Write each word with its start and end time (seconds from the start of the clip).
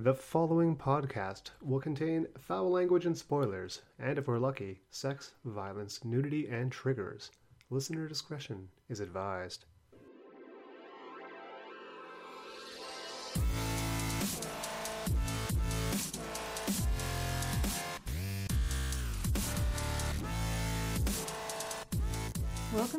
The 0.00 0.14
following 0.14 0.76
podcast 0.76 1.50
will 1.60 1.80
contain 1.80 2.28
foul 2.38 2.70
language 2.70 3.04
and 3.04 3.18
spoilers, 3.18 3.82
and 3.98 4.16
if 4.16 4.28
we're 4.28 4.38
lucky, 4.38 4.82
sex, 4.90 5.32
violence, 5.44 6.04
nudity, 6.04 6.46
and 6.46 6.70
triggers. 6.70 7.32
Listener 7.68 8.06
discretion 8.06 8.68
is 8.88 9.00
advised. 9.00 9.64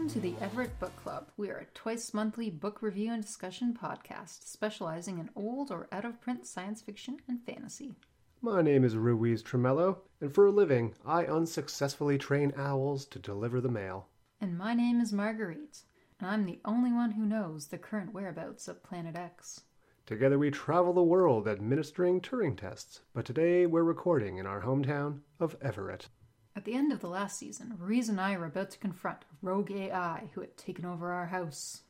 To 0.10 0.20
the 0.20 0.34
Everett 0.42 0.80
Book 0.80 0.96
Club. 0.96 1.28
We 1.38 1.52
are 1.52 1.58
a 1.58 1.66
twice 1.76 2.16
monthly 2.16 2.50
book 2.50 2.82
review 2.82 3.14
and 3.14 3.22
discussion 3.22 3.78
podcast 3.80 4.48
specializing 4.48 5.20
in 5.20 5.30
old 5.36 5.70
or 5.70 5.88
out 5.92 6.04
of 6.04 6.20
print 6.20 6.48
science 6.48 6.82
fiction 6.82 7.20
and 7.28 7.46
fantasy. 7.46 7.94
My 8.42 8.64
name 8.64 8.84
is 8.84 8.98
Ruiz 8.98 9.44
Tremello, 9.44 10.00
and 10.20 10.34
for 10.34 10.48
a 10.48 10.52
living, 10.52 10.96
I 11.06 11.26
unsuccessfully 11.26 12.18
train 12.18 12.54
owls 12.58 13.06
to 13.06 13.20
deliver 13.20 13.62
the 13.62 13.70
mail. 13.70 14.08
And 14.42 14.58
my 14.58 14.74
name 14.74 15.00
is 15.00 15.14
Marguerite, 15.14 15.84
and 16.20 16.28
I'm 16.28 16.48
the 16.48 16.60
only 16.66 16.92
one 16.92 17.12
who 17.12 17.24
knows 17.24 17.68
the 17.68 17.78
current 17.78 18.12
whereabouts 18.12 18.68
of 18.68 18.82
Planet 18.82 19.16
X. 19.16 19.62
Together 20.08 20.40
we 20.40 20.50
travel 20.50 20.92
the 20.92 21.04
world 21.04 21.48
administering 21.48 22.20
Turing 22.20 22.58
tests, 22.58 23.02
but 23.14 23.26
today 23.26 23.68
we're 23.68 23.84
recording 23.84 24.38
in 24.38 24.48
our 24.48 24.64
hometown 24.64 25.20
of 25.40 25.56
Everett. 25.62 26.10
At 26.56 26.66
the 26.66 26.74
end 26.74 26.92
of 26.92 27.00
the 27.00 27.08
last 27.08 27.38
season, 27.38 27.76
Ruiz 27.78 28.10
and 28.10 28.20
I 28.20 28.38
were 28.38 28.46
about 28.46 28.72
to 28.72 28.80
confront 28.80 29.24
a 29.24 29.46
rogue 29.46 29.72
AI 29.72 30.30
who 30.34 30.42
had 30.42 30.58
taken 30.58 30.86
over 30.86 31.12
our 31.12 31.28
house. 31.28 31.84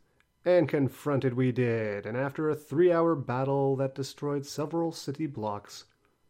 And 0.45 0.69
confronted 0.69 1.33
we 1.33 1.51
did, 1.51 2.05
and 2.05 2.15
after 2.15 2.49
a 2.49 2.55
three 2.55 2.91
hour 2.91 3.15
battle 3.15 3.75
that 3.77 3.95
destroyed 3.95 4.45
several 4.45 4.91
city 4.91 5.27
blocks, 5.27 5.85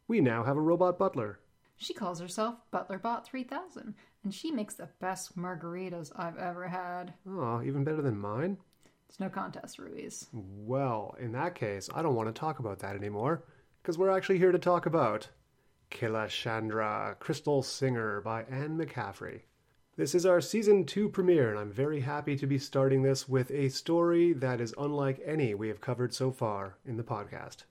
we 0.07 0.21
now 0.21 0.43
have 0.43 0.57
a 0.57 0.61
robot 0.61 0.97
butler. 0.97 1.39
She 1.77 1.93
calls 1.93 2.19
herself 2.19 2.55
ButlerBot 2.73 3.23
3000, 3.25 3.94
and 4.23 4.33
she 4.33 4.52
makes 4.52 4.73
the 4.73 4.89
best 5.00 5.38
margaritas 5.38 6.11
I've 6.16 6.38
ever 6.38 6.67
had. 6.67 7.13
Oh, 7.27 7.61
even 7.61 7.83
better 7.83 8.02
than 8.02 8.17
mine? 8.17 8.57
It's 9.07 9.19
no 9.19 9.30
contest, 9.30 9.80
Ruiz. 9.80 10.27
Well, 10.33 11.16
in 11.19 11.31
that 11.33 11.55
case, 11.55 11.89
I 11.94 12.02
don't 12.02 12.16
want 12.16 12.27
to 12.27 12.39
talk 12.39 12.59
about 12.59 12.80
that 12.80 12.95
anymore, 12.95 13.44
because 13.81 13.97
we're 13.97 14.16
actually 14.16 14.39
here 14.39 14.52
to 14.52 14.59
talk 14.59 14.85
about 14.85 15.30
Killashandra, 15.91 17.17
Crystal 17.19 17.63
Singer 17.63 18.21
by 18.21 18.43
Anne 18.43 18.77
McCaffrey. 18.77 19.41
This 19.95 20.15
is 20.15 20.25
our 20.25 20.39
season 20.39 20.85
2 20.85 21.09
premiere, 21.09 21.49
and 21.49 21.59
I'm 21.59 21.71
very 21.71 21.99
happy 21.99 22.37
to 22.37 22.47
be 22.47 22.57
starting 22.57 23.03
this 23.03 23.27
with 23.27 23.51
a 23.51 23.67
story 23.69 24.31
that 24.33 24.61
is 24.61 24.73
unlike 24.77 25.19
any 25.25 25.53
we 25.53 25.67
have 25.67 25.81
covered 25.81 26.13
so 26.13 26.31
far 26.31 26.77
in 26.85 26.95
the 26.95 27.03
podcast. 27.03 27.63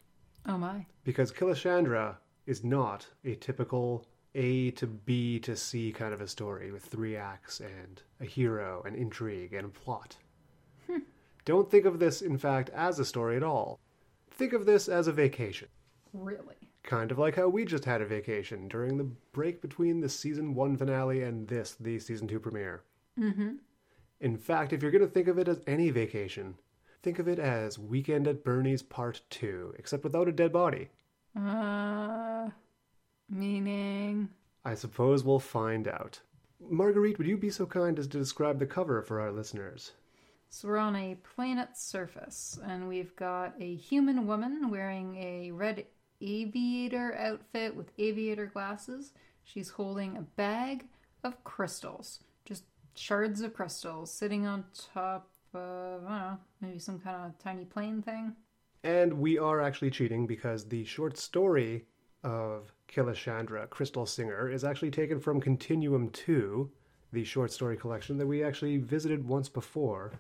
Oh 0.44 0.58
my. 0.58 0.84
Because 1.05 1.33
Killashandra 1.33 2.16
is 2.44 2.62
not 2.62 3.06
a 3.24 3.34
typical 3.36 4.05
A 4.34 4.72
to 4.72 4.86
B 4.86 5.39
to 5.41 5.56
C 5.56 5.92
kind 5.92 6.12
of 6.12 6.20
a 6.20 6.28
story 6.28 6.70
with 6.70 6.84
three 6.84 7.16
acts 7.16 7.61
and 7.61 8.02
a 8.20 8.24
hero, 8.27 8.83
and 8.84 8.94
intrigue, 8.94 9.55
and 9.55 9.64
a 9.66 9.70
plot. 9.70 10.16
Hmm. 10.86 10.98
Don't 11.44 11.70
think 11.70 11.86
of 11.86 11.98
this, 11.98 12.20
in 12.20 12.36
fact, 12.36 12.69
as 12.70 12.98
a 12.98 13.06
story 13.06 13.36
at 13.36 13.42
all. 13.42 13.78
Think 14.30 14.52
of 14.52 14.66
this 14.66 14.89
as 14.89 15.06
a 15.06 15.12
vacation. 15.12 15.69
Really? 16.12 16.58
Kind 16.89 17.12
of 17.12 17.19
like 17.19 17.36
how 17.36 17.50
we 17.50 17.67
just 17.67 17.84
had 17.84 18.00
a 18.00 18.06
vacation 18.06 18.67
during 18.67 18.97
the 18.97 19.05
break 19.05 19.61
between 19.61 20.00
the 20.00 20.08
season 20.08 20.55
one 20.55 20.75
finale 20.75 21.22
and 21.22 21.47
this, 21.47 21.77
the 21.78 21.98
season 21.98 22.27
two 22.27 22.41
premiere. 22.41 22.83
Mm-hmm. 23.20 23.56
In 24.20 24.39
fact, 24.39 24.72
if 24.72 24.80
you're 24.80 24.91
going 24.91 25.05
to 25.05 25.06
think 25.06 25.28
of 25.28 25.39
it 25.39 25.48
as 25.48 25.61
any 25.67 25.91
vacation, 25.91 26.55
think 27.03 27.19
of 27.19 27.28
it 27.28 27.39
as 27.39 27.78
Weekend 27.78 28.27
at 28.27 28.42
Bernie's 28.42 28.83
Part 28.83 29.20
2, 29.28 29.75
except 29.78 30.03
without 30.03 30.28
a 30.28 30.33
dead 30.33 30.50
body. 30.50 30.89
Uh, 31.39 32.48
meaning. 33.28 34.30
I 34.64 34.75
suppose 34.75 35.25
we'll 35.25 35.41
find 35.41 35.89
out. 35.89 36.19
Marguerite, 36.70 37.19
would 37.19 37.27
you 37.27 37.36
be 37.36 37.50
so 37.50 37.67
kind 37.67 37.98
as 37.98 38.06
to 38.06 38.19
describe 38.19 38.58
the 38.58 38.67
cover 38.67 39.02
for 39.02 39.20
our 39.20 39.30
listeners? 39.30 39.92
So 40.48 40.68
we're 40.68 40.79
on 40.79 40.96
a 40.96 41.18
planet's 41.34 41.83
surface, 41.83 42.58
and 42.64 42.89
we've 42.89 43.14
got 43.14 43.57
a 43.61 43.74
human 43.74 44.27
woman 44.27 44.70
wearing 44.70 45.17
a 45.17 45.51
red 45.51 45.84
aviator 46.20 47.17
outfit 47.18 47.74
with 47.74 47.90
aviator 47.98 48.46
glasses. 48.46 49.12
She's 49.45 49.70
holding 49.70 50.17
a 50.17 50.23
bag 50.23 50.86
of 51.24 51.42
crystals, 51.45 52.20
just 52.45 52.64
shards 52.95 53.40
of 53.40 53.55
crystals, 53.55 54.12
sitting 54.12 54.46
on 54.46 54.64
top 54.95 55.30
of, 55.55 56.05
I 56.05 56.08
don't 56.08 56.28
know, 56.28 56.39
maybe 56.61 56.78
some 56.78 56.98
kind 56.98 57.27
of 57.27 57.39
tiny 57.39 57.64
plane 57.64 58.02
thing. 58.02 58.34
And 58.84 59.14
we 59.14 59.39
are 59.39 59.61
actually 59.61 59.90
cheating 59.90 60.27
because 60.27 60.64
the 60.64 60.84
short 60.84 61.17
story 61.18 61.86
of 62.23 62.73
Killashandra, 62.89 63.68
Crystal 63.70 64.07
Singer, 64.07 64.51
is 64.51 64.64
actually 64.64 64.90
taken 64.90 65.20
from 65.20 65.40
Continuum 65.40 66.11
2, 66.11 66.70
the 67.12 67.24
short 67.24 67.51
story 67.52 67.77
collection 67.77 68.18
that 68.18 68.27
we 68.27 68.45
actually 68.45 68.77
visited 68.77 69.27
once 69.27 69.48
before, 69.48 70.12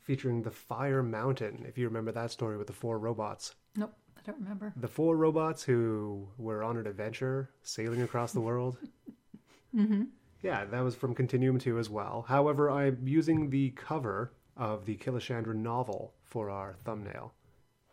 featuring 0.00 0.42
the 0.42 0.50
Fire 0.50 1.02
Mountain, 1.02 1.64
if 1.66 1.78
you 1.78 1.86
remember 1.86 2.12
that 2.12 2.30
story 2.30 2.56
with 2.56 2.66
the 2.66 2.72
four 2.72 2.98
robots. 2.98 3.54
Nope, 3.76 3.94
I 4.24 4.30
don't 4.30 4.40
remember. 4.40 4.72
The 4.76 4.88
four 4.88 5.16
robots 5.16 5.62
who 5.62 6.28
were 6.38 6.62
on 6.62 6.78
an 6.78 6.86
adventure 6.86 7.50
sailing 7.62 8.02
across 8.02 8.32
the 8.32 8.40
world. 8.40 8.78
Mm-hmm. 9.76 10.04
Yeah, 10.40 10.66
that 10.66 10.84
was 10.84 10.94
from 10.94 11.16
Continuum 11.16 11.58
2 11.58 11.80
as 11.80 11.90
well. 11.90 12.24
However, 12.28 12.70
I'm 12.70 13.08
using 13.08 13.50
the 13.50 13.70
cover 13.70 14.32
of 14.56 14.84
the 14.84 14.96
Killashandra 14.96 15.52
novel 15.52 16.14
for 16.22 16.48
our 16.48 16.76
thumbnail. 16.84 17.34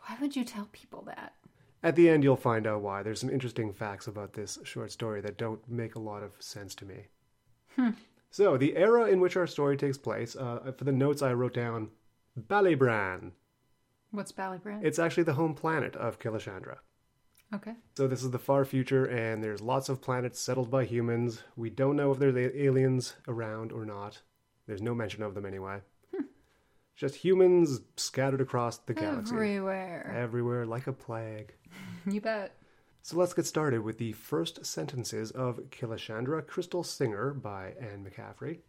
Why 0.05 0.15
would 0.21 0.35
you 0.35 0.43
tell 0.43 0.69
people 0.71 1.01
that? 1.07 1.33
At 1.81 1.95
the 1.95 2.07
end, 2.07 2.23
you'll 2.23 2.35
find 2.35 2.67
out 2.67 2.81
why. 2.81 3.01
There's 3.01 3.19
some 3.19 3.31
interesting 3.31 3.73
facts 3.73 4.05
about 4.05 4.33
this 4.33 4.59
short 4.63 4.91
story 4.91 5.21
that 5.21 5.37
don't 5.37 5.67
make 5.67 5.95
a 5.95 5.99
lot 5.99 6.21
of 6.21 6.33
sense 6.39 6.75
to 6.75 6.85
me. 6.85 7.07
Hmm. 7.75 7.89
So, 8.29 8.57
the 8.57 8.77
era 8.77 9.05
in 9.05 9.19
which 9.19 9.35
our 9.35 9.47
story 9.47 9.75
takes 9.75 9.97
place, 9.97 10.35
uh, 10.35 10.71
for 10.77 10.83
the 10.83 10.91
notes 10.91 11.23
I 11.23 11.33
wrote 11.33 11.55
down, 11.55 11.89
Ballybran. 12.39 13.31
What's 14.11 14.31
Ballybran? 14.31 14.83
It's 14.83 14.99
actually 14.99 15.23
the 15.23 15.33
home 15.33 15.53
planet 15.53 15.95
of 15.95 16.19
Killashandra. 16.19 16.77
okay. 17.55 17.75
So, 17.97 18.07
this 18.07 18.23
is 18.23 18.31
the 18.31 18.39
far 18.39 18.65
future, 18.65 19.05
and 19.05 19.43
there's 19.43 19.61
lots 19.61 19.89
of 19.89 20.01
planets 20.01 20.39
settled 20.39 20.69
by 20.69 20.85
humans. 20.85 21.43
We 21.55 21.69
don't 21.69 21.95
know 21.95 22.11
if 22.11 22.19
there's 22.19 22.35
aliens 22.55 23.15
around 23.27 23.71
or 23.71 23.85
not. 23.85 24.21
There's 24.67 24.81
no 24.81 24.93
mention 24.93 25.23
of 25.23 25.33
them 25.33 25.45
anyway. 25.45 25.79
Hmm. 26.15 26.23
Just 26.95 27.15
humans 27.15 27.81
scattered 27.97 28.41
across 28.41 28.77
the 28.77 28.93
galaxy. 28.93 29.33
Everywhere. 29.33 30.13
Everywhere, 30.15 30.65
like 30.65 30.87
a 30.87 30.93
plague. 30.93 31.53
You 32.05 32.19
bet. 32.19 32.55
So 33.03 33.17
let's 33.17 33.33
get 33.33 33.45
started 33.45 33.81
with 33.81 33.97
the 33.97 34.11
first 34.13 34.65
sentences 34.65 35.31
of 35.31 35.59
Killashandra 35.69 36.45
Crystal 36.47 36.83
Singer 36.83 37.31
by 37.33 37.73
Anne 37.79 38.05
McCaffrey. 38.05 38.59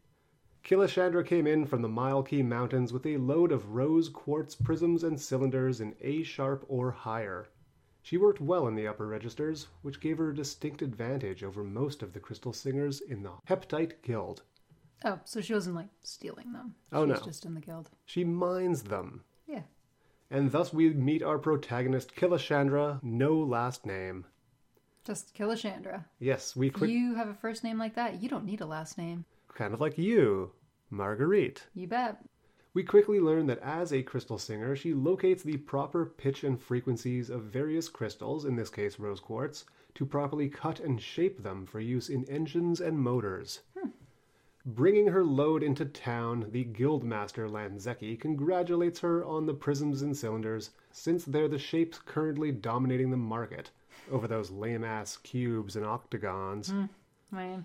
Killashandra 0.65 1.27
came 1.27 1.47
in 1.47 1.67
from 1.67 1.83
the 1.83 1.89
Milekey 1.89 2.45
Mountains 2.45 2.93
with 2.93 3.05
a 3.05 3.17
load 3.17 3.51
of 3.51 3.71
rose 3.71 4.09
quartz 4.09 4.55
prisms 4.55 5.03
and 5.03 5.21
cylinders 5.21 5.81
in 5.81 5.97
A 6.01 6.23
sharp 6.23 6.65
or 6.69 6.93
higher. 6.93 7.49
She 8.01 8.17
worked 8.17 8.41
well 8.41 8.69
in 8.69 8.75
the 8.75 8.87
upper 8.87 9.07
registers, 9.07 9.69
which 9.83 10.01
gave 10.01 10.19
her 10.19 10.31
a 10.31 10.35
distinct 10.35 10.81
advantage 10.81 11.43
over 11.43 11.65
most 11.65 12.03
of 12.03 12.13
the 12.13 12.21
crystal 12.21 12.53
singers 12.53 13.01
in 13.01 13.23
the 13.23 13.33
Heptite 13.49 14.03
Guild. 14.03 14.43
Oh, 15.05 15.19
so 15.25 15.41
she 15.41 15.53
wasn't 15.53 15.77
like 15.77 15.89
stealing 16.03 16.53
them. 16.53 16.77
Oh, 16.93 17.05
she 17.05 17.11
was 17.11 17.21
no. 17.21 17.27
just 17.27 17.45
in 17.45 17.55
the 17.55 17.61
guild. 17.61 17.91
She 18.05 18.23
mines 18.23 18.85
them. 18.85 19.25
Yeah. 19.49 19.63
And 20.31 20.53
thus 20.53 20.73
we 20.73 20.91
meet 20.91 21.23
our 21.25 21.39
protagonist, 21.39 22.15
Killashandra, 22.15 23.03
no 23.03 23.35
last 23.37 23.85
name. 23.85 24.27
Just 25.05 25.35
Killashandra. 25.35 26.05
Yes, 26.21 26.55
we 26.55 26.69
If 26.69 26.75
quick, 26.75 26.91
you 26.91 27.17
have 27.17 27.29
a 27.29 27.35
first 27.35 27.65
name 27.65 27.79
like 27.79 27.97
that, 27.97 28.23
you 28.23 28.29
don't 28.29 28.45
need 28.45 28.61
a 28.61 28.67
last 28.67 28.97
name. 28.97 29.25
Kind 29.55 29.75
of 29.75 29.81
like 29.81 29.99
you, 29.99 30.53
Marguerite. 30.91 31.67
You 31.75 31.87
bet. 31.87 32.25
We 32.75 32.83
quickly 32.83 33.21
learn 33.21 33.47
that 33.49 33.59
as 33.59 33.93
a 33.93 34.03
crystal 34.03 34.39
singer, 34.39 34.75
she 34.75 34.95
locates 34.95 35.43
the 35.43 35.59
proper 35.59 36.07
pitch 36.07 36.43
and 36.43 36.59
frequencies 36.59 37.29
of 37.29 37.43
various 37.43 37.89
crystals, 37.89 38.47
in 38.47 38.57
this 38.57 38.71
case 38.71 38.99
rose 38.99 39.21
quartz, 39.21 39.65
to 39.95 40.07
properly 40.07 40.49
cut 40.49 40.81
and 40.81 41.01
shape 41.01 41.43
them 41.43 41.67
for 41.67 41.81
use 41.81 42.09
in 42.09 42.25
engines 42.25 42.81
and 42.81 42.99
motors. 42.99 43.61
Hmm. 43.79 43.91
Bringing 44.65 45.09
her 45.09 45.25
load 45.25 45.63
into 45.63 45.85
town, 45.85 46.47
the 46.51 46.65
guildmaster 46.65 47.51
Lanzeki 47.51 48.19
congratulates 48.19 49.01
her 49.01 49.23
on 49.25 49.45
the 49.45 49.55
prisms 49.55 50.01
and 50.01 50.17
cylinders, 50.17 50.71
since 50.93 51.25
they're 51.27 51.49
the 51.49 51.59
shapes 51.59 51.99
currently 51.99 52.53
dominating 52.53 53.11
the 53.11 53.17
market 53.17 53.71
over 54.11 54.27
those 54.27 54.51
lame 54.51 54.85
ass 54.85 55.19
cubes 55.19 55.77
and 55.77 55.85
octagons. 55.85 56.71
Hmm. 56.71 56.85
Man. 57.31 57.65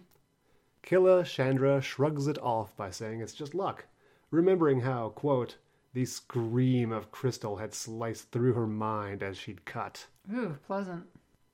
Killashandra 0.88 1.84
shrugs 1.84 2.28
it 2.28 2.38
off 2.39 2.74
by 2.78 2.92
saying 2.92 3.19
it's 3.19 3.34
just 3.34 3.54
luck, 3.54 3.86
remembering 4.31 4.80
how, 4.80 5.10
quote, 5.10 5.57
the 5.94 6.06
scream 6.06 6.94
of 6.94 7.12
crystal 7.12 7.57
had 7.57 7.74
sliced 7.74 8.31
through 8.31 8.54
her 8.54 8.66
mind 8.66 9.22
as 9.22 9.38
she'd 9.38 9.66
cut. 9.66 10.07
Ooh, 10.34 10.57
pleasant. 10.66 11.04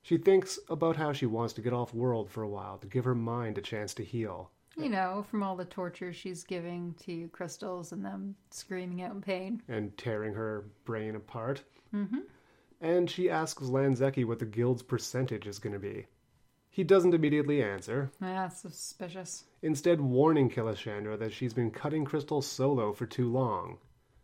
She 0.02 0.18
thinks 0.18 0.60
about 0.68 0.94
how 0.94 1.12
she 1.12 1.26
wants 1.26 1.52
to 1.54 1.62
get 1.62 1.72
off 1.72 1.92
world 1.92 2.30
for 2.30 2.42
a 2.42 2.48
while 2.48 2.78
to 2.78 2.86
give 2.86 3.04
her 3.04 3.14
mind 3.16 3.58
a 3.58 3.60
chance 3.60 3.92
to 3.94 4.04
heal. 4.04 4.52
You 4.76 4.88
know, 4.88 5.24
from 5.28 5.42
all 5.42 5.56
the 5.56 5.64
torture 5.64 6.12
she's 6.12 6.44
giving 6.44 6.94
to 7.04 7.26
crystals 7.28 7.90
and 7.90 8.04
them 8.04 8.36
screaming 8.50 9.02
out 9.02 9.14
in 9.14 9.20
pain. 9.20 9.62
and 9.66 9.96
tearing 9.98 10.34
her 10.34 10.64
brain 10.84 11.16
apart. 11.16 11.62
Mm-hmm. 11.92 12.20
and 12.80 13.10
she 13.10 13.30
asks 13.30 13.62
Lanzeki 13.64 14.24
what 14.24 14.38
the 14.38 14.44
guild's 14.46 14.82
percentage 14.82 15.46
is 15.48 15.58
going 15.58 15.72
to 15.72 15.78
be. 15.80 16.06
He 16.74 16.82
doesn't 16.82 17.14
immediately 17.14 17.62
answer, 17.62 18.10
Yeah, 18.20 18.48
suspicious. 18.48 19.44
instead 19.62 20.00
warning 20.00 20.50
Killashandra 20.50 21.16
that 21.20 21.32
she's 21.32 21.54
been 21.54 21.70
cutting 21.70 22.04
Crystal 22.04 22.42
solo 22.42 22.92
for 22.92 23.06
too 23.06 23.30
long. 23.30 23.78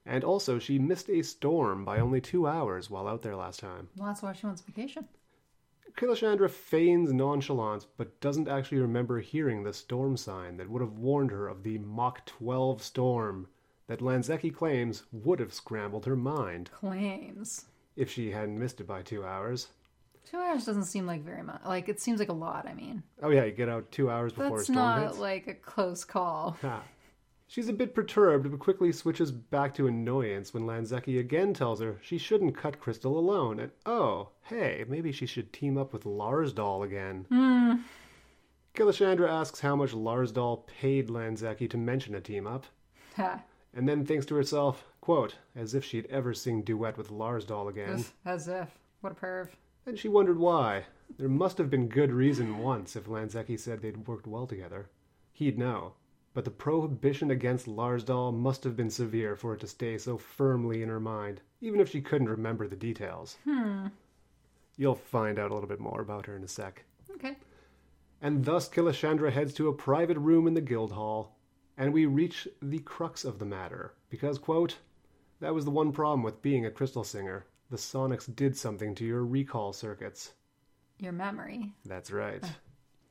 And 0.05 0.25
also, 0.25 0.58
she 0.58 0.76
missed 0.76 1.08
a 1.08 1.23
storm 1.23 1.85
by 1.85 2.00
only 2.00 2.20
two 2.20 2.49
hours 2.49 2.91
while 2.91 3.06
out 3.06 3.23
there 3.23 3.37
last 3.37 3.61
time. 3.61 3.88
Well, 3.97 4.08
that's 4.08 4.20
why 4.23 4.32
she 4.32 4.47
wants 4.47 4.62
vacation. 4.62 5.06
Killashandra 5.97 6.50
feigns 6.50 7.12
nonchalance, 7.12 7.87
but 7.97 8.20
doesn't 8.20 8.49
actually 8.49 8.79
remember 8.81 9.20
hearing 9.20 9.62
the 9.62 9.73
storm 9.73 10.17
sign 10.17 10.56
that 10.56 10.69
would 10.69 10.82
have 10.82 10.99
warned 10.99 11.31
her 11.31 11.47
of 11.47 11.62
the 11.62 11.79
Mach 11.79 12.26
12 12.26 12.82
storm 12.82 13.47
that 13.87 14.00
Lanzeki 14.00 14.52
claims 14.52 15.05
would 15.12 15.38
have 15.38 15.55
scrambled 15.55 16.05
her 16.06 16.17
mind 16.17 16.73
Claims. 16.73 17.67
if 17.94 18.11
she 18.11 18.32
hadn't 18.32 18.58
missed 18.58 18.81
it 18.81 18.88
by 18.88 19.02
two 19.02 19.25
hours. 19.25 19.69
Two 20.30 20.36
hours 20.38 20.64
doesn't 20.64 20.84
seem 20.84 21.06
like 21.06 21.22
very 21.24 21.42
much. 21.42 21.60
Like, 21.66 21.88
it 21.88 21.98
seems 21.98 22.20
like 22.20 22.28
a 22.28 22.32
lot, 22.34 22.66
I 22.68 22.74
mean. 22.74 23.02
Oh 23.20 23.30
yeah, 23.30 23.44
you 23.44 23.50
get 23.50 23.68
out 23.68 23.90
two 23.90 24.10
hours 24.10 24.32
before 24.32 24.46
a 24.46 24.50
That's 24.58 24.64
storm 24.64 24.76
not 24.76 25.02
hits. 25.02 25.18
like 25.18 25.46
a 25.48 25.54
close 25.54 26.04
call. 26.04 26.56
She's 27.48 27.68
a 27.68 27.72
bit 27.72 27.96
perturbed, 27.96 28.48
but 28.48 28.60
quickly 28.60 28.92
switches 28.92 29.32
back 29.32 29.74
to 29.74 29.88
annoyance 29.88 30.54
when 30.54 30.62
Lanzeki 30.66 31.18
again 31.18 31.52
tells 31.52 31.80
her 31.80 31.98
she 32.00 32.16
shouldn't 32.16 32.56
cut 32.56 32.78
Crystal 32.78 33.18
alone, 33.18 33.58
and 33.58 33.72
oh, 33.86 34.28
hey, 34.42 34.84
maybe 34.86 35.10
she 35.10 35.26
should 35.26 35.52
team 35.52 35.76
up 35.76 35.92
with 35.92 36.04
Larsdal 36.04 36.84
again. 36.84 37.26
Hmm. 37.28 37.74
Killashandra 38.76 39.28
asks 39.28 39.58
how 39.58 39.74
much 39.74 39.90
Larsdal 39.90 40.64
paid 40.68 41.08
Lanzeki 41.08 41.68
to 41.70 41.76
mention 41.76 42.14
a 42.14 42.20
team 42.20 42.46
up, 42.46 42.66
Ha. 43.16 43.42
and 43.74 43.88
then 43.88 44.06
thinks 44.06 44.26
to 44.26 44.36
herself, 44.36 44.84
quote, 45.00 45.34
as 45.56 45.74
if 45.74 45.84
she'd 45.84 46.06
ever 46.06 46.32
sing 46.32 46.62
duet 46.62 46.96
with 46.96 47.10
Larsdal 47.10 47.68
again. 47.68 48.04
As 48.24 48.46
if. 48.46 48.68
What 49.00 49.10
a 49.10 49.16
perv. 49.16 49.48
And 49.86 49.98
she 49.98 50.08
wondered 50.08 50.38
why. 50.38 50.84
There 51.18 51.28
must 51.28 51.58
have 51.58 51.70
been 51.70 51.88
good 51.88 52.12
reason 52.12 52.58
once 52.58 52.96
if 52.96 53.06
Lanzeki 53.06 53.58
said 53.58 53.82
they'd 53.82 54.06
worked 54.06 54.26
well 54.26 54.46
together. 54.46 54.88
He'd 55.32 55.58
know. 55.58 55.94
But 56.32 56.44
the 56.44 56.50
prohibition 56.50 57.30
against 57.30 57.66
Larsdal 57.66 58.32
must 58.32 58.62
have 58.64 58.76
been 58.76 58.90
severe 58.90 59.34
for 59.34 59.54
it 59.54 59.60
to 59.60 59.66
stay 59.66 59.98
so 59.98 60.16
firmly 60.16 60.82
in 60.82 60.88
her 60.88 61.00
mind, 61.00 61.40
even 61.60 61.80
if 61.80 61.88
she 61.88 62.00
couldn't 62.00 62.28
remember 62.28 62.68
the 62.68 62.76
details. 62.76 63.36
Hmm. 63.44 63.88
You'll 64.76 64.94
find 64.94 65.38
out 65.38 65.50
a 65.50 65.54
little 65.54 65.68
bit 65.68 65.80
more 65.80 66.00
about 66.00 66.26
her 66.26 66.36
in 66.36 66.44
a 66.44 66.48
sec. 66.48 66.84
Okay. 67.14 67.36
And 68.22 68.44
thus 68.44 68.68
Killashandra 68.68 69.32
heads 69.32 69.52
to 69.54 69.68
a 69.68 69.74
private 69.74 70.18
room 70.18 70.46
in 70.46 70.54
the 70.54 70.60
guild 70.60 70.92
hall, 70.92 71.36
and 71.76 71.92
we 71.92 72.06
reach 72.06 72.46
the 72.62 72.78
crux 72.78 73.24
of 73.24 73.38
the 73.38 73.44
matter. 73.44 73.94
Because, 74.08 74.38
quote, 74.38 74.78
that 75.40 75.54
was 75.54 75.64
the 75.64 75.70
one 75.70 75.90
problem 75.90 76.22
with 76.22 76.42
being 76.42 76.64
a 76.64 76.70
crystal 76.70 77.04
singer. 77.04 77.46
The 77.70 77.76
sonics 77.76 78.34
did 78.34 78.56
something 78.56 78.94
to 78.96 79.05
your 79.05 79.25
recall 79.25 79.72
circuits. 79.72 80.32
Your 80.99 81.12
memory. 81.12 81.72
That's 81.84 82.11
right. 82.11 82.44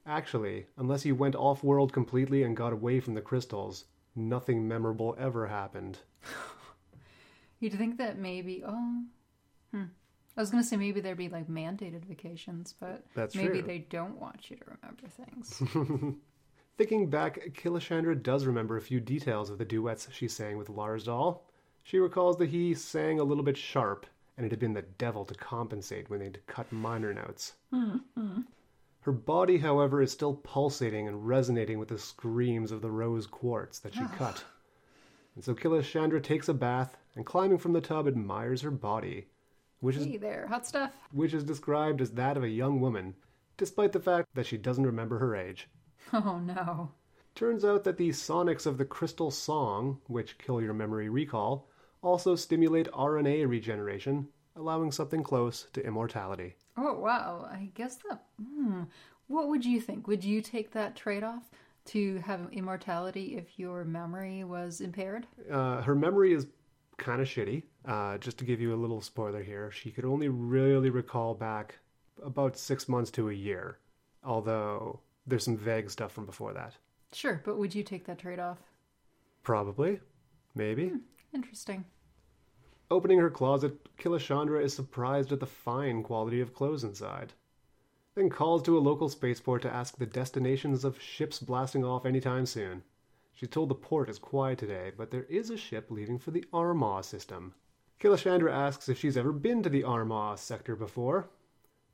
Actually, 0.06 0.66
unless 0.78 1.06
you 1.06 1.16
went 1.16 1.36
off 1.36 1.64
world 1.64 1.94
completely 1.94 2.44
and 2.44 2.58
got 2.58 2.74
away 2.74 3.00
from 3.00 3.14
the 3.14 3.22
crystals, 3.22 3.86
nothing 4.16 4.68
memorable 4.68 5.16
ever 5.20 5.48
happened. 5.48 6.00
You'd 7.60 7.74
think 7.74 7.98
that 7.98 8.18
maybe. 8.18 8.64
Oh. 8.66 9.04
Hmm. 9.72 9.84
I 10.38 10.42
was 10.42 10.50
going 10.52 10.64
to 10.64 10.68
say 10.68 10.78
maybe 10.78 11.02
there'd 11.02 11.18
be 11.18 11.30
like 11.30 11.48
mandated 11.48 12.06
vacations, 12.06 12.74
but 12.80 13.04
That's 13.14 13.36
maybe 13.36 13.60
true. 13.60 13.62
they 13.62 13.80
don't 13.80 14.20
want 14.20 14.50
you 14.50 14.56
to 14.58 14.64
remember 14.66 15.08
things. 15.08 16.16
Thinking 16.78 17.10
back, 17.10 17.54
Killashandra 17.54 18.22
does 18.24 18.46
remember 18.46 18.78
a 18.78 18.82
few 18.82 19.02
details 19.02 19.50
of 19.50 19.58
the 19.58 19.66
duets 19.66 20.08
she 20.12 20.30
sang 20.30 20.58
with 20.58 20.70
Larsdal. 20.70 21.42
She 21.84 22.00
recalls 22.00 22.38
that 22.38 22.50
he 22.50 22.74
sang 22.74 23.20
a 23.20 23.24
little 23.24 23.44
bit 23.44 23.58
sharp, 23.58 24.06
and 24.40 24.46
it 24.46 24.54
had 24.54 24.60
been 24.60 24.74
the 24.74 24.82
devil 24.82 25.26
to 25.26 25.34
compensate 25.36 26.10
when 26.10 26.22
they'd 26.22 26.40
cut 26.48 26.72
minor 26.72 27.14
notes. 27.14 27.56
Mm, 27.74 28.00
mm. 28.18 28.46
Her 29.02 29.12
body, 29.12 29.58
however, 29.58 30.02
is 30.02 30.14
still 30.14 30.34
pulsating 30.34 31.10
and 31.10 31.28
resonating 31.28 31.78
with 31.78 31.90
the 31.90 32.00
screams 32.00 32.72
of 32.72 32.82
the 32.82 32.90
rose 32.90 33.28
quartz 33.28 33.80
that 33.80 33.94
she 33.94 34.06
cut. 34.16 34.46
And 35.36 35.44
so 35.44 35.54
Killashandra 35.54 36.24
takes 36.24 36.48
a 36.48 36.54
bath 36.54 36.96
and, 37.18 37.26
climbing 37.26 37.58
from 37.58 37.74
the 37.74 37.82
tub, 37.82 38.08
admires 38.08 38.62
her 38.62 38.72
body, 38.72 39.28
which 39.82 39.98
is 39.98 40.06
hey 40.06 40.16
there, 40.16 40.48
hot 40.48 40.66
stuff. 40.66 40.94
which 41.12 41.34
is 41.34 41.44
described 41.44 42.00
as 42.00 42.12
that 42.12 42.38
of 42.38 42.44
a 42.44 42.50
young 42.50 42.80
woman, 42.80 43.16
despite 43.58 43.92
the 43.92 44.00
fact 44.00 44.30
that 44.36 44.46
she 44.46 44.56
doesn't 44.58 44.86
remember 44.86 45.20
her 45.20 45.36
age. 45.36 45.68
Oh 46.14 46.40
no. 46.40 46.92
Turns 47.36 47.66
out 47.66 47.84
that 47.84 47.98
the 47.98 48.10
sonics 48.10 48.66
of 48.66 48.78
the 48.78 48.86
crystal 48.86 49.32
song, 49.32 50.00
which 50.08 50.38
kill 50.38 50.62
your 50.62 50.74
memory 50.74 51.10
recall, 51.10 51.70
also 52.02 52.36
stimulate 52.36 52.92
RNA 52.92 53.48
regeneration, 53.48 54.28
allowing 54.56 54.92
something 54.92 55.24
close 55.24 55.68
to 55.74 55.86
immortality. 55.86 56.56
Oh 56.78 56.94
wow. 56.94 57.48
I 57.50 57.72
guess 57.74 57.98
that. 58.10 58.24
Hmm. 58.42 58.84
What 59.28 59.50
would 59.50 59.64
you 59.66 59.80
think? 59.80 60.08
Would 60.08 60.24
you 60.24 60.42
take 60.42 60.72
that 60.72 60.96
trade 60.96 61.24
off 61.24 61.44
to 61.86 62.18
have 62.20 62.52
immortality 62.52 63.36
if 63.38 63.60
your 63.60 63.84
memory 63.84 64.44
was 64.44 64.82
impaired? 64.82 65.28
Uh, 65.52 65.82
her 65.82 65.96
memory 65.96 66.34
is 66.34 66.48
kind 66.98 67.22
of 67.22 67.28
shitty. 67.28 67.64
Uh, 67.86 68.18
just 68.18 68.38
to 68.40 68.46
give 68.46 68.60
you 68.60 68.74
a 68.74 68.78
little 68.78 69.02
spoiler 69.02 69.42
here, 69.42 69.72
she 69.72 69.92
could 69.92 70.06
only 70.06 70.30
really 70.30 70.90
recall 70.90 71.34
back 71.34 71.80
about 72.24 72.58
six 72.58 72.90
months 72.90 73.12
to 73.12 73.30
a 73.30 73.34
year, 73.34 73.80
although 74.24 75.00
there's 75.26 75.46
some 75.46 75.58
vague 75.58 75.90
stuff 75.90 76.12
from 76.12 76.26
before 76.26 76.54
that. 76.54 76.74
Sure, 77.14 77.42
but 77.46 77.58
would 77.58 77.74
you 77.74 77.84
take 77.84 78.06
that 78.06 78.20
trade 78.20 78.40
off? 78.40 78.58
Probably. 79.44 80.00
Maybe. 80.56 80.92
Interesting. 81.34 81.86
Opening 82.92 83.20
her 83.20 83.30
closet, 83.30 83.96
Killashandra 83.98 84.64
is 84.64 84.74
surprised 84.74 85.32
at 85.32 85.40
the 85.40 85.46
fine 85.46 86.02
quality 86.02 86.42
of 86.42 86.54
clothes 86.54 86.84
inside. 86.84 87.34
Then 88.16 88.30
calls 88.30 88.64
to 88.64 88.78
a 88.78 88.80
local 88.80 89.10
spaceport 89.10 89.62
to 89.62 89.74
ask 89.74 89.98
the 89.98 90.06
destinations 90.06 90.84
of 90.84 91.00
ships 91.00 91.40
blasting 91.40 91.86
off 91.86 92.06
anytime 92.06 92.46
soon. 92.46 92.84
She's 93.34 93.50
told 93.50 93.70
the 93.70 93.76
port 93.76 94.10
is 94.10 94.20
quiet 94.20 94.58
today, 94.58 94.92
but 94.98 95.12
there 95.12 95.24
is 95.30 95.50
a 95.50 95.58
ship 95.58 95.92
leaving 95.92 96.18
for 96.18 96.32
the 96.32 96.46
Armagh 96.52 97.04
system. 97.04 97.54
Killashandra 98.00 98.52
asks 98.52 98.90
if 98.90 98.98
she's 98.98 99.16
ever 99.16 99.32
been 99.32 99.62
to 99.64 99.70
the 99.70 99.84
Armagh 99.84 100.40
sector 100.40 100.76
before, 100.76 101.30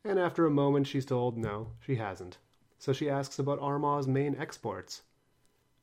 and 0.03 0.17
after 0.17 0.45
a 0.45 0.51
moment 0.51 0.87
she's 0.87 1.05
told 1.05 1.37
no, 1.37 1.71
she 1.79 1.95
hasn't. 1.95 2.37
So 2.77 2.93
she 2.93 3.09
asks 3.09 3.37
about 3.37 3.59
Armagh's 3.59 4.07
main 4.07 4.35
exports. 4.39 5.01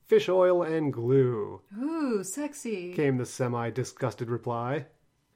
Fish 0.05 0.27
oil 0.29 0.63
and 0.63 0.91
glue 0.91 1.61
Ooh, 1.79 2.23
sexy. 2.23 2.93
came 2.93 3.17
the 3.17 3.25
semi 3.25 3.69
disgusted 3.69 4.29
reply. 4.29 4.85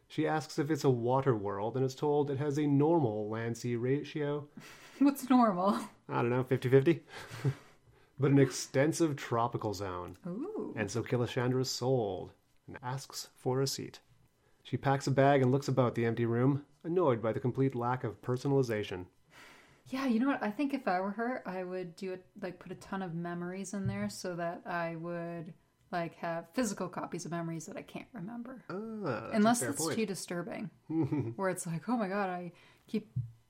She 0.10 0.28
asks 0.28 0.60
if 0.60 0.70
it's 0.72 0.84
a 0.84 0.90
water 0.90 1.36
world 1.36 1.76
and 1.76 1.86
is 1.86 1.96
told 1.96 2.30
it 2.30 2.38
has 2.38 2.58
a 2.58 2.68
normal 2.68 3.30
land 3.30 3.58
sea 3.58 3.76
ratio. 3.76 4.48
What's 5.00 5.30
normal? 5.30 5.80
I 6.10 6.22
don't 6.22 6.30
know, 6.30 6.44
50 6.44 6.70
50? 6.70 7.04
but 8.20 8.32
an 8.32 8.40
extensive 8.40 9.16
tropical 9.16 9.74
zone. 9.74 10.18
Ooh. 10.28 10.74
And 10.76 10.90
so 10.90 11.04
Killashandra 11.04 11.62
is 11.62 11.70
sold 11.70 12.32
and 12.68 12.78
asks 12.84 13.30
for 13.38 13.62
a 13.62 13.68
seat. 13.68 14.00
She 14.64 14.76
packs 14.76 15.08
a 15.08 15.12
bag 15.12 15.42
and 15.42 15.52
looks 15.52 15.68
about 15.70 15.96
the 15.96 16.06
empty 16.06 16.26
room, 16.26 16.66
annoyed 16.84 17.22
by 17.22 17.32
the 17.32 17.40
complete 17.40 17.74
lack 17.76 18.04
of 18.04 18.22
personalization. 18.22 19.06
Yeah, 19.90 20.06
you 20.06 20.20
know 20.20 20.28
what? 20.28 20.44
I 20.44 20.52
think 20.52 20.74
if 20.74 20.88
I 20.88 21.00
were 21.00 21.12
her, 21.12 21.42
I 21.46 21.64
would 21.64 21.96
do 21.96 22.14
it 22.14 22.26
like 22.42 22.60
put 22.60 22.72
a 22.72 22.76
ton 22.76 23.02
of 23.02 23.14
memories 23.16 23.74
in 23.74 23.88
there 23.88 24.10
so 24.10 24.36
that 24.36 24.62
I 24.66 24.96
would 24.98 25.54
like 25.92 26.16
have 26.16 26.48
physical 26.54 26.90
copies 26.90 27.24
of 27.26 27.32
memories 27.32 27.66
that 27.68 27.78
I 27.78 27.82
can't 27.84 28.08
remember. 28.14 28.64
Ah, 28.70 29.30
Unless 29.32 29.62
it's 29.62 29.82
point. 29.82 29.96
too 29.96 30.06
disturbing. 30.06 30.70
where 31.38 31.50
it's 31.50 31.66
like, 31.66 31.88
"Oh 31.88 31.96
my 31.96 32.10
god, 32.10 32.30
I 32.30 32.52
keep 32.88 33.10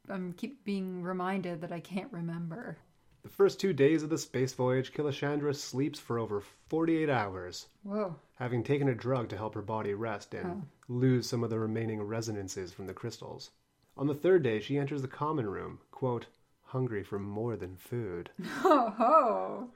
I'm 0.09 0.33
keep 0.33 0.63
being 0.63 1.01
reminded 1.01 1.61
that 1.61 1.71
I 1.71 1.79
can't 1.79 2.11
remember." 2.13 2.77
The 3.23 3.29
first 3.29 3.59
two 3.59 3.73
days 3.73 4.03
of 4.03 4.09
the 4.09 4.17
space 4.17 4.53
voyage, 4.53 4.93
Killashandra 4.93 5.53
sleeps 5.55 5.99
for 5.99 6.17
over 6.19 6.43
48 6.69 7.09
hours. 7.09 7.67
Whoa. 7.83 8.15
having 8.35 8.63
taken 8.63 8.87
a 8.89 8.95
drug 8.95 9.27
to 9.29 9.37
help 9.37 9.55
her 9.55 9.61
body 9.63 9.93
rest 9.95 10.33
and 10.35 10.67
lose 10.87 11.27
some 11.27 11.43
of 11.43 11.49
the 11.49 11.59
remaining 11.59 12.01
resonances 12.03 12.71
from 12.71 12.85
the 12.85 12.93
crystals. 12.93 13.49
On 13.97 14.07
the 14.07 14.13
third 14.15 14.43
day, 14.43 14.59
she 14.59 14.77
enters 14.77 15.01
the 15.01 15.07
common 15.07 15.49
room, 15.49 15.79
quote, 15.91 16.27
hungry 16.65 17.03
for 17.03 17.17
more 17.19 17.55
than 17.55 17.75
food. 17.75 18.29
Ho 18.61 18.89
ho. 18.97 19.69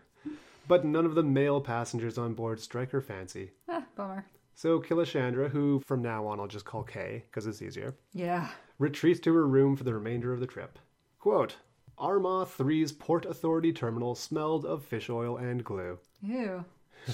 But 0.68 0.86
none 0.86 1.06
of 1.06 1.16
the 1.16 1.24
male 1.24 1.60
passengers 1.60 2.18
on 2.18 2.34
board 2.34 2.60
strike 2.60 2.92
her 2.92 3.02
fancy. 3.02 3.52
Ah, 3.68 3.84
bummer. 3.96 4.26
So 4.54 4.80
Killashandra, 4.80 5.50
who 5.50 5.82
from 5.86 6.02
now 6.04 6.28
on 6.28 6.40
I'll 6.40 6.48
just 6.48 6.66
call 6.66 6.84
Kay 6.84 7.24
because 7.30 7.48
it's 7.48 7.62
easier, 7.62 7.96
Yeah. 8.14 8.50
retreats 8.78 9.20
to 9.22 9.34
her 9.34 9.48
room 9.48 9.76
for 9.76 9.84
the 9.84 9.94
remainder 9.94 10.32
of 10.34 10.40
the 10.40 10.46
trip. 10.48 10.78
Quote, 11.20 11.56
Armagh 11.98 12.48
3's 12.48 12.92
Port 12.92 13.26
Authority 13.26 13.74
terminal 13.74 14.14
smelled 14.14 14.66
of 14.66 14.84
fish 14.86 15.10
oil 15.10 15.38
and 15.38 15.64
glue. 15.64 15.98
Ew. 16.22 16.64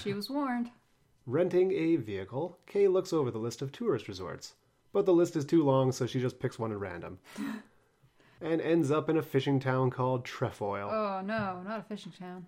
She 0.02 0.14
was 0.14 0.30
warned. 0.30 0.72
Renting 1.26 1.72
a 1.72 1.96
vehicle, 1.98 2.58
Kay 2.68 2.88
looks 2.88 3.14
over 3.14 3.32
the 3.32 3.38
list 3.40 3.62
of 3.62 3.72
tourist 3.72 4.08
resorts, 4.08 4.54
but 4.98 5.06
the 5.06 5.14
list 5.14 5.36
is 5.36 5.46
too 5.46 5.64
long, 5.64 5.92
so 5.92 6.08
she 6.08 6.20
just 6.20 6.40
picks 6.40 6.58
one 6.58 6.72
at 6.72 6.80
random. 6.80 7.20
and 8.42 8.60
ends 8.60 8.90
up 8.90 9.10
in 9.10 9.18
a 9.18 9.22
fishing 9.22 9.60
town 9.60 9.92
called 9.92 10.26
Trefoil. 10.26 10.90
Oh 10.92 11.22
no, 11.24 11.62
not 11.64 11.82
a 11.82 11.84
fishing 11.84 12.12
town. 12.12 12.48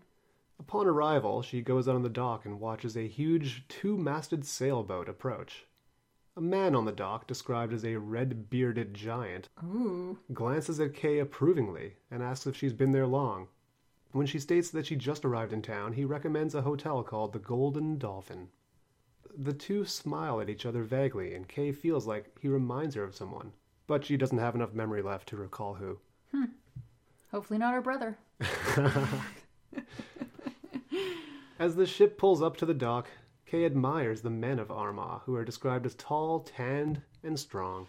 Upon 0.59 0.87
arrival, 0.87 1.43
she 1.43 1.61
goes 1.61 1.87
out 1.87 1.93
on 1.93 2.01
the 2.01 2.09
dock 2.09 2.45
and 2.45 2.59
watches 2.59 2.97
a 2.97 3.07
huge 3.07 3.67
two 3.67 3.95
masted 3.95 4.43
sailboat 4.45 5.07
approach. 5.07 5.67
A 6.35 6.41
man 6.41 6.73
on 6.73 6.85
the 6.85 6.91
dock, 6.91 7.27
described 7.27 7.71
as 7.71 7.85
a 7.85 7.97
red 7.97 8.49
bearded 8.49 8.95
giant, 8.95 9.49
Ooh. 9.63 10.17
glances 10.33 10.79
at 10.79 10.95
Kay 10.95 11.19
approvingly 11.19 11.97
and 12.09 12.23
asks 12.23 12.47
if 12.47 12.55
she's 12.55 12.73
been 12.73 12.93
there 12.93 13.05
long. 13.05 13.47
When 14.11 14.25
she 14.25 14.39
states 14.39 14.71
that 14.71 14.87
she 14.87 14.95
just 14.95 15.23
arrived 15.23 15.53
in 15.53 15.61
town, 15.61 15.93
he 15.93 16.03
recommends 16.03 16.55
a 16.55 16.63
hotel 16.63 17.03
called 17.03 17.33
the 17.33 17.37
Golden 17.37 17.99
Dolphin. 17.99 18.47
The 19.37 19.53
two 19.53 19.85
smile 19.85 20.41
at 20.41 20.49
each 20.49 20.65
other 20.65 20.83
vaguely, 20.83 21.33
and 21.33 21.47
Kay 21.47 21.71
feels 21.71 22.07
like 22.07 22.37
he 22.41 22.47
reminds 22.47 22.95
her 22.95 23.03
of 23.03 23.15
someone, 23.15 23.51
but 23.87 24.05
she 24.05 24.17
doesn't 24.17 24.37
have 24.37 24.55
enough 24.55 24.73
memory 24.73 25.01
left 25.01 25.29
to 25.29 25.37
recall 25.37 25.75
who. 25.75 25.99
Hopefully 27.31 27.59
not 27.59 27.73
her 27.73 27.81
brother. 27.81 28.17
As 31.59 31.75
the 31.75 31.85
ship 31.85 32.17
pulls 32.17 32.41
up 32.41 32.57
to 32.57 32.65
the 32.65 32.73
dock, 32.73 33.07
Kay 33.45 33.65
admires 33.65 34.21
the 34.21 34.29
men 34.29 34.59
of 34.59 34.71
Armagh, 34.71 35.21
who 35.25 35.35
are 35.35 35.45
described 35.45 35.85
as 35.85 35.95
tall, 35.95 36.39
tanned, 36.39 37.01
and 37.23 37.37
strong. 37.39 37.87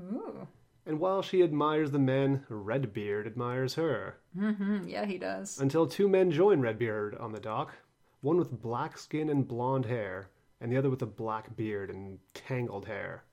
Ooh. 0.00 0.48
And 0.86 0.98
while 0.98 1.22
she 1.22 1.42
admires 1.42 1.90
the 1.90 1.98
men, 1.98 2.44
Redbeard 2.48 3.26
admires 3.26 3.74
her. 3.74 4.16
Mm-hmm. 4.36 4.88
Yeah, 4.88 5.04
he 5.04 5.18
does. 5.18 5.60
Until 5.60 5.86
two 5.86 6.08
men 6.08 6.30
join 6.30 6.60
Redbeard 6.60 7.16
on 7.16 7.32
the 7.32 7.40
dock, 7.40 7.72
one 8.20 8.36
with 8.36 8.62
black 8.62 8.98
skin 8.98 9.28
and 9.28 9.46
blonde 9.46 9.86
hair, 9.86 10.28
and 10.62 10.72
the 10.72 10.76
other 10.78 10.88
with 10.88 11.02
a 11.02 11.06
black 11.06 11.54
beard 11.56 11.90
and 11.90 12.18
tangled 12.32 12.86
hair. 12.86 13.24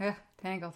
Yeah, 0.00 0.14
tangled. 0.40 0.74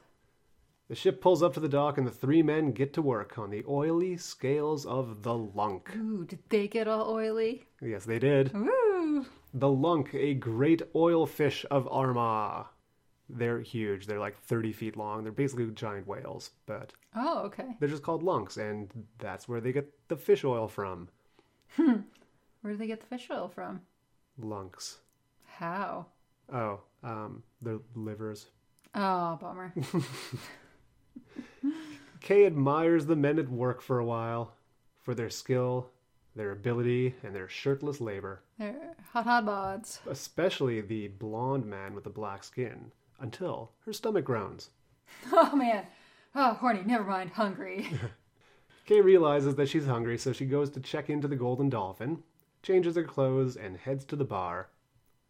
The 0.88 0.94
ship 0.96 1.20
pulls 1.22 1.40
up 1.42 1.54
to 1.54 1.60
the 1.60 1.68
dock, 1.68 1.98
and 1.98 2.06
the 2.06 2.10
three 2.10 2.42
men 2.42 2.72
get 2.72 2.92
to 2.94 3.02
work 3.02 3.38
on 3.38 3.50
the 3.50 3.64
oily 3.68 4.16
scales 4.16 4.84
of 4.84 5.22
the 5.22 5.34
lunk. 5.36 5.94
Ooh, 5.96 6.24
did 6.24 6.40
they 6.48 6.66
get 6.66 6.88
all 6.88 7.08
oily? 7.10 7.66
Yes, 7.80 8.04
they 8.04 8.18
did. 8.18 8.52
Ooh. 8.54 9.24
The 9.54 9.68
lunk, 9.70 10.10
a 10.14 10.34
great 10.34 10.82
oil 10.96 11.26
fish 11.26 11.64
of 11.70 11.86
Armagh. 11.92 12.66
They're 13.28 13.60
huge. 13.60 14.06
They're 14.06 14.18
like 14.18 14.36
30 14.42 14.72
feet 14.72 14.96
long. 14.96 15.22
They're 15.22 15.30
basically 15.32 15.70
giant 15.70 16.08
whales, 16.08 16.50
but 16.66 16.92
Oh, 17.14 17.42
okay. 17.44 17.76
they're 17.78 17.88
just 17.88 18.02
called 18.02 18.24
lunks, 18.24 18.56
and 18.56 18.90
that's 19.18 19.48
where 19.48 19.60
they 19.60 19.70
get 19.72 19.92
the 20.08 20.16
fish 20.16 20.42
oil 20.44 20.66
from. 20.66 21.08
Hmm. 21.76 21.98
Where 22.62 22.72
do 22.72 22.76
they 22.78 22.88
get 22.88 22.98
the 23.00 23.06
fish 23.06 23.28
oil 23.30 23.46
from? 23.48 23.82
Lunks. 24.40 24.98
How? 25.60 26.06
Oh, 26.50 26.80
um, 27.04 27.42
their 27.60 27.80
livers. 27.94 28.46
Oh, 28.94 29.36
bummer. 29.38 29.74
Kay 32.22 32.46
admires 32.46 33.04
the 33.04 33.14
men 33.14 33.38
at 33.38 33.50
work 33.50 33.82
for 33.82 33.98
a 33.98 34.04
while 34.04 34.54
for 35.02 35.14
their 35.14 35.28
skill, 35.28 35.90
their 36.34 36.52
ability, 36.52 37.14
and 37.22 37.34
their 37.34 37.46
shirtless 37.48 38.00
labor, 38.00 38.40
They're 38.58 38.94
hot 39.12 39.24
hot 39.24 39.44
bods. 39.44 39.98
especially 40.08 40.80
the 40.80 41.08
blonde 41.08 41.66
man 41.66 41.94
with 41.94 42.04
the 42.04 42.10
black 42.10 42.42
skin, 42.42 42.90
until 43.20 43.72
her 43.84 43.92
stomach 43.92 44.24
groans. 44.24 44.70
Oh 45.30 45.54
man. 45.54 45.84
Oh, 46.34 46.54
horny. 46.54 46.82
Never 46.86 47.04
mind. 47.04 47.32
Hungry. 47.32 47.86
Kay 48.86 49.00
realizes 49.02 49.56
that 49.56 49.68
she's 49.68 49.84
hungry, 49.86 50.16
so 50.16 50.32
she 50.32 50.46
goes 50.46 50.70
to 50.70 50.80
check 50.80 51.10
into 51.10 51.28
the 51.28 51.36
Golden 51.36 51.68
Dolphin, 51.68 52.22
changes 52.62 52.94
her 52.96 53.02
clothes, 53.02 53.56
and 53.56 53.76
heads 53.76 54.04
to 54.06 54.16
the 54.16 54.24
bar. 54.24 54.68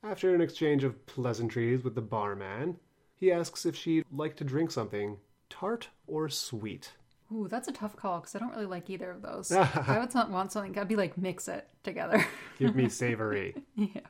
After 0.03 0.35
an 0.35 0.41
exchange 0.41 0.83
of 0.83 1.05
pleasantries 1.07 1.85
with 1.85 1.95
the 1.95 2.01
barman, 2.01 2.79
he 3.17 3.31
asks 3.31 3.67
if 3.67 3.77
she'd 3.77 4.07
like 4.11 4.35
to 4.37 4.45
drink 4.45 4.71
something 4.71 5.19
tart 5.51 5.89
or 6.07 6.29
sweet. 6.29 6.93
Ooh, 7.33 7.49
that's 7.49 7.69
a 7.69 7.73
tough 7.73 7.97
call 7.97 8.21
because 8.21 8.35
I 8.35 8.39
don't 8.39 8.53
really 8.53 8.67
like 8.67 8.89
either 8.89 9.11
of 9.11 9.23
those. 9.23 9.53
I 9.53 9.99
would 9.99 10.15
not 10.15 10.31
want 10.31 10.53
something, 10.53 10.77
I'd 10.79 10.89
be 10.89 10.97
like 10.97 11.19
mix 11.19 11.49
it 11.49 11.69
together. 11.83 12.27
Give 12.59 12.75
me 12.75 12.89
savory. 12.89 13.55
yeah. 13.77 14.01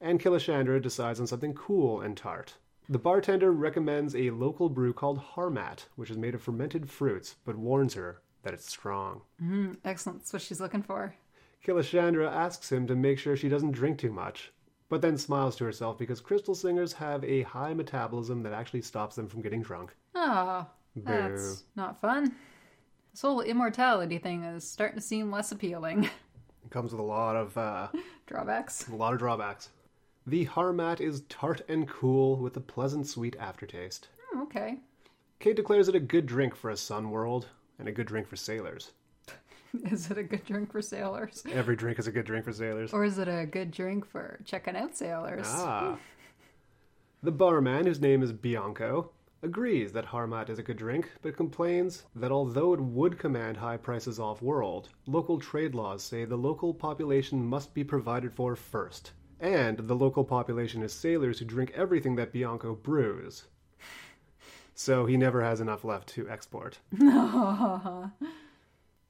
and 0.00 0.20
Killashandra 0.20 0.80
decides 0.80 1.20
on 1.20 1.26
something 1.26 1.54
cool 1.54 2.02
and 2.02 2.16
tart. 2.16 2.54
The 2.88 2.98
bartender 2.98 3.50
recommends 3.50 4.14
a 4.14 4.30
local 4.30 4.68
brew 4.68 4.92
called 4.92 5.18
Harmat, 5.34 5.86
which 5.96 6.10
is 6.10 6.18
made 6.18 6.34
of 6.34 6.42
fermented 6.42 6.90
fruits, 6.90 7.36
but 7.46 7.56
warns 7.56 7.94
her 7.94 8.20
that 8.42 8.52
it's 8.52 8.68
strong. 8.68 9.22
Mm, 9.42 9.78
excellent. 9.86 10.18
That's 10.20 10.34
what 10.34 10.42
she's 10.42 10.60
looking 10.60 10.82
for. 10.82 11.14
Killashandra 11.64 12.30
asks 12.30 12.70
him 12.70 12.86
to 12.86 12.94
make 12.94 13.18
sure 13.18 13.36
she 13.36 13.48
doesn't 13.48 13.72
drink 13.72 13.98
too 13.98 14.12
much, 14.12 14.52
but 14.88 15.00
then 15.00 15.16
smiles 15.16 15.56
to 15.56 15.64
herself 15.64 15.96
because 15.98 16.20
crystal 16.20 16.54
singers 16.54 16.92
have 16.92 17.24
a 17.24 17.42
high 17.42 17.72
metabolism 17.72 18.42
that 18.42 18.52
actually 18.52 18.82
stops 18.82 19.16
them 19.16 19.28
from 19.28 19.40
getting 19.40 19.62
drunk. 19.62 19.94
Oh, 20.14 20.66
that's 20.94 21.64
not 21.74 22.00
fun. 22.00 22.34
This 23.12 23.22
whole 23.22 23.40
immortality 23.40 24.18
thing 24.18 24.44
is 24.44 24.68
starting 24.68 24.98
to 24.98 25.02
seem 25.02 25.30
less 25.30 25.52
appealing. 25.52 26.04
It 26.04 26.70
comes 26.70 26.92
with 26.92 27.00
a 27.00 27.04
lot 27.04 27.36
of 27.36 27.56
uh, 27.56 27.88
Drawbacks. 28.26 28.88
a 28.88 28.94
lot 28.96 29.12
of 29.12 29.18
drawbacks. 29.18 29.70
The 30.26 30.46
Harmat 30.46 31.00
is 31.00 31.22
tart 31.28 31.60
and 31.68 31.86
cool 31.88 32.36
with 32.36 32.56
a 32.56 32.60
pleasant 32.60 33.06
sweet 33.06 33.36
aftertaste. 33.38 34.08
Hmm, 34.30 34.40
okay. 34.42 34.78
Kate 35.40 35.56
declares 35.56 35.88
it 35.88 35.94
a 35.94 36.00
good 36.00 36.26
drink 36.26 36.54
for 36.56 36.70
a 36.70 36.76
sun 36.76 37.10
world 37.10 37.46
and 37.78 37.86
a 37.88 37.92
good 37.92 38.06
drink 38.06 38.26
for 38.26 38.36
sailors. 38.36 38.92
Is 39.90 40.10
it 40.10 40.18
a 40.18 40.22
good 40.22 40.44
drink 40.44 40.72
for 40.72 40.82
sailors? 40.82 41.42
Every 41.50 41.76
drink 41.76 41.98
is 41.98 42.06
a 42.06 42.12
good 42.12 42.26
drink 42.26 42.44
for 42.44 42.52
sailors. 42.52 42.92
Or 42.92 43.04
is 43.04 43.18
it 43.18 43.28
a 43.28 43.46
good 43.46 43.70
drink 43.70 44.06
for 44.06 44.38
checking 44.44 44.76
out 44.76 44.96
sailors? 44.96 45.46
Ah. 45.48 45.98
The 47.22 47.32
barman, 47.32 47.86
whose 47.86 48.00
name 48.00 48.22
is 48.22 48.32
Bianco, 48.32 49.10
agrees 49.42 49.92
that 49.92 50.06
Harmat 50.06 50.48
is 50.48 50.58
a 50.58 50.62
good 50.62 50.76
drink, 50.76 51.10
but 51.22 51.36
complains 51.36 52.04
that 52.14 52.30
although 52.30 52.72
it 52.74 52.80
would 52.80 53.18
command 53.18 53.56
high 53.56 53.76
prices 53.76 54.20
off 54.20 54.42
world, 54.42 54.90
local 55.06 55.38
trade 55.38 55.74
laws 55.74 56.02
say 56.02 56.24
the 56.24 56.36
local 56.36 56.72
population 56.72 57.44
must 57.44 57.74
be 57.74 57.82
provided 57.84 58.32
for 58.32 58.54
first. 58.56 59.12
And 59.40 59.78
the 59.78 59.96
local 59.96 60.24
population 60.24 60.82
is 60.82 60.92
sailors 60.92 61.38
who 61.38 61.44
drink 61.44 61.72
everything 61.74 62.16
that 62.16 62.32
Bianco 62.32 62.74
brews. 62.74 63.44
So 64.74 65.06
he 65.06 65.16
never 65.16 65.42
has 65.42 65.60
enough 65.60 65.84
left 65.84 66.08
to 66.10 66.28
export. 66.28 66.78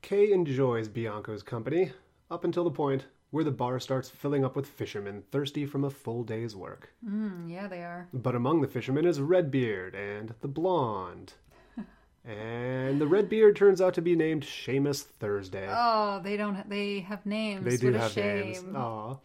Kay 0.04 0.32
enjoys 0.32 0.86
Bianco's 0.86 1.42
company 1.42 1.90
up 2.30 2.44
until 2.44 2.62
the 2.64 2.70
point 2.70 3.06
where 3.30 3.42
the 3.42 3.50
bar 3.50 3.80
starts 3.80 4.10
filling 4.10 4.44
up 4.44 4.54
with 4.54 4.66
fishermen 4.66 5.22
thirsty 5.32 5.64
from 5.64 5.82
a 5.82 5.88
full 5.88 6.22
day's 6.22 6.54
work. 6.54 6.92
Mm, 7.02 7.50
yeah, 7.50 7.66
they 7.68 7.78
are. 7.78 8.06
But 8.12 8.34
among 8.34 8.60
the 8.60 8.68
fishermen 8.68 9.06
is 9.06 9.18
Redbeard 9.18 9.94
and 9.94 10.34
the 10.42 10.48
blonde. 10.48 11.32
and 12.26 13.00
the 13.00 13.06
Redbeard 13.06 13.56
turns 13.56 13.80
out 13.80 13.94
to 13.94 14.02
be 14.02 14.14
named 14.14 14.42
Seamus 14.42 15.04
Thursday. 15.04 15.66
Oh, 15.70 16.20
they 16.22 16.36
don't. 16.36 16.56
Ha- 16.56 16.64
they 16.68 17.00
have 17.00 17.24
names. 17.24 17.64
they 17.64 17.78
do 17.78 17.86
what 17.86 17.96
a 17.96 18.00
have 18.00 18.12
shame. 18.12 18.40
names. 18.40 18.64
Aw. 18.76 19.16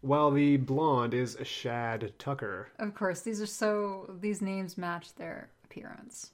While 0.00 0.30
the 0.30 0.56
blonde 0.56 1.12
is 1.12 1.36
Shad 1.42 2.14
Tucker. 2.18 2.68
Of 2.78 2.94
course, 2.94 3.20
these 3.20 3.42
are 3.42 3.46
so. 3.46 4.16
These 4.18 4.40
names 4.40 4.78
match 4.78 5.14
their 5.16 5.50
appearance. 5.64 6.30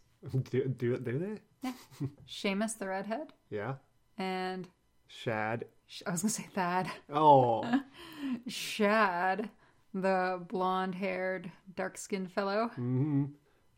Do, 0.51 0.65
do, 0.69 0.97
do 0.99 1.19
they? 1.19 1.41
Yeah. 1.63 1.73
Seamus 2.29 2.79
the 2.79 2.87
redhead 2.87 3.33
Yeah. 3.51 3.75
and 4.19 4.69
Shad. 5.09 5.65
I 6.07 6.11
was 6.11 6.23
gonna 6.23 6.31
say 6.31 6.47
Thad. 6.55 6.89
Oh. 7.13 7.81
Shad, 8.47 9.51
the 9.93 10.41
blonde-haired, 10.49 11.51
dark-skinned 11.77 12.31
fellow. 12.33 12.69
hmm 12.75 13.25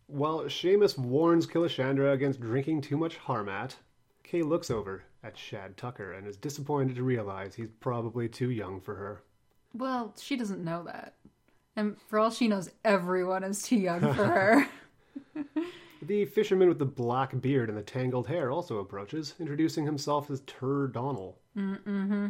While 0.07 0.41
Seamus 0.45 0.97
warns 0.99 1.47
Killashandra 1.47 2.13
against 2.13 2.41
drinking 2.41 2.83
too 2.83 2.97
much 2.97 3.19
Harmat, 3.19 3.77
Kay 4.23 4.43
looks 4.43 4.71
over 4.71 5.05
at 5.23 5.37
Shad 5.37 5.77
Tucker 5.77 6.13
and 6.13 6.27
is 6.27 6.37
disappointed 6.37 6.97
to 6.97 7.03
realize 7.03 7.55
he's 7.55 7.71
probably 7.81 8.29
too 8.29 8.51
young 8.51 8.81
for 8.81 8.95
her. 8.95 9.23
Well, 9.73 10.15
she 10.21 10.37
doesn't 10.37 10.63
know 10.63 10.85
that, 10.85 11.15
and 11.75 11.97
for 12.09 12.19
all 12.19 12.31
she 12.31 12.47
knows, 12.49 12.71
everyone 12.85 13.43
is 13.45 13.63
too 13.63 13.77
young 13.77 14.01
for 14.15 14.25
her. 14.25 14.69
The 16.07 16.25
fisherman 16.27 16.69
with 16.69 16.79
the 16.79 16.85
black 16.85 17.41
beard 17.41 17.69
and 17.69 17.79
the 17.79 17.83
tangled 17.83 18.27
hair 18.27 18.51
also 18.51 18.79
approaches, 18.79 19.35
introducing 19.41 19.87
himself 19.87 20.31
as 20.31 20.41
Tur 20.41 20.89
Donnell. 20.89 21.39
mm-hmm. 21.57 22.29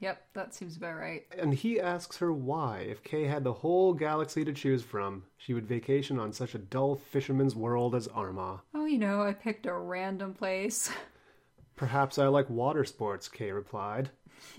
Yep, 0.00 0.22
that 0.34 0.52
seems 0.54 0.76
about 0.76 0.96
right. 0.96 1.22
And 1.38 1.54
he 1.54 1.78
asks 1.78 2.16
her 2.16 2.32
why, 2.32 2.78
if 2.80 3.04
Kay 3.04 3.24
had 3.26 3.44
the 3.44 3.52
whole 3.52 3.94
galaxy 3.94 4.44
to 4.44 4.52
choose 4.52 4.82
from, 4.82 5.22
she 5.36 5.54
would 5.54 5.66
vacation 5.66 6.18
on 6.18 6.32
such 6.32 6.56
a 6.56 6.58
dull 6.58 6.96
fisherman's 6.96 7.54
world 7.54 7.94
as 7.94 8.08
Armagh. 8.08 8.60
Oh, 8.74 8.84
you 8.84 8.98
know, 8.98 9.22
I 9.22 9.32
picked 9.32 9.66
a 9.66 9.72
random 9.74 10.34
place. 10.34 10.90
Perhaps 11.76 12.18
I 12.18 12.26
like 12.26 12.50
water 12.50 12.84
sports, 12.84 13.28
Kay 13.28 13.52
replied, 13.52 14.10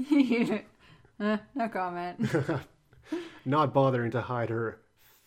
Uh, 0.09 0.57
no 1.55 1.67
comment. 1.69 2.25
not 3.45 3.73
bothering 3.73 4.11
to 4.11 4.21
hide 4.21 4.49
her 4.49 4.79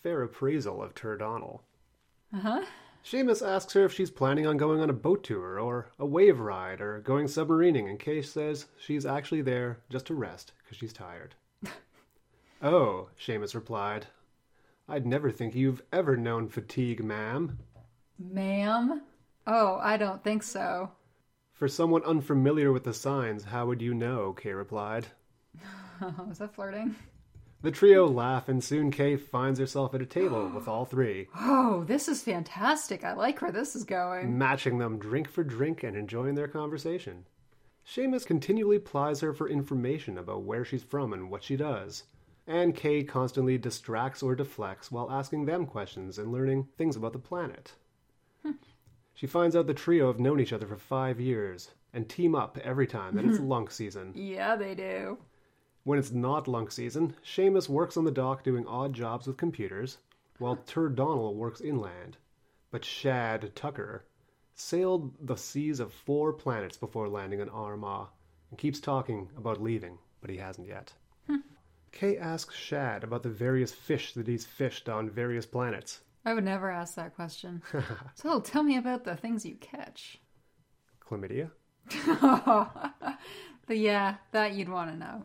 fair 0.02 0.22
appraisal 0.22 0.82
of 0.82 0.94
Tur 0.94 1.16
Donnell. 1.18 1.62
Uh 2.32 2.40
huh. 2.40 2.64
Seamus 3.06 3.46
asks 3.46 3.72
her 3.74 3.84
if 3.84 3.92
she's 3.92 4.10
planning 4.10 4.48
on 4.48 4.56
going 4.56 4.80
on 4.80 4.90
a 4.90 4.92
boat 4.92 5.22
tour 5.22 5.60
or 5.60 5.90
a 5.96 6.04
wave 6.04 6.40
ride 6.40 6.80
or 6.80 6.98
going 6.98 7.26
submarining, 7.26 7.88
and 7.88 8.00
Kay 8.00 8.20
says 8.20 8.66
she's 8.80 9.06
actually 9.06 9.42
there 9.42 9.78
just 9.88 10.06
to 10.06 10.14
rest 10.14 10.50
because 10.58 10.76
she's 10.76 10.92
tired. 10.92 11.36
oh, 12.62 13.08
Seamus 13.16 13.54
replied. 13.54 14.06
I'd 14.88 15.06
never 15.06 15.30
think 15.30 15.54
you've 15.54 15.82
ever 15.92 16.16
known 16.16 16.48
fatigue, 16.48 17.04
ma'am. 17.04 17.60
Ma'am? 18.18 19.02
Oh, 19.46 19.78
I 19.80 19.96
don't 19.96 20.24
think 20.24 20.42
so. 20.42 20.90
For 21.52 21.68
someone 21.68 22.02
unfamiliar 22.02 22.72
with 22.72 22.82
the 22.82 22.92
signs, 22.92 23.44
how 23.44 23.66
would 23.66 23.80
you 23.80 23.94
know? 23.94 24.32
Kay 24.32 24.52
replied. 24.52 25.06
Is 26.28 26.38
that 26.38 26.56
flirting? 26.56 26.96
The 27.62 27.70
trio 27.70 28.06
laugh, 28.06 28.48
and 28.48 28.62
soon 28.62 28.90
Kay 28.90 29.16
finds 29.16 29.58
herself 29.58 29.94
at 29.94 30.02
a 30.02 30.06
table 30.06 30.48
with 30.54 30.68
all 30.68 30.84
three, 30.84 31.28
Oh, 31.38 31.84
this 31.84 32.06
is 32.08 32.22
fantastic. 32.22 33.02
I 33.04 33.14
like 33.14 33.40
where 33.42 33.50
this 33.52 33.74
is 33.74 33.84
going. 33.84 34.36
matching 34.38 34.78
them 34.78 34.98
drink 34.98 35.28
for 35.28 35.42
drink 35.42 35.82
and 35.82 35.96
enjoying 35.96 36.34
their 36.34 36.48
conversation. 36.48 37.26
Seamus 37.86 38.26
continually 38.26 38.78
plies 38.78 39.20
her 39.20 39.32
for 39.32 39.48
information 39.48 40.18
about 40.18 40.42
where 40.42 40.64
she's 40.64 40.82
from 40.82 41.12
and 41.12 41.30
what 41.30 41.42
she 41.44 41.56
does. 41.56 42.04
And 42.46 42.74
Kay 42.74 43.02
constantly 43.04 43.58
distracts 43.58 44.22
or 44.22 44.34
deflects 44.36 44.90
while 44.92 45.10
asking 45.10 45.46
them 45.46 45.66
questions 45.66 46.18
and 46.18 46.30
learning 46.32 46.68
things 46.76 46.94
about 46.96 47.12
the 47.12 47.18
planet. 47.18 47.72
Hmm. 48.42 48.52
she 49.14 49.26
finds 49.26 49.56
out 49.56 49.66
the 49.66 49.74
trio 49.74 50.06
have 50.08 50.20
known 50.20 50.38
each 50.40 50.52
other 50.52 50.66
for 50.66 50.76
five 50.76 51.18
years 51.20 51.70
and 51.92 52.08
team 52.08 52.34
up 52.36 52.58
every 52.62 52.86
time 52.86 53.16
that 53.16 53.24
it's 53.24 53.40
lunk 53.40 53.70
season. 53.70 54.12
Yeah, 54.14 54.54
they 54.56 54.74
do. 54.74 55.18
When 55.86 56.00
it's 56.00 56.10
not 56.10 56.48
lunk 56.48 56.72
season, 56.72 57.14
Seamus 57.24 57.68
works 57.68 57.96
on 57.96 58.02
the 58.02 58.10
dock 58.10 58.42
doing 58.42 58.66
odd 58.66 58.92
jobs 58.92 59.28
with 59.28 59.36
computers, 59.36 59.98
while 60.40 60.56
Tur 60.56 60.88
Donald 60.88 61.36
works 61.36 61.60
inland. 61.60 62.16
But 62.72 62.84
Shad 62.84 63.54
Tucker 63.54 64.04
sailed 64.52 65.14
the 65.24 65.36
seas 65.36 65.78
of 65.78 65.92
four 65.92 66.32
planets 66.32 66.76
before 66.76 67.08
landing 67.08 67.40
on 67.40 67.48
Armagh 67.50 68.08
and 68.50 68.58
keeps 68.58 68.80
talking 68.80 69.30
about 69.36 69.62
leaving, 69.62 69.96
but 70.20 70.28
he 70.28 70.38
hasn't 70.38 70.66
yet. 70.66 70.92
Hmm. 71.28 71.36
Kay 71.92 72.18
asks 72.18 72.56
Shad 72.56 73.04
about 73.04 73.22
the 73.22 73.28
various 73.28 73.70
fish 73.70 74.12
that 74.14 74.26
he's 74.26 74.44
fished 74.44 74.88
on 74.88 75.08
various 75.08 75.46
planets. 75.46 76.00
I 76.24 76.34
would 76.34 76.42
never 76.42 76.68
ask 76.68 76.96
that 76.96 77.14
question. 77.14 77.62
so 78.16 78.40
tell 78.40 78.64
me 78.64 78.76
about 78.76 79.04
the 79.04 79.14
things 79.14 79.46
you 79.46 79.54
catch. 79.54 80.20
Chlamydia? 81.08 81.52
But 83.66 83.78
yeah, 83.78 84.16
that 84.30 84.52
you'd 84.52 84.68
want 84.68 84.92
to 84.92 84.96
know. 84.96 85.24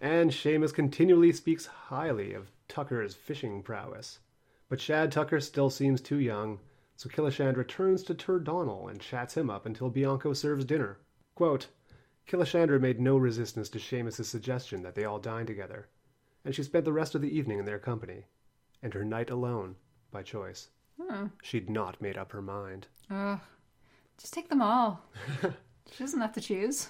And 0.00 0.30
Seamus 0.30 0.72
continually 0.72 1.32
speaks 1.32 1.66
highly 1.66 2.34
of 2.34 2.50
Tucker's 2.68 3.14
fishing 3.14 3.62
prowess. 3.62 4.20
But 4.68 4.80
Shad 4.80 5.12
Tucker 5.12 5.40
still 5.40 5.70
seems 5.70 6.00
too 6.00 6.18
young, 6.18 6.60
so 6.96 7.08
Killishan 7.08 7.56
returns 7.56 8.02
to 8.04 8.14
Tur 8.14 8.38
Donal 8.38 8.88
and 8.88 9.00
chats 9.00 9.36
him 9.36 9.50
up 9.50 9.66
until 9.66 9.90
Bianco 9.90 10.32
serves 10.32 10.64
dinner. 10.64 10.98
Quote, 11.34 11.68
Killashandra 12.26 12.80
made 12.80 13.00
no 13.00 13.16
resistance 13.16 13.68
to 13.70 13.78
Seamus's 13.78 14.28
suggestion 14.28 14.82
that 14.82 14.94
they 14.94 15.04
all 15.04 15.18
dine 15.18 15.46
together, 15.46 15.88
and 16.44 16.54
she 16.54 16.62
spent 16.62 16.84
the 16.84 16.92
rest 16.92 17.14
of 17.14 17.20
the 17.20 17.36
evening 17.36 17.58
in 17.58 17.64
their 17.64 17.78
company, 17.78 18.24
and 18.82 18.94
her 18.94 19.04
night 19.04 19.30
alone, 19.30 19.76
by 20.10 20.22
choice. 20.22 20.68
Hmm. 21.00 21.26
She'd 21.42 21.68
not 21.68 22.00
made 22.00 22.16
up 22.16 22.32
her 22.32 22.42
mind. 22.42 22.86
Ugh. 23.10 23.40
Just 24.18 24.32
take 24.32 24.48
them 24.48 24.62
all. 24.62 25.02
she 25.42 25.98
doesn't 25.98 26.20
have 26.20 26.32
to 26.34 26.40
choose. 26.40 26.88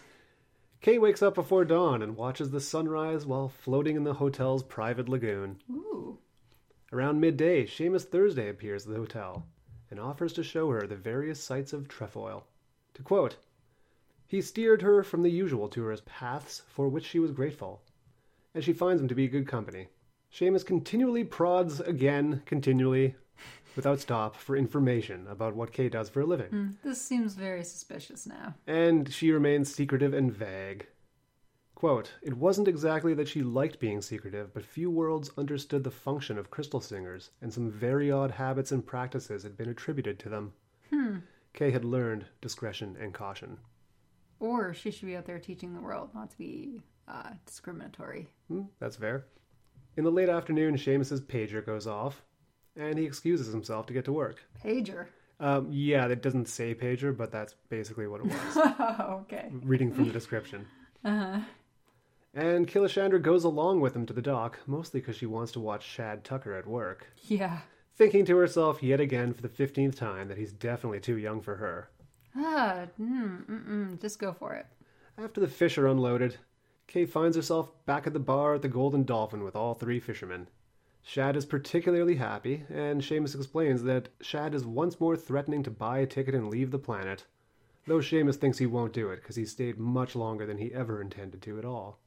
Kay 0.85 0.99
wakes 0.99 1.23
up 1.23 1.35
before 1.35 1.65
dawn 1.65 2.03
and 2.03 2.15
watches 2.15 2.51
the 2.51 2.61
sunrise 2.61 3.25
while 3.25 3.49
floating 3.49 3.97
in 3.97 4.05
the 4.05 4.13
hotel's 4.13 4.63
private 4.63 5.09
lagoon. 5.09 5.63
Ooh. 5.71 6.19
Around 6.93 7.21
midday, 7.21 7.65
Seamus 7.65 8.05
Thursday 8.05 8.51
appears 8.51 8.85
at 8.85 8.93
the 8.93 8.99
hotel 8.99 9.47
and 9.91 9.99
offers 9.99 10.35
to 10.35 10.43
show 10.43 10.69
her 10.69 10.87
the 10.87 10.95
various 10.95 11.43
sights 11.43 11.73
of 11.73 11.89
Trefoil. 11.89 12.45
To 12.93 13.03
quote, 13.03 13.39
he 14.27 14.43
steered 14.43 14.83
her 14.83 15.03
from 15.03 15.23
the 15.23 15.31
usual 15.31 15.71
tourist 15.71 16.05
paths 16.05 16.61
for 16.69 16.87
which 16.91 17.07
she 17.07 17.19
was 17.19 17.31
grateful, 17.31 17.81
and 18.55 18.63
she 18.63 18.75
finds 18.75 19.01
him 19.01 19.09
to 19.09 19.15
be 19.15 19.27
good 19.27 19.49
company. 19.49 19.89
Seamus 20.31 20.67
continually 20.67 21.25
prods 21.25 21.81
again, 21.81 22.43
continually, 22.45 23.15
without 23.77 24.01
stop, 24.01 24.37
for 24.37 24.57
information 24.57 25.27
about 25.29 25.55
what 25.55 25.73
Kay 25.73 25.89
does 25.89 26.09
for 26.09 26.21
a 26.21 26.27
living, 26.27 26.49
Hmm, 26.51 26.69
This 26.83 27.01
seems 27.01 27.35
very 27.35 27.65
suspicious 27.65 28.27
now. 28.27 28.55
and 28.67 29.13
she 29.13 29.31
remains 29.33 29.75
secretive 29.75 30.13
and 30.15 30.33
vague. 30.33 30.87
Quote, 31.75 32.13
it 32.23 32.35
wasn't 32.37 32.69
exactly 32.69 33.15
that 33.15 33.29
she 33.29 33.43
liked 33.43 33.81
being 33.81 34.01
secretive, 34.01 34.55
but 34.55 34.65
few 34.65 34.91
worlds 34.91 35.31
understood 35.37 35.83
the 35.85 35.91
function 35.91 36.39
of 36.39 36.51
crystal 36.51 36.81
singers, 36.81 37.31
and 37.43 37.53
some 37.53 37.71
very 37.71 38.11
odd 38.11 38.31
habits 38.31 38.71
and 38.73 38.87
practices 38.87 39.43
had 39.43 39.57
been 39.57 39.69
attributed 39.69 40.19
to 40.21 40.29
them. 40.29 40.53
Hmm. 40.91 41.17
Kay 41.53 41.71
had 41.73 41.85
learned 41.85 42.27
discretion 42.41 42.97
and 42.99 43.13
caution. 43.13 43.59
Or 44.41 44.73
she 44.73 44.91
should 44.91 45.07
be 45.07 45.17
out 45.17 45.27
there 45.27 45.39
teaching 45.39 45.75
the 45.75 45.81
world 45.81 46.11
not 46.15 46.31
to 46.31 46.39
be 46.39 46.81
uh, 47.09 47.31
discriminatory. 47.45 48.29
Hmm, 48.49 48.63
that's 48.79 48.97
fair. 48.97 49.27
In 49.97 50.05
the 50.05 50.11
late 50.13 50.29
afternoon, 50.29 50.77
Seamus's 50.79 51.21
pager 51.21 51.65
goes 51.65 51.87
off, 51.87 52.23
and 52.77 52.99
he 52.99 53.05
excuses 53.05 53.53
himself 53.53 53.87
to 53.87 53.93
get 53.93 54.05
to 54.07 54.13
work. 54.13 54.43
Pager. 54.65 55.07
Um, 55.41 55.69
yeah, 55.71 56.07
it 56.07 56.23
doesn't 56.23 56.49
say 56.49 56.75
pager, 56.75 57.17
but 57.17 57.33
that's 57.33 57.55
basically 57.69 58.07
what 58.07 58.21
it 58.21 58.27
was. 58.27 58.57
okay. 59.23 59.51
reading 59.63 59.93
from 59.93 60.07
the 60.07 60.13
description. 60.13 60.67
Uh-huh. 61.05 61.41
And 62.33 62.67
Killashandra 62.67 63.21
goes 63.21 63.45
along 63.45 63.81
with 63.81 63.95
him 63.95 64.07
to 64.07 64.13
the 64.15 64.23
dock, 64.23 64.59
mostly 64.67 65.01
because 65.01 65.17
she 65.17 65.27
wants 65.27 65.53
to 65.53 65.61
watch 65.61 65.85
Shad 65.87 66.25
Tucker 66.25 66.55
at 66.55 66.67
work, 66.67 67.07
Yeah. 67.25 67.59
thinking 67.95 68.25
to 68.25 68.37
herself 68.39 68.83
yet 68.83 69.01
again 69.01 69.35
for 69.35 69.43
the 69.43 69.49
fifteenth 69.51 69.97
time 69.97 70.29
that 70.29 70.39
he's 70.39 70.53
definitely 70.53 71.01
too 71.01 71.17
young 71.19 71.43
for 71.43 71.57
her. 71.57 71.91
Ah, 72.35 72.87
mm, 73.01 73.45
mm-mm, 73.47 74.01
just 74.01 74.19
go 74.19 74.33
for 74.33 74.55
it. 74.55 74.67
After 75.17 75.41
the 75.41 75.47
fish 75.47 75.77
are 75.79 75.87
unloaded, 75.87 76.39
Kay 76.89 77.05
finds 77.07 77.37
herself 77.37 77.71
back 77.87 78.07
at 78.07 78.15
the 78.15 78.19
bar 78.19 78.55
at 78.55 78.63
the 78.63 78.69
Golden 78.69 79.05
Dolphin 79.05 79.45
with 79.45 79.55
all 79.55 79.75
three 79.75 80.01
fishermen. 80.01 80.49
Shad 81.07 81.37
is 81.37 81.45
particularly 81.45 82.17
happy, 82.17 82.65
and 82.71 83.03
Seamus 83.03 83.35
explains 83.35 83.83
that 83.83 84.09
Shad 84.23 84.55
is 84.55 84.65
once 84.65 84.99
more 84.99 85.17
threatening 85.17 85.63
to 85.63 85.71
buy 85.71 85.99
a 85.99 86.07
ticket 86.07 86.35
and 86.35 86.49
leave 86.49 86.71
the 86.71 86.79
planet, 86.79 87.27
though 87.87 87.99
Seamus 87.99 88.37
thinks 88.37 88.57
he 88.57 88.65
won't 88.65 88.95
do 88.95 89.11
it 89.11 89.17
because 89.17 89.37
he 89.37 89.45
stayed 89.45 89.79
much 89.79 90.17
longer 90.17 90.47
than 90.47 90.57
he 90.57 90.73
ever 90.73 91.03
intended 91.03 91.43
to 91.43 91.59
at 91.59 91.65
all. 91.67 92.01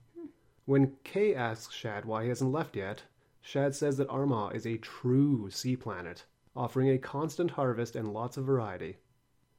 When 0.66 0.96
Kay 1.04 1.36
asks 1.36 1.76
Shad 1.76 2.06
why 2.06 2.24
he 2.24 2.30
hasn't 2.30 2.52
left 2.52 2.76
yet, 2.76 3.04
Shad 3.40 3.76
says 3.76 3.98
that 3.98 4.10
Armagh 4.10 4.56
is 4.56 4.66
a 4.66 4.78
true 4.78 5.52
sea 5.52 5.76
planet, 5.76 6.26
offering 6.56 6.90
a 6.90 6.98
constant 6.98 7.52
harvest 7.52 7.96
and 7.96 8.12
lots 8.12 8.36
of 8.36 8.46
variety. 8.46 8.98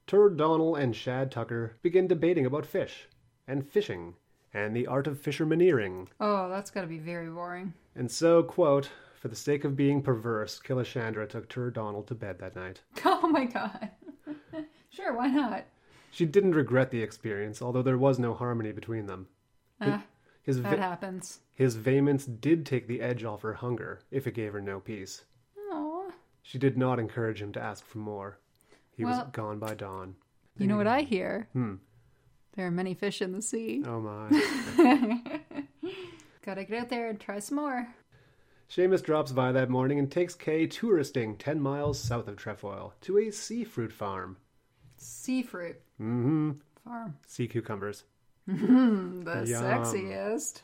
Tur 0.09 0.31
Donal 0.31 0.75
and 0.75 0.97
Shad 0.97 1.31
Tucker 1.31 1.77
begin 1.81 2.09
debating 2.09 2.45
about 2.45 2.67
fish, 2.67 3.07
and 3.47 3.65
fishing, 3.65 4.17
and 4.53 4.75
the 4.75 4.89
art 4.89 5.07
of 5.07 5.23
fishermaneering. 5.23 6.09
Oh, 6.19 6.49
that's 6.49 6.73
got 6.73 6.81
to 6.81 6.89
be 6.89 6.99
very 6.99 7.29
boring. 7.29 7.73
And 7.95 8.11
so, 8.11 8.43
quote, 8.43 8.91
for 9.19 9.29
the 9.29 9.37
sake 9.37 9.65
of 9.65 9.77
being 9.77 10.01
perverse, 10.03 10.61
Killashandra 10.65 11.29
took 11.29 11.49
Tur 11.49 11.71
Donald 11.71 12.07
to 12.09 12.15
bed 12.15 12.39
that 12.39 12.57
night. 12.57 12.81
Oh 13.05 13.27
my 13.31 13.45
god. 13.47 13.91
sure, 14.91 15.15
why 15.15 15.27
not? 15.29 15.65
She 16.11 16.25
didn't 16.25 16.55
regret 16.55 16.91
the 16.91 17.03
experience, 17.03 17.61
although 17.61 17.83
there 17.83 17.99
was 17.99 18.19
no 18.19 18.33
harmony 18.33 18.73
between 18.73 19.07
them. 19.07 19.27
Ah, 19.81 20.05
His, 20.43 20.63
that 20.63 20.77
ve- 20.77 20.83
happens. 20.83 21.41
his 21.55 21.75
vehemence 21.77 22.25
did 22.25 22.65
take 22.65 22.87
the 22.89 23.01
edge 23.03 23.25
off 23.25 23.43
her 23.43 23.55
hunger, 23.55 24.01
if 24.11 24.27
it 24.27 24.35
gave 24.35 24.53
her 24.55 24.61
no 24.61 24.81
peace. 24.81 25.25
Oh. 25.71 26.11
She 26.43 26.59
did 26.59 26.79
not 26.79 26.99
encourage 26.99 27.43
him 27.43 27.53
to 27.53 27.63
ask 27.63 27.85
for 27.85 27.99
more. 27.99 28.39
He 28.97 29.05
was 29.05 29.23
gone 29.33 29.59
by 29.59 29.75
dawn. 29.75 30.15
You 30.57 30.67
know 30.67 30.77
what 30.77 30.87
I 30.87 31.03
hear? 31.03 31.49
Hmm. 31.53 31.75
There 32.57 32.67
are 32.67 32.71
many 32.71 32.95
fish 32.95 33.21
in 33.23 33.33
the 33.33 33.43
sea. 33.43 33.85
Oh 33.87 34.01
my. 34.01 34.29
Gotta 36.45 36.65
get 36.65 36.79
out 36.81 36.89
there 36.89 37.09
and 37.11 37.21
try 37.21 37.39
some 37.41 37.57
more. 37.59 37.87
Seamus 38.71 39.03
drops 39.03 39.33
by 39.33 39.51
that 39.53 39.71
morning 39.71 39.99
and 39.99 40.11
takes 40.13 40.35
Kay 40.35 40.67
touristing 40.67 41.37
10 41.37 41.61
miles 41.61 41.99
south 41.99 42.29
of 42.29 42.37
Trefoil 42.37 42.93
to 43.01 43.19
a 43.19 43.31
sea 43.31 43.65
fruit 43.65 43.93
farm. 43.93 44.37
Sea 44.99 45.43
fruit 45.43 45.81
hmm 45.97 46.53
farm. 46.85 47.17
Sea 47.27 47.49
cucumbers. 47.49 48.05
Mm, 48.49 49.25
the 49.25 49.47
Yum. 49.49 49.63
sexiest. 49.65 50.61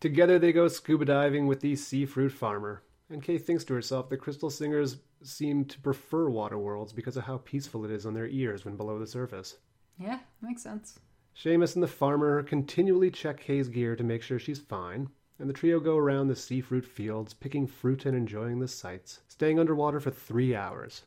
Together 0.00 0.38
they 0.38 0.52
go 0.52 0.66
scuba 0.68 1.04
diving 1.04 1.46
with 1.46 1.60
the 1.60 1.76
sea 1.76 2.06
fruit 2.06 2.32
farmer. 2.32 2.82
And 3.10 3.22
Kay 3.22 3.38
thinks 3.38 3.64
to 3.64 3.74
herself 3.74 4.08
that 4.08 4.16
crystal 4.18 4.50
singers 4.50 4.96
seem 5.22 5.64
to 5.66 5.78
prefer 5.80 6.28
water 6.28 6.58
worlds 6.58 6.92
because 6.92 7.16
of 7.16 7.24
how 7.24 7.38
peaceful 7.38 7.84
it 7.84 7.90
is 7.90 8.04
on 8.04 8.14
their 8.14 8.26
ears 8.26 8.64
when 8.64 8.76
below 8.76 8.98
the 8.98 9.06
surface. 9.06 9.58
Yeah, 9.98 10.18
makes 10.42 10.62
sense. 10.62 10.98
Seamus 11.36 11.74
and 11.74 11.82
the 11.82 11.88
farmer 11.88 12.42
continually 12.42 13.10
check 13.10 13.40
Kay's 13.40 13.68
gear 13.68 13.94
to 13.96 14.04
make 14.04 14.22
sure 14.22 14.38
she's 14.38 14.58
fine, 14.58 15.08
and 15.38 15.48
the 15.48 15.52
trio 15.54 15.80
go 15.80 15.96
around 15.96 16.28
the 16.28 16.36
sea 16.36 16.60
fruit 16.60 16.84
fields, 16.84 17.34
picking 17.34 17.66
fruit 17.66 18.06
and 18.06 18.16
enjoying 18.16 18.58
the 18.60 18.68
sights, 18.68 19.20
staying 19.28 19.58
underwater 19.58 20.00
for 20.00 20.10
three 20.10 20.54
hours. 20.54 21.02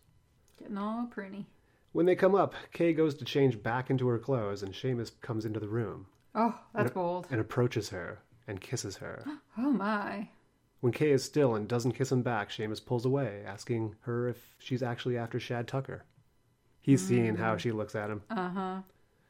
Getting 0.59 0.77
all 0.77 1.07
pruny. 1.15 1.45
When 1.93 2.05
they 2.05 2.15
come 2.15 2.35
up, 2.35 2.53
Kay 2.73 2.93
goes 2.93 3.15
to 3.15 3.25
change 3.25 3.63
back 3.63 3.89
into 3.89 4.07
her 4.07 4.19
clothes, 4.19 4.61
and 4.63 4.73
Seamus 4.73 5.11
comes 5.21 5.45
into 5.45 5.59
the 5.59 5.67
room 5.69 6.07
Oh, 6.35 6.59
that's 6.73 6.91
bold. 6.91 7.27
and 7.31 7.39
approaches 7.41 7.89
her 7.89 8.19
and 8.47 8.61
kisses 8.61 8.97
her. 8.97 9.23
Oh 9.57 9.71
my. 9.71 10.29
When 10.81 10.93
Kay 10.93 11.09
is 11.11 11.23
still 11.23 11.55
and 11.55 11.67
doesn't 11.67 11.93
kiss 11.93 12.11
him 12.11 12.21
back, 12.21 12.51
Seamus 12.51 12.85
pulls 12.85 13.05
away, 13.05 13.41
asking 13.47 13.95
her 14.01 14.27
if 14.29 14.37
she's 14.59 14.83
actually 14.83 15.17
after 15.17 15.39
Shad 15.39 15.67
Tucker. 15.67 16.03
He's 16.79 17.05
seen 17.05 17.35
how 17.35 17.57
she 17.57 17.71
looks 17.71 17.95
at 17.95 18.11
him. 18.11 18.21
Uh 18.29 18.49
huh. 18.49 18.81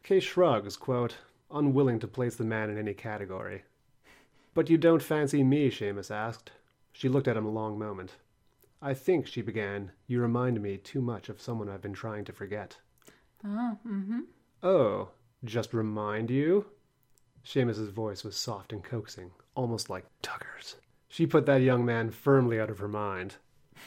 Kay 0.03 0.19
shrugs, 0.19 0.75
quote, 0.75 1.15
unwilling 1.49 1.99
to 1.99 2.07
place 2.07 2.35
the 2.35 2.43
man 2.43 2.69
in 2.69 2.77
any 2.77 2.93
category. 2.93 3.63
But 4.57 4.71
you 4.71 4.77
don't 4.79 5.03
fancy 5.03 5.43
me, 5.43 5.69
Seamus 5.69 6.09
asked. 6.09 6.49
She 6.91 7.09
looked 7.09 7.27
at 7.27 7.37
him 7.37 7.45
a 7.45 7.51
long 7.51 7.77
moment. 7.77 8.15
I 8.81 8.95
think, 8.95 9.27
she 9.27 9.43
began, 9.43 9.91
you 10.07 10.19
remind 10.19 10.59
me 10.63 10.77
too 10.77 10.99
much 10.99 11.29
of 11.29 11.39
someone 11.39 11.69
I've 11.69 11.83
been 11.83 11.93
trying 11.93 12.25
to 12.25 12.33
forget. 12.33 12.77
Oh, 13.45 13.77
mm 13.87 14.05
hmm. 14.07 14.19
Oh, 14.63 15.09
just 15.43 15.75
remind 15.75 16.31
you? 16.31 16.65
Seamus's 17.45 17.91
voice 17.91 18.23
was 18.23 18.35
soft 18.35 18.73
and 18.73 18.83
coaxing, 18.83 19.29
almost 19.53 19.91
like 19.91 20.07
Tucker's. 20.23 20.77
She 21.07 21.27
put 21.27 21.45
that 21.45 21.61
young 21.61 21.85
man 21.85 22.09
firmly 22.09 22.59
out 22.59 22.71
of 22.71 22.79
her 22.79 22.87
mind. 22.87 23.35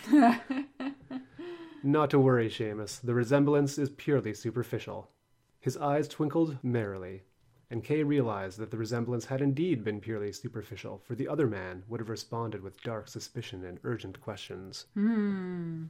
Not 1.83 2.11
to 2.11 2.21
worry, 2.21 2.49
Seamus. 2.49 3.01
The 3.01 3.15
resemblance 3.15 3.77
is 3.77 3.91
purely 3.91 4.35
superficial. 4.35 5.11
His 5.59 5.77
eyes 5.77 6.07
twinkled 6.07 6.59
merrily, 6.63 7.25
and 7.71 7.85
Kay 7.85 8.03
realized 8.03 8.59
that 8.59 8.73
the 8.73 8.77
resemblance 8.77 9.27
had 9.27 9.41
indeed 9.41 9.85
been 9.85 10.01
purely 10.01 10.33
superficial, 10.33 11.01
for 11.07 11.15
the 11.15 11.29
other 11.29 11.47
man 11.47 11.85
would 11.89 12.01
have 12.01 12.09
responded 12.11 12.63
with 12.63 12.83
dark 12.83 13.07
suspicion 13.07 13.65
and 13.65 13.79
urgent 13.85 14.21
questions. 14.21 14.87
Hmm. 14.95 15.85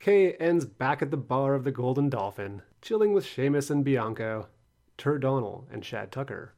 Kay 0.00 0.34
ends 0.34 0.64
back 0.66 1.00
at 1.00 1.10
the 1.10 1.16
bar 1.16 1.54
of 1.54 1.64
the 1.64 1.72
Golden 1.72 2.08
Dolphin, 2.10 2.62
chilling 2.82 3.14
with 3.14 3.24
Seamus 3.24 3.70
and 3.70 3.84
Bianco. 3.84 4.48
Tur 4.98 5.18
Donnell 5.18 5.66
and 5.72 5.84
Shad 5.84 6.12
Tucker 6.12 6.52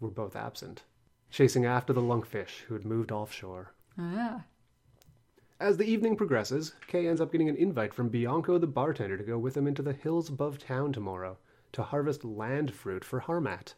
were 0.00 0.10
both 0.10 0.36
absent, 0.36 0.84
chasing 1.28 1.64
after 1.64 1.92
the 1.92 2.00
lunkfish 2.00 2.60
who 2.68 2.74
had 2.74 2.84
moved 2.84 3.10
offshore. 3.10 3.74
Ah. 3.98 4.44
As 5.58 5.78
the 5.78 5.84
evening 5.84 6.16
progresses, 6.16 6.74
Kay 6.86 7.08
ends 7.08 7.20
up 7.20 7.32
getting 7.32 7.48
an 7.48 7.56
invite 7.56 7.92
from 7.92 8.10
Bianco 8.10 8.58
the 8.58 8.66
bartender 8.66 9.16
to 9.16 9.24
go 9.24 9.38
with 9.38 9.56
him 9.56 9.66
into 9.66 9.82
the 9.82 9.94
hills 9.94 10.28
above 10.28 10.58
town 10.58 10.92
tomorrow 10.92 11.38
to 11.72 11.82
harvest 11.82 12.24
land 12.24 12.72
fruit 12.72 13.04
for 13.04 13.20
Harmat. 13.20 13.74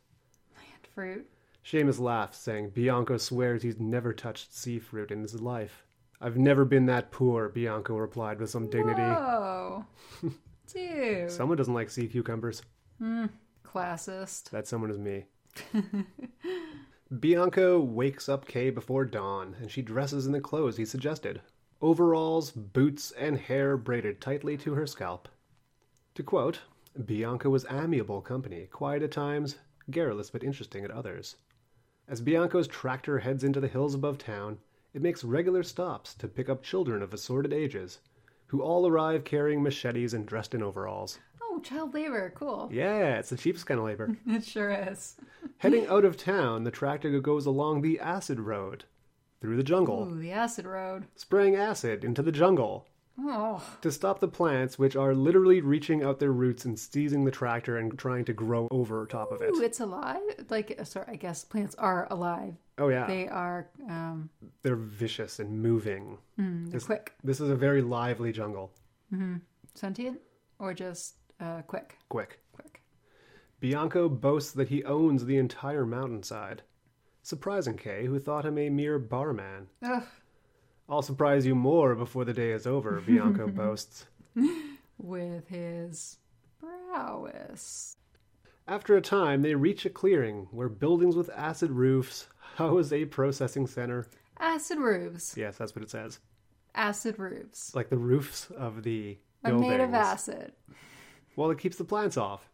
Fruit. 0.98 1.30
Seamus 1.64 2.00
laughs, 2.00 2.38
saying 2.38 2.70
Bianco 2.70 3.18
swears 3.18 3.62
he's 3.62 3.78
never 3.78 4.12
touched 4.12 4.52
sea 4.52 4.80
fruit 4.80 5.12
in 5.12 5.22
his 5.22 5.40
life. 5.40 5.86
I've 6.20 6.36
never 6.36 6.64
been 6.64 6.86
that 6.86 7.12
poor, 7.12 7.48
Bianco 7.48 7.96
replied 7.96 8.40
with 8.40 8.50
some 8.50 8.68
dignity. 8.68 9.02
Whoa. 9.02 9.86
Dude. 10.74 11.30
Someone 11.30 11.56
doesn't 11.56 11.72
like 11.72 11.88
sea 11.88 12.08
cucumbers. 12.08 12.62
Hmm, 12.98 13.26
classist. 13.64 14.50
That 14.50 14.66
someone 14.66 14.90
is 14.90 14.98
me. 14.98 15.26
Bianco 17.20 17.78
wakes 17.78 18.28
up 18.28 18.48
Kay 18.48 18.70
before 18.70 19.04
dawn, 19.04 19.54
and 19.60 19.70
she 19.70 19.82
dresses 19.82 20.26
in 20.26 20.32
the 20.32 20.40
clothes 20.40 20.78
he 20.78 20.84
suggested 20.84 21.42
overalls, 21.80 22.50
boots, 22.50 23.12
and 23.12 23.38
hair 23.38 23.76
braided 23.76 24.20
tightly 24.20 24.56
to 24.56 24.74
her 24.74 24.84
scalp. 24.84 25.28
To 26.16 26.24
quote, 26.24 26.62
Bianco 27.06 27.50
was 27.50 27.66
amiable 27.70 28.20
company, 28.20 28.66
quiet 28.66 29.04
at 29.04 29.12
times, 29.12 29.58
garrulous 29.90 30.30
but 30.30 30.42
interesting 30.44 30.84
at 30.84 30.90
others. 30.90 31.36
As 32.06 32.20
Bianco's 32.20 32.66
tractor 32.68 33.18
heads 33.18 33.44
into 33.44 33.60
the 33.60 33.68
hills 33.68 33.94
above 33.94 34.18
town, 34.18 34.58
it 34.94 35.02
makes 35.02 35.22
regular 35.24 35.62
stops 35.62 36.14
to 36.14 36.28
pick 36.28 36.48
up 36.48 36.62
children 36.62 37.02
of 37.02 37.12
assorted 37.12 37.52
ages, 37.52 37.98
who 38.46 38.62
all 38.62 38.86
arrive 38.86 39.24
carrying 39.24 39.62
machetes 39.62 40.14
and 40.14 40.26
dressed 40.26 40.54
in 40.54 40.62
overalls. 40.62 41.18
Oh, 41.42 41.60
child 41.60 41.92
labor. 41.92 42.32
Cool. 42.34 42.68
Yeah, 42.72 43.18
it's 43.18 43.30
the 43.30 43.36
cheapest 43.36 43.66
kind 43.66 43.78
of 43.80 43.86
labor. 43.86 44.16
It 44.26 44.44
sure 44.44 44.70
is. 44.70 45.16
Heading 45.58 45.86
out 45.88 46.04
of 46.04 46.16
town, 46.16 46.64
the 46.64 46.70
tractor 46.70 47.20
goes 47.20 47.46
along 47.46 47.82
the 47.82 48.00
acid 48.00 48.40
road, 48.40 48.84
through 49.40 49.56
the 49.56 49.62
jungle, 49.62 50.08
Ooh, 50.10 50.18
the 50.18 50.32
acid 50.32 50.64
road. 50.66 51.06
spraying 51.14 51.56
acid 51.56 52.04
into 52.04 52.22
the 52.22 52.32
jungle 52.32 52.86
Oh, 53.20 53.62
to 53.82 53.90
stop 53.90 54.20
the 54.20 54.28
plants, 54.28 54.78
which 54.78 54.94
are 54.94 55.12
literally 55.14 55.60
reaching 55.60 56.04
out 56.04 56.20
their 56.20 56.30
roots 56.32 56.64
and 56.64 56.78
seizing 56.78 57.24
the 57.24 57.30
tractor 57.32 57.76
and 57.78 57.98
trying 57.98 58.24
to 58.26 58.32
grow 58.32 58.68
over 58.70 59.04
top 59.06 59.32
of 59.32 59.42
it. 59.42 59.50
Ooh, 59.56 59.62
it's 59.62 59.80
alive. 59.80 60.20
Like, 60.50 60.76
uh, 60.78 60.84
sorry, 60.84 61.06
I 61.08 61.16
guess 61.16 61.44
plants 61.44 61.74
are 61.76 62.06
alive. 62.10 62.54
Oh 62.78 62.88
yeah, 62.88 63.06
They 63.06 63.26
are. 63.26 63.68
Um, 63.88 64.30
they're 64.62 64.76
vicious 64.76 65.40
and 65.40 65.60
moving. 65.60 66.18
mm, 66.38 66.64
they're 66.66 66.72
This- 66.74 66.86
quick, 66.86 67.14
This 67.24 67.40
is 67.40 67.50
a 67.50 67.56
very 67.56 67.82
lively 67.82 68.30
jungle. 68.32 68.70
sentient, 69.74 70.20
or 70.60 70.72
just 70.74 71.16
uh, 71.40 71.62
quick. 71.62 71.98
Quick. 72.08 72.38
Quick. 72.52 72.82
Bianco 73.60 74.08
boasts 74.08 74.52
that 74.52 74.68
he 74.68 74.84
owns 74.84 75.24
the 75.24 75.38
entire 75.38 75.84
mountainside. 75.84 76.62
Surprising 77.22 77.76
Kay, 77.76 78.06
who 78.06 78.18
thought 78.20 78.46
him 78.46 78.58
a 78.58 78.70
mere 78.70 78.98
barman. 79.00 79.66
Ugh. 79.82 80.04
I'll 80.88 81.02
surprise 81.02 81.44
you 81.46 81.54
more 81.54 81.94
before 81.94 82.24
the 82.24 82.32
day 82.32 82.50
is 82.52 82.66
over, 82.66 83.00
Bianco 83.06 83.48
boasts. 83.48 84.06
With 84.98 85.48
his 85.48 86.18
prowess. 86.60 87.96
After 88.66 88.96
a 88.96 89.00
time, 89.00 89.42
they 89.42 89.54
reach 89.54 89.86
a 89.86 89.90
clearing 89.90 90.48
where 90.50 90.68
buildings 90.68 91.16
with 91.16 91.30
acid 91.34 91.70
roofs 91.70 92.28
house 92.56 92.92
a 92.92 93.04
processing 93.06 93.66
center. 93.66 94.06
Acid 94.38 94.78
roofs. 94.78 95.36
Yes, 95.36 95.56
that's 95.56 95.74
what 95.74 95.82
it 95.82 95.90
says. 95.90 96.18
Acid 96.74 97.18
roofs. 97.18 97.74
Like 97.74 97.88
the 97.88 97.96
roofs 97.98 98.50
of 98.50 98.82
the 98.82 99.18
Are 99.44 99.50
buildings. 99.52 99.70
made 99.70 99.80
of 99.80 99.94
acid. 99.94 100.52
Well, 101.36 101.50
it 101.50 101.58
keeps 101.58 101.76
the 101.76 101.84
plants 101.84 102.16
off. 102.16 102.48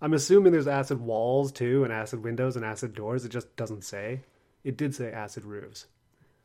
I'm 0.00 0.12
assuming 0.12 0.52
there's 0.52 0.66
acid 0.68 1.00
walls 1.00 1.50
too, 1.52 1.84
and 1.84 1.92
acid 1.92 2.22
windows 2.22 2.56
and 2.56 2.64
acid 2.64 2.94
doors. 2.94 3.24
It 3.24 3.30
just 3.30 3.54
doesn't 3.56 3.84
say. 3.84 4.20
It 4.64 4.76
did 4.76 4.94
say 4.94 5.10
acid 5.12 5.44
roofs. 5.44 5.86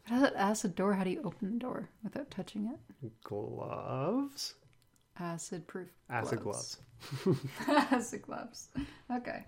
But 0.10 0.22
that 0.22 0.36
acid 0.36 0.76
door? 0.76 0.94
How 0.94 1.04
do 1.04 1.12
you 1.12 1.22
open 1.24 1.54
the 1.54 1.60
door 1.60 1.90
without 2.04 2.32
touching 2.32 2.66
it? 2.66 3.12
Gloves? 3.24 4.56
Acid 5.20 5.68
proof. 5.68 5.90
Acid 6.10 6.40
gloves. 6.42 6.78
acid 7.68 8.24
gloves. 8.24 8.70
Okay. 9.12 9.46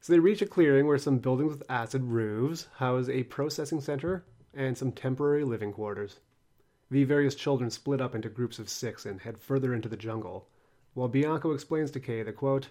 So 0.00 0.12
they 0.12 0.18
reach 0.18 0.42
a 0.42 0.46
clearing 0.46 0.86
where 0.86 0.98
some 0.98 1.18
buildings 1.18 1.50
with 1.50 1.70
acid 1.70 2.04
roofs 2.04 2.68
house 2.76 3.08
a 3.08 3.24
processing 3.24 3.80
center 3.80 4.24
and 4.54 4.76
some 4.76 4.92
temporary 4.92 5.44
living 5.44 5.72
quarters. 5.72 6.20
The 6.90 7.04
various 7.04 7.34
children 7.34 7.70
split 7.70 8.00
up 8.00 8.14
into 8.14 8.28
groups 8.28 8.58
of 8.58 8.68
six 8.68 9.04
and 9.04 9.20
head 9.20 9.38
further 9.38 9.74
into 9.74 9.88
the 9.88 9.96
jungle, 9.96 10.48
while 10.94 11.08
Bianco 11.08 11.52
explains 11.52 11.90
to 11.90 12.00
Kay 12.00 12.22
that, 12.22 12.36
quote, 12.36 12.70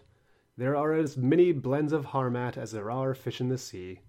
There 0.58 0.76
are 0.76 0.94
as 0.94 1.18
many 1.18 1.52
blends 1.52 1.94
of 1.94 2.08
Harmat 2.08 2.58
as 2.58 2.72
there 2.72 2.90
are 2.90 3.14
fish 3.14 3.40
in 3.40 3.50
the 3.50 3.58
sea. 3.58 4.00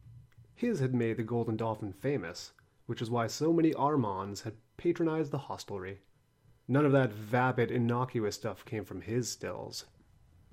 His 0.54 0.80
had 0.80 0.94
made 0.94 1.16
the 1.18 1.22
Golden 1.22 1.56
Dolphin 1.56 1.92
famous, 1.92 2.52
which 2.86 3.02
is 3.02 3.10
why 3.10 3.26
so 3.26 3.52
many 3.52 3.74
Armands 3.74 4.42
had 4.42 4.54
patronized 4.76 5.30
the 5.30 5.38
hostelry. 5.38 6.00
None 6.68 6.86
of 6.86 6.92
that 6.92 7.12
vapid, 7.12 7.70
innocuous 7.70 8.34
stuff 8.34 8.64
came 8.64 8.84
from 8.84 9.02
his 9.02 9.30
stills. 9.30 9.84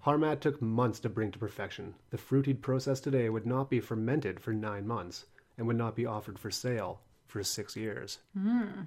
Harmat 0.05 0.41
took 0.41 0.61
months 0.61 0.99
to 0.99 1.09
bring 1.09 1.31
to 1.31 1.39
perfection. 1.39 1.95
The 2.09 2.17
fruit 2.17 2.45
he'd 2.45 2.61
processed 2.61 3.03
today 3.03 3.29
would 3.29 3.45
not 3.45 3.69
be 3.69 3.79
fermented 3.79 4.39
for 4.39 4.53
nine 4.53 4.85
months 4.85 5.25
and 5.57 5.65
would 5.67 5.77
not 5.77 5.95
be 5.95 6.05
offered 6.05 6.37
for 6.37 6.51
sale 6.51 7.01
for 7.25 7.41
six 7.43 7.75
years. 7.75 8.19
Hmm. 8.37 8.83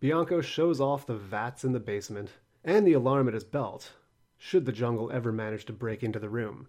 Bianco 0.00 0.40
shows 0.40 0.80
off 0.80 1.06
the 1.06 1.14
vats 1.14 1.64
in 1.64 1.72
the 1.72 1.80
basement 1.80 2.30
and 2.64 2.86
the 2.86 2.92
alarm 2.92 3.28
at 3.28 3.34
his 3.34 3.44
belt, 3.44 3.92
should 4.36 4.64
the 4.64 4.72
jungle 4.72 5.10
ever 5.12 5.30
manage 5.30 5.64
to 5.66 5.72
break 5.72 6.02
into 6.02 6.18
the 6.18 6.28
room. 6.28 6.66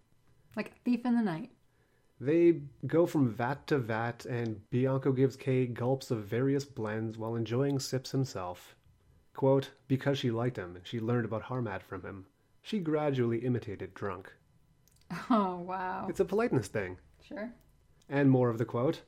Like 0.56 0.68
a 0.70 0.80
thief 0.86 1.06
in 1.06 1.16
the 1.16 1.24
night. 1.24 1.50
They 2.20 2.62
go 2.86 3.06
from 3.06 3.30
vat 3.30 3.68
to 3.68 3.78
vat, 3.80 4.26
and 4.26 4.70
Bianco 4.70 5.12
gives 5.12 5.36
Kay 5.36 5.66
gulps 5.66 6.12
of 6.12 6.26
various 6.26 6.64
blends 6.64 7.18
while 7.18 7.36
enjoying 7.36 7.80
sips 7.80 8.12
himself. 8.12 8.76
Quote, 9.34 9.72
because 9.88 10.20
she 10.20 10.32
liked 10.32 10.58
him 10.58 10.76
and 10.76 10.86
she 10.86 11.00
learned 11.00 11.26
about 11.26 11.44
Harmat 11.44 11.82
from 11.82 12.04
him, 12.04 12.28
she 12.62 12.80
gradually 12.80 13.40
imitated 13.40 13.94
drunk. 13.94 14.32
Oh, 15.30 15.58
wow. 15.58 16.08
It's 16.10 16.20
a 16.20 16.26
politeness 16.26 16.68
thing. 16.68 16.98
Sure. 17.22 17.52
And 18.10 18.32
more 18.32 18.50
of 18.50 18.58
the 18.58 18.66
quote. 18.66 19.02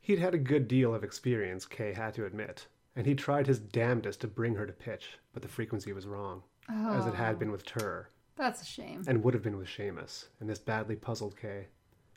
He'd 0.00 0.18
had 0.18 0.34
a 0.34 0.38
good 0.38 0.68
deal 0.68 0.94
of 0.94 1.04
experience, 1.04 1.66
Kay 1.66 1.92
had 1.92 2.14
to 2.14 2.26
admit, 2.26 2.66
and 2.94 3.06
he 3.06 3.14
tried 3.14 3.46
his 3.46 3.58
damnedest 3.58 4.20
to 4.20 4.28
bring 4.28 4.54
her 4.54 4.66
to 4.66 4.72
pitch, 4.72 5.18
but 5.32 5.42
the 5.42 5.48
frequency 5.48 5.92
was 5.92 6.06
wrong, 6.06 6.42
as 6.68 7.06
it 7.06 7.14
had 7.14 7.36
oh. 7.36 7.38
been 7.38 7.50
with 7.50 7.64
Tur, 7.64 8.08
That's 8.36 8.60
a 8.62 8.66
shame. 8.66 9.04
and 9.06 9.22
would 9.24 9.32
have 9.34 9.42
been 9.42 9.56
with 9.56 9.68
Seamus, 9.68 10.26
and 10.40 10.48
this 10.48 10.58
badly 10.58 10.96
puzzled 10.96 11.36
Kay. 11.38 11.68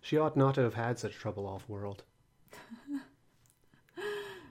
She 0.01 0.17
ought 0.17 0.37
not 0.37 0.55
to 0.55 0.61
have 0.61 0.75
had 0.75 0.99
such 0.99 1.13
trouble 1.13 1.45
off 1.47 1.67
world. 1.67 2.03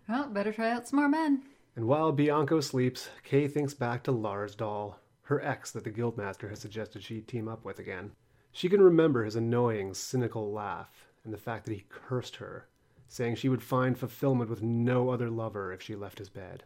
Well, 0.09 0.29
better 0.29 0.53
try 0.53 0.71
out 0.71 0.87
some 0.87 1.01
more 1.01 1.09
men. 1.09 1.43
And 1.75 1.87
while 1.87 2.13
Bianco 2.13 2.61
sleeps, 2.61 3.09
Kay 3.25 3.49
thinks 3.49 3.75
back 3.75 4.05
to 4.05 4.13
Larsdal, 4.13 4.97
her 5.23 5.43
ex 5.45 5.73
that 5.73 5.85
the 5.85 5.91
guildmaster 5.91 6.49
has 6.49 6.61
suggested 6.61 7.03
she 7.03 7.21
team 7.21 7.49
up 7.49 7.65
with 7.65 7.79
again. 7.79 8.13
She 8.53 8.69
can 8.69 8.81
remember 8.81 9.25
his 9.25 9.37
annoying, 9.37 9.95
cynical 9.95 10.53
laugh, 10.53 11.09
and 11.25 11.35
the 11.35 11.39
fact 11.39 11.67
that 11.67 11.75
he 11.75 11.85
cursed 11.89 12.37
her, 12.37 12.69
saying 13.09 13.35
she 13.35 13.49
would 13.49 13.63
find 13.63 13.99
fulfillment 13.99 14.49
with 14.49 14.63
no 14.63 15.11
other 15.11 15.29
lover 15.29 15.73
if 15.73 15.83
she 15.83 15.97
left 15.97 16.19
his 16.19 16.29
bed. 16.29 16.63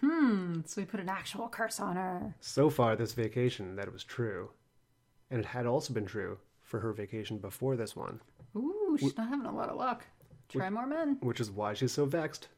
Hmm, 0.00 0.60
so 0.66 0.80
he 0.80 0.84
put 0.84 1.00
an 1.00 1.08
actual 1.08 1.48
curse 1.48 1.78
on 1.78 1.94
her. 1.94 2.34
So 2.40 2.68
far 2.68 2.96
this 2.96 3.12
vacation, 3.12 3.76
that 3.76 3.86
it 3.86 3.92
was 3.92 4.04
true. 4.04 4.50
And 5.30 5.40
it 5.40 5.46
had 5.46 5.64
also 5.64 5.94
been 5.94 6.06
true 6.06 6.38
for 6.74 6.80
her 6.80 6.92
vacation 6.92 7.38
before 7.38 7.76
this 7.76 7.94
one, 7.94 8.20
Ooh, 8.56 8.96
she's 8.98 9.16
not 9.16 9.28
having 9.28 9.46
a 9.46 9.54
lot 9.54 9.68
of 9.68 9.76
luck. 9.76 10.04
Try 10.48 10.70
more 10.70 10.88
men. 10.88 11.18
which 11.20 11.38
is 11.38 11.48
why 11.48 11.72
she's 11.72 11.92
so 11.92 12.04
vexed. 12.04 12.48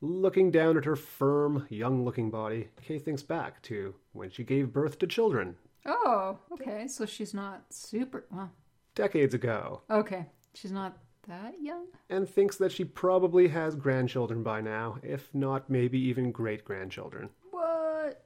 Looking 0.00 0.50
down 0.50 0.78
at 0.78 0.86
her 0.86 0.96
firm, 0.96 1.66
young 1.68 2.02
looking 2.02 2.30
body, 2.30 2.68
Kay 2.80 2.98
thinks 2.98 3.22
back 3.22 3.60
to 3.64 3.94
when 4.14 4.30
she 4.30 4.42
gave 4.42 4.72
birth 4.72 4.98
to 5.00 5.06
children 5.06 5.56
Oh, 5.84 6.38
okay. 6.52 6.88
So 6.88 7.04
she's 7.04 7.34
not 7.34 7.62
super. 7.68 8.24
Well, 8.32 8.50
decades 8.94 9.34
ago, 9.34 9.82
okay. 9.90 10.24
She's 10.54 10.72
not 10.72 10.96
that 11.28 11.54
young. 11.60 11.88
and 12.08 12.26
thinks 12.26 12.56
that 12.56 12.72
she 12.72 12.84
probably 12.84 13.48
has 13.48 13.74
grandchildren 13.76 14.42
by 14.42 14.62
now, 14.62 14.96
if 15.02 15.28
not 15.34 15.68
maybe 15.68 15.98
even 15.98 16.32
great 16.32 16.64
grandchildren. 16.64 17.28
What? 17.50 18.22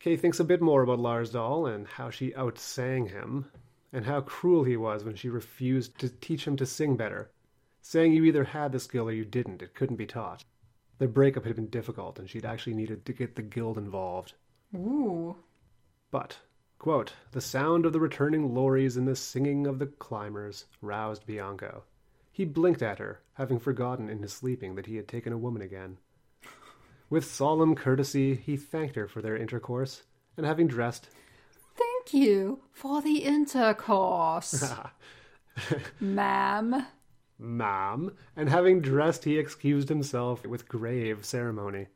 Kay 0.00 0.16
thinks 0.16 0.40
a 0.40 0.44
bit 0.44 0.60
more 0.60 0.82
about 0.82 0.98
Larsdal 0.98 1.72
and 1.72 1.86
how 1.86 2.10
she 2.10 2.32
outsang 2.32 3.08
him, 3.08 3.46
and 3.94 4.06
how 4.06 4.20
cruel 4.20 4.64
he 4.64 4.76
was 4.76 5.04
when 5.04 5.14
she 5.14 5.28
refused 5.28 5.96
to 6.00 6.08
teach 6.08 6.48
him 6.48 6.56
to 6.56 6.66
sing 6.66 6.96
better, 6.96 7.30
saying 7.80 8.12
you 8.12 8.24
either 8.24 8.42
had 8.42 8.72
the 8.72 8.80
skill 8.80 9.08
or 9.08 9.12
you 9.12 9.24
didn't. 9.24 9.62
It 9.62 9.74
couldn't 9.74 9.96
be 9.96 10.04
taught. 10.04 10.44
Their 10.98 11.06
breakup 11.06 11.44
had 11.44 11.54
been 11.54 11.68
difficult, 11.68 12.18
and 12.18 12.28
she'd 12.28 12.44
actually 12.44 12.74
needed 12.74 13.06
to 13.06 13.12
get 13.12 13.36
the 13.36 13.42
guild 13.42 13.78
involved. 13.78 14.34
Ooh. 14.74 15.36
But, 16.10 16.38
quote, 16.80 17.12
the 17.30 17.40
sound 17.40 17.86
of 17.86 17.92
the 17.92 18.00
returning 18.00 18.52
lorries 18.52 18.96
and 18.96 19.06
the 19.06 19.14
singing 19.14 19.64
of 19.64 19.78
the 19.78 19.86
climbers 19.86 20.64
roused 20.80 21.24
Bianco. 21.24 21.84
He 22.32 22.44
blinked 22.44 22.82
at 22.82 22.98
her, 22.98 23.20
having 23.34 23.60
forgotten 23.60 24.10
in 24.10 24.22
his 24.22 24.32
sleeping 24.32 24.74
that 24.74 24.86
he 24.86 24.96
had 24.96 25.06
taken 25.06 25.32
a 25.32 25.38
woman 25.38 25.62
again. 25.62 25.98
With 27.08 27.24
solemn 27.24 27.76
courtesy, 27.76 28.34
he 28.34 28.56
thanked 28.56 28.96
her 28.96 29.06
for 29.06 29.22
their 29.22 29.36
intercourse, 29.36 30.02
and 30.36 30.44
having 30.44 30.66
dressed, 30.66 31.10
Thank 32.06 32.22
you 32.22 32.60
for 32.72 33.00
the 33.00 33.18
intercourse, 33.24 34.62
ma'am. 36.00 36.86
ma'am, 37.38 38.12
and 38.36 38.48
having 38.50 38.80
dressed, 38.80 39.24
he 39.24 39.38
excused 39.38 39.88
himself 39.88 40.44
with 40.46 40.68
grave 40.68 41.24
ceremony. 41.24 41.86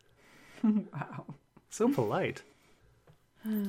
Wow. 0.92 1.27
So 1.71 1.88
polite. 1.88 2.42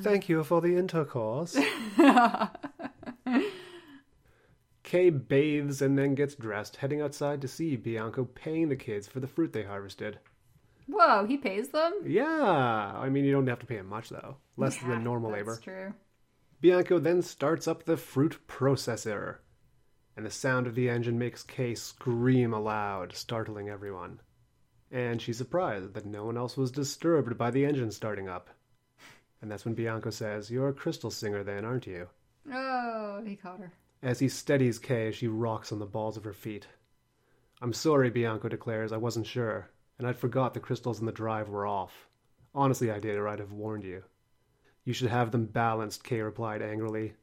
Thank 0.01 0.29
you 0.29 0.43
for 0.43 0.61
the 0.61 0.75
intercourse. 0.75 1.57
Kay 4.83 5.09
bathes 5.09 5.81
and 5.81 5.97
then 5.97 6.15
gets 6.15 6.35
dressed, 6.35 6.77
heading 6.77 7.01
outside 7.01 7.41
to 7.41 7.47
see 7.47 7.75
Bianco 7.75 8.25
paying 8.25 8.69
the 8.69 8.75
kids 8.75 9.07
for 9.07 9.19
the 9.19 9.27
fruit 9.27 9.53
they 9.53 9.63
harvested. 9.63 10.19
Whoa, 10.87 11.25
he 11.25 11.37
pays 11.37 11.69
them? 11.69 11.93
Yeah, 12.05 12.25
I 12.95 13.09
mean, 13.09 13.25
you 13.25 13.31
don't 13.31 13.47
have 13.47 13.59
to 13.59 13.65
pay 13.67 13.77
him 13.77 13.87
much, 13.87 14.09
though. 14.09 14.37
Less 14.57 14.81
Yeah, 14.81 14.89
than 14.89 15.03
normal 15.03 15.31
that's 15.31 15.31
labor. 15.31 15.55
true. 15.57 15.93
Bianco 16.61 16.99
then 16.99 17.21
starts 17.21 17.69
up 17.69 17.83
the 17.83 17.95
fruit 17.95 18.37
processor, 18.45 19.37
and 20.17 20.25
the 20.25 20.31
sound 20.31 20.67
of 20.67 20.75
the 20.75 20.89
engine 20.89 21.17
makes 21.17 21.41
Kay 21.41 21.73
scream 21.73 22.53
aloud, 22.53 23.13
startling 23.15 23.69
everyone. 23.69 24.19
And 24.91 25.21
she's 25.21 25.37
surprised 25.37 25.93
that 25.93 26.05
no 26.05 26.25
one 26.25 26.35
else 26.35 26.57
was 26.57 26.71
disturbed 26.71 27.37
by 27.37 27.49
the 27.49 27.63
engine 27.63 27.91
starting 27.91 28.27
up. 28.27 28.49
And 29.41 29.49
that's 29.49 29.63
when 29.63 29.73
Bianco 29.73 30.09
says, 30.09 30.51
You're 30.51 30.67
a 30.67 30.73
crystal 30.73 31.09
singer, 31.09 31.43
then, 31.43 31.63
aren't 31.63 31.87
you? 31.87 32.09
Oh, 32.51 33.21
he 33.25 33.37
caught 33.37 33.59
her. 33.59 33.71
As 34.01 34.19
he 34.19 34.27
steadies 34.27 34.79
Kay, 34.79 35.11
she 35.11 35.27
rocks 35.29 35.71
on 35.71 35.79
the 35.79 35.85
balls 35.85 36.17
of 36.17 36.25
her 36.25 36.33
feet. 36.33 36.67
I'm 37.61 37.71
sorry, 37.71 38.09
Bianco 38.09 38.49
declares, 38.49 38.91
I 38.91 38.97
wasn't 38.97 39.27
sure, 39.27 39.69
and 39.97 40.05
I'd 40.05 40.19
forgot 40.19 40.53
the 40.53 40.59
crystals 40.59 40.99
in 40.99 41.05
the 41.05 41.11
drive 41.13 41.47
were 41.47 41.65
off. 41.67 42.09
Honestly, 42.53 42.91
I 42.91 42.99
did, 42.99 43.15
or 43.15 43.29
I'd 43.29 43.39
have 43.39 43.53
warned 43.53 43.85
you. 43.85 44.03
You 44.83 44.93
should 44.93 45.09
have 45.09 45.31
them 45.31 45.45
balanced, 45.45 46.03
Kay 46.03 46.21
replied 46.21 46.61
angrily, 46.61 47.13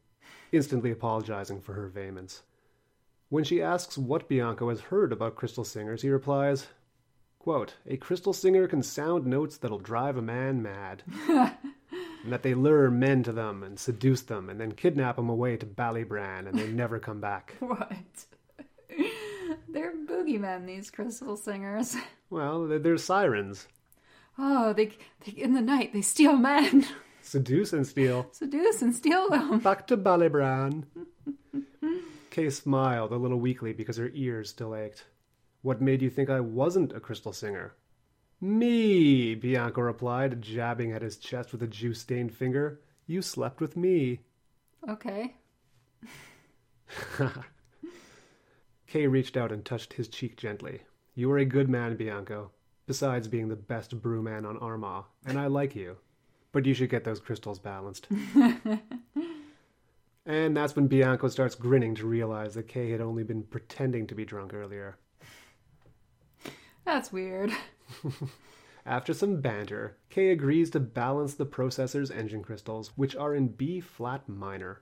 instantly 0.52 0.90
apologizing 0.90 1.60
for 1.60 1.72
her 1.74 1.88
vehemence. 1.88 2.42
When 3.28 3.44
she 3.44 3.62
asks 3.62 3.98
what 3.98 4.28
Bianco 4.28 4.68
has 4.68 4.80
heard 4.80 5.12
about 5.12 5.36
crystal 5.36 5.64
singers, 5.64 6.02
he 6.02 6.10
replies, 6.10 6.68
quote, 7.38 7.74
A 7.86 7.96
crystal 7.96 8.32
singer 8.32 8.68
can 8.68 8.82
sound 8.82 9.26
notes 9.26 9.56
that'll 9.56 9.78
drive 9.78 10.16
a 10.16 10.22
man 10.22 10.62
mad. 10.62 11.02
and 12.26 12.32
that 12.32 12.42
they 12.42 12.54
lure 12.54 12.90
men 12.90 13.22
to 13.22 13.32
them 13.32 13.62
and 13.62 13.78
seduce 13.78 14.22
them 14.22 14.50
and 14.50 14.60
then 14.60 14.72
kidnap 14.72 15.14
them 15.14 15.28
away 15.28 15.56
to 15.56 15.64
Ballybran 15.64 16.48
and 16.48 16.58
they 16.58 16.66
never 16.66 16.98
come 16.98 17.20
back. 17.20 17.54
What? 17.60 17.88
They're 19.68 19.94
boogeymen, 19.94 20.66
these 20.66 20.90
crystal 20.90 21.36
singers. 21.36 21.96
Well, 22.30 22.66
they're, 22.66 22.78
they're 22.78 22.96
sirens. 22.96 23.68
Oh, 24.38 24.72
they, 24.72 24.92
they 25.24 25.32
in 25.32 25.54
the 25.54 25.60
night 25.60 25.92
they 25.92 26.02
steal 26.02 26.36
men, 26.36 26.86
Seduce 27.26 27.72
and 27.72 27.84
steal. 27.84 28.28
seduce 28.30 28.82
and 28.82 28.94
steal 28.94 29.28
them. 29.28 29.58
Back 29.58 29.88
to 29.88 29.96
Ballybran. 29.96 30.84
Kay 32.30 32.50
smiled 32.50 33.10
a 33.10 33.16
little 33.16 33.40
weakly 33.40 33.72
because 33.72 33.96
her 33.96 34.12
ears 34.14 34.50
still 34.50 34.76
ached. 34.76 35.06
What 35.62 35.82
made 35.82 36.02
you 36.02 36.08
think 36.08 36.30
I 36.30 36.38
wasn't 36.38 36.92
a 36.92 37.00
crystal 37.00 37.32
singer? 37.32 37.74
Me, 38.40 39.34
Bianco 39.34 39.80
replied, 39.80 40.40
jabbing 40.40 40.92
at 40.92 41.02
his 41.02 41.16
chest 41.16 41.50
with 41.50 41.64
a 41.64 41.66
juice 41.66 42.00
stained 42.00 42.32
finger. 42.32 42.80
You 43.08 43.22
slept 43.22 43.60
with 43.60 43.76
me. 43.76 44.20
Okay. 44.88 45.34
Kay 48.86 49.06
reached 49.08 49.36
out 49.36 49.50
and 49.50 49.64
touched 49.64 49.94
his 49.94 50.06
cheek 50.06 50.36
gently. 50.36 50.82
You 51.16 51.32
are 51.32 51.38
a 51.38 51.44
good 51.44 51.68
man, 51.68 51.96
Bianco, 51.96 52.52
besides 52.86 53.26
being 53.26 53.48
the 53.48 53.56
best 53.56 54.00
brewman 54.00 54.46
on 54.46 54.58
Armagh, 54.58 55.06
and 55.24 55.40
I 55.40 55.48
like 55.48 55.74
you. 55.74 55.96
But 56.56 56.64
you 56.64 56.72
should 56.72 56.88
get 56.88 57.04
those 57.04 57.20
crystals 57.20 57.58
balanced. 57.58 58.08
and 60.24 60.56
that's 60.56 60.74
when 60.74 60.86
Bianco 60.86 61.28
starts 61.28 61.54
grinning 61.54 61.94
to 61.96 62.06
realize 62.06 62.54
that 62.54 62.66
Kay 62.66 62.90
had 62.92 63.02
only 63.02 63.24
been 63.24 63.42
pretending 63.42 64.06
to 64.06 64.14
be 64.14 64.24
drunk 64.24 64.54
earlier. 64.54 64.96
That's 66.86 67.12
weird. 67.12 67.52
After 68.86 69.12
some 69.12 69.42
banter, 69.42 69.98
Kay 70.08 70.30
agrees 70.30 70.70
to 70.70 70.80
balance 70.80 71.34
the 71.34 71.44
processor's 71.44 72.10
engine 72.10 72.42
crystals, 72.42 72.92
which 72.96 73.14
are 73.14 73.34
in 73.34 73.48
B 73.48 73.78
flat 73.78 74.26
minor. 74.26 74.80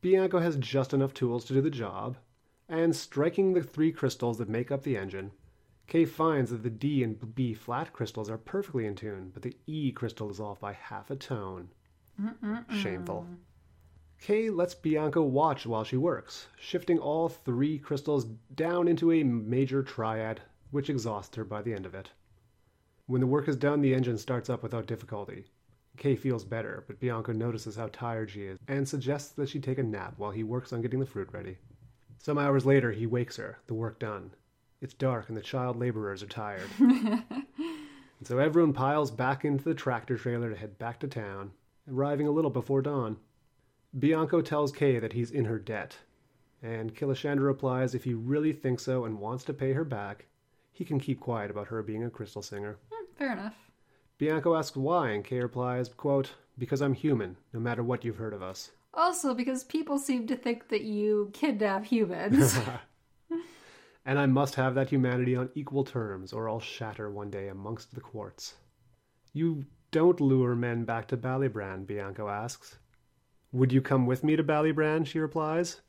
Bianco 0.00 0.38
has 0.38 0.56
just 0.56 0.94
enough 0.94 1.12
tools 1.12 1.44
to 1.44 1.52
do 1.52 1.60
the 1.60 1.68
job, 1.68 2.16
and 2.66 2.96
striking 2.96 3.52
the 3.52 3.62
three 3.62 3.92
crystals 3.92 4.38
that 4.38 4.48
make 4.48 4.70
up 4.72 4.84
the 4.84 4.96
engine, 4.96 5.32
Kay 5.88 6.04
finds 6.04 6.50
that 6.50 6.62
the 6.62 6.70
D 6.70 7.02
and 7.02 7.34
B 7.34 7.54
flat 7.54 7.94
crystals 7.94 8.28
are 8.28 8.36
perfectly 8.36 8.84
in 8.84 8.94
tune, 8.94 9.30
but 9.32 9.42
the 9.42 9.56
E 9.66 9.90
crystal 9.90 10.30
is 10.30 10.38
off 10.38 10.60
by 10.60 10.74
half 10.74 11.10
a 11.10 11.16
tone. 11.16 11.70
Shameful. 12.70 13.26
Kay 14.20 14.50
lets 14.50 14.74
Bianco 14.74 15.22
watch 15.22 15.64
while 15.64 15.84
she 15.84 15.96
works, 15.96 16.48
shifting 16.58 16.98
all 16.98 17.30
three 17.30 17.78
crystals 17.78 18.26
down 18.54 18.86
into 18.86 19.12
a 19.12 19.22
major 19.22 19.82
triad, 19.82 20.42
which 20.70 20.90
exhausts 20.90 21.36
her 21.36 21.44
by 21.44 21.62
the 21.62 21.72
end 21.72 21.86
of 21.86 21.94
it. 21.94 22.10
When 23.06 23.22
the 23.22 23.26
work 23.26 23.48
is 23.48 23.56
done, 23.56 23.80
the 23.80 23.94
engine 23.94 24.18
starts 24.18 24.50
up 24.50 24.62
without 24.62 24.86
difficulty. 24.86 25.46
Kay 25.96 26.16
feels 26.16 26.44
better, 26.44 26.84
but 26.86 27.00
Bianco 27.00 27.32
notices 27.32 27.76
how 27.76 27.88
tired 27.90 28.30
she 28.30 28.42
is 28.42 28.58
and 28.68 28.86
suggests 28.86 29.32
that 29.32 29.48
she 29.48 29.58
take 29.58 29.78
a 29.78 29.82
nap 29.82 30.14
while 30.18 30.32
he 30.32 30.44
works 30.44 30.72
on 30.74 30.82
getting 30.82 31.00
the 31.00 31.06
fruit 31.06 31.30
ready. 31.32 31.56
Some 32.18 32.36
hours 32.36 32.66
later, 32.66 32.92
he 32.92 33.06
wakes 33.06 33.36
her, 33.36 33.58
the 33.68 33.74
work 33.74 33.98
done. 33.98 34.32
It's 34.80 34.94
dark 34.94 35.28
and 35.28 35.36
the 35.36 35.42
child 35.42 35.76
laborers 35.76 36.22
are 36.22 36.26
tired. 36.26 36.68
and 36.78 37.24
so 38.22 38.38
everyone 38.38 38.72
piles 38.72 39.10
back 39.10 39.44
into 39.44 39.64
the 39.64 39.74
tractor 39.74 40.16
trailer 40.16 40.50
to 40.50 40.56
head 40.56 40.78
back 40.78 41.00
to 41.00 41.08
town, 41.08 41.50
arriving 41.90 42.28
a 42.28 42.32
little 42.32 42.50
before 42.50 42.82
dawn. 42.82 43.16
Bianco 43.98 44.40
tells 44.40 44.70
Kay 44.70 44.98
that 44.98 45.14
he's 45.14 45.30
in 45.30 45.46
her 45.46 45.58
debt, 45.58 45.96
and 46.62 46.94
Killashandra 46.94 47.44
replies 47.46 47.94
if 47.94 48.04
he 48.04 48.14
really 48.14 48.52
thinks 48.52 48.84
so 48.84 49.04
and 49.04 49.18
wants 49.18 49.44
to 49.44 49.54
pay 49.54 49.72
her 49.72 49.84
back, 49.84 50.26
he 50.70 50.84
can 50.84 51.00
keep 51.00 51.18
quiet 51.18 51.50
about 51.50 51.68
her 51.68 51.82
being 51.82 52.04
a 52.04 52.10
crystal 52.10 52.42
singer. 52.42 52.76
Hmm, 52.92 53.04
Fair 53.16 53.32
enough. 53.32 53.54
Bianco 54.18 54.54
asks 54.54 54.76
why, 54.76 55.10
and 55.10 55.24
Kay 55.24 55.40
replies, 55.40 55.88
quote, 55.88 56.32
Because 56.58 56.82
I'm 56.82 56.94
human, 56.94 57.36
no 57.52 57.58
matter 57.60 57.82
what 57.82 58.04
you've 58.04 58.16
heard 58.16 58.34
of 58.34 58.42
us. 58.42 58.70
Also, 58.94 59.32
because 59.34 59.64
people 59.64 59.98
seem 59.98 60.26
to 60.26 60.36
think 60.36 60.68
that 60.68 60.82
you 60.82 61.30
kidnap 61.32 61.84
humans. 61.84 62.58
And 64.08 64.18
I 64.18 64.24
must 64.24 64.54
have 64.54 64.74
that 64.74 64.88
humanity 64.88 65.36
on 65.36 65.50
equal 65.54 65.84
terms, 65.84 66.32
or 66.32 66.48
I'll 66.48 66.60
shatter 66.60 67.10
one 67.10 67.28
day 67.28 67.48
amongst 67.48 67.94
the 67.94 68.00
quartz. 68.00 68.54
You 69.34 69.66
don't 69.90 70.18
lure 70.18 70.56
men 70.56 70.86
back 70.86 71.08
to 71.08 71.16
Ballybran, 71.18 71.86
Bianco 71.86 72.26
asks. 72.26 72.78
Would 73.52 73.70
you 73.70 73.82
come 73.82 74.06
with 74.06 74.24
me 74.24 74.34
to 74.34 74.42
Ballybran? 74.42 75.04
she 75.06 75.18
replies. 75.18 75.82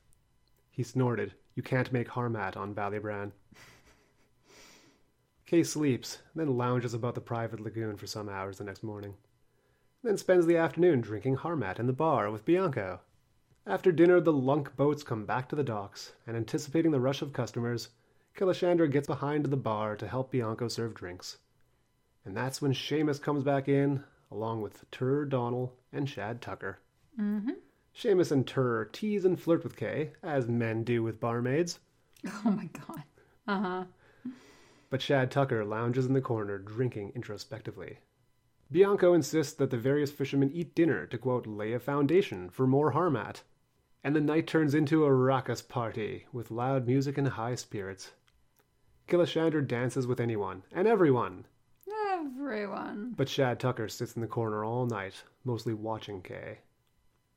He 0.70 0.84
snorted. 0.84 1.34
You 1.56 1.64
can't 1.64 1.94
make 1.94 2.10
Harmat 2.10 2.58
on 2.58 2.76
Ballybran. 2.76 3.32
Kay 5.46 5.64
sleeps, 5.64 6.18
then 6.36 6.58
lounges 6.58 6.94
about 6.94 7.16
the 7.16 7.22
private 7.22 7.62
lagoon 7.62 7.96
for 7.96 8.06
some 8.06 8.28
hours 8.28 8.58
the 8.58 8.66
next 8.66 8.84
morning. 8.84 9.14
Then 10.04 10.18
spends 10.18 10.46
the 10.46 10.58
afternoon 10.58 11.00
drinking 11.00 11.38
Harmat 11.38 11.80
in 11.80 11.88
the 11.88 11.94
bar 11.94 12.30
with 12.32 12.44
Bianco. 12.44 13.00
After 13.66 13.94
dinner, 13.94 14.20
the 14.20 14.34
lunk 14.34 14.76
boats 14.76 15.04
come 15.04 15.26
back 15.26 15.48
to 15.48 15.56
the 15.56 15.64
docks, 15.64 16.12
and 16.28 16.36
anticipating 16.36 16.92
the 16.92 17.00
rush 17.00 17.22
of 17.22 17.32
customers, 17.32 17.88
Killashandra 18.40 18.90
gets 18.90 19.06
behind 19.08 19.46
the 19.46 19.58
bar 19.58 19.98
to 19.98 20.08
help 20.08 20.32
Bianco 20.32 20.70
serve 20.70 20.94
drinks. 20.94 21.40
And 22.24 22.38
that's 22.38 22.62
when 22.62 22.72
Seamus 22.74 23.22
comes 23.22 23.44
back 23.44 23.68
in, 23.68 24.04
along 24.32 24.62
with 24.62 24.90
Tur 24.92 25.26
Donnell 25.26 25.76
and 25.92 26.10
Shad 26.10 26.42
Tucker. 26.42 26.80
mm-hmm. 27.20 27.52
Seamus 27.94 28.32
and 28.32 28.48
Tur 28.48 28.86
tease 28.86 29.26
and 29.26 29.38
flirt 29.38 29.64
with 29.64 29.76
Kay, 29.76 30.12
as 30.24 30.48
men 30.48 30.84
do 30.86 31.04
with 31.04 31.20
barmaids, 31.20 31.80
Oh 32.46 32.52
my 32.52 32.68
god. 32.68 33.04
Uh 33.46 33.62
huh. 33.62 33.84
but 34.90 35.02
Shad 35.02 35.32
Tucker 35.32 35.66
lounges 35.66 36.06
in 36.06 36.14
the 36.14 36.22
corner 36.22 36.58
drinking 36.58 37.12
introspectively. 37.16 37.98
Bianco 38.72 39.14
insists 39.14 39.54
that 39.56 39.70
the 39.72 39.78
various 39.78 40.12
fishermen 40.12 40.52
eat 40.54 40.76
dinner 40.76 41.06
to, 41.08 41.18
quote, 41.18 41.46
lay 41.48 41.74
a 41.74 41.80
foundation 41.80 42.50
for 42.50 42.68
more 42.68 42.94
Harmat. 42.94 43.42
And 44.04 44.16
the 44.16 44.22
night 44.22 44.48
turns 44.48 44.74
into 44.76 45.04
a 45.04 45.12
raucous 45.14 45.62
party 45.62 46.26
with 46.32 46.52
loud 46.52 46.88
music 46.88 47.18
and 47.18 47.28
high 47.28 47.56
spirits. 47.56 48.12
Killashandra 49.10 49.68
dances 49.68 50.06
with 50.08 50.20
anyone 50.20 50.64
and 50.72 50.88
everyone, 50.88 51.46
Everyone. 52.12 53.14
but 53.18 53.30
Shad 53.30 53.60
Tucker 53.60 53.88
sits 53.90 54.14
in 54.16 54.22
the 54.22 54.28
corner 54.28 54.64
all 54.64 54.86
night, 54.86 55.24
mostly 55.44 55.74
watching 55.74 56.22
Kay. 56.22 56.60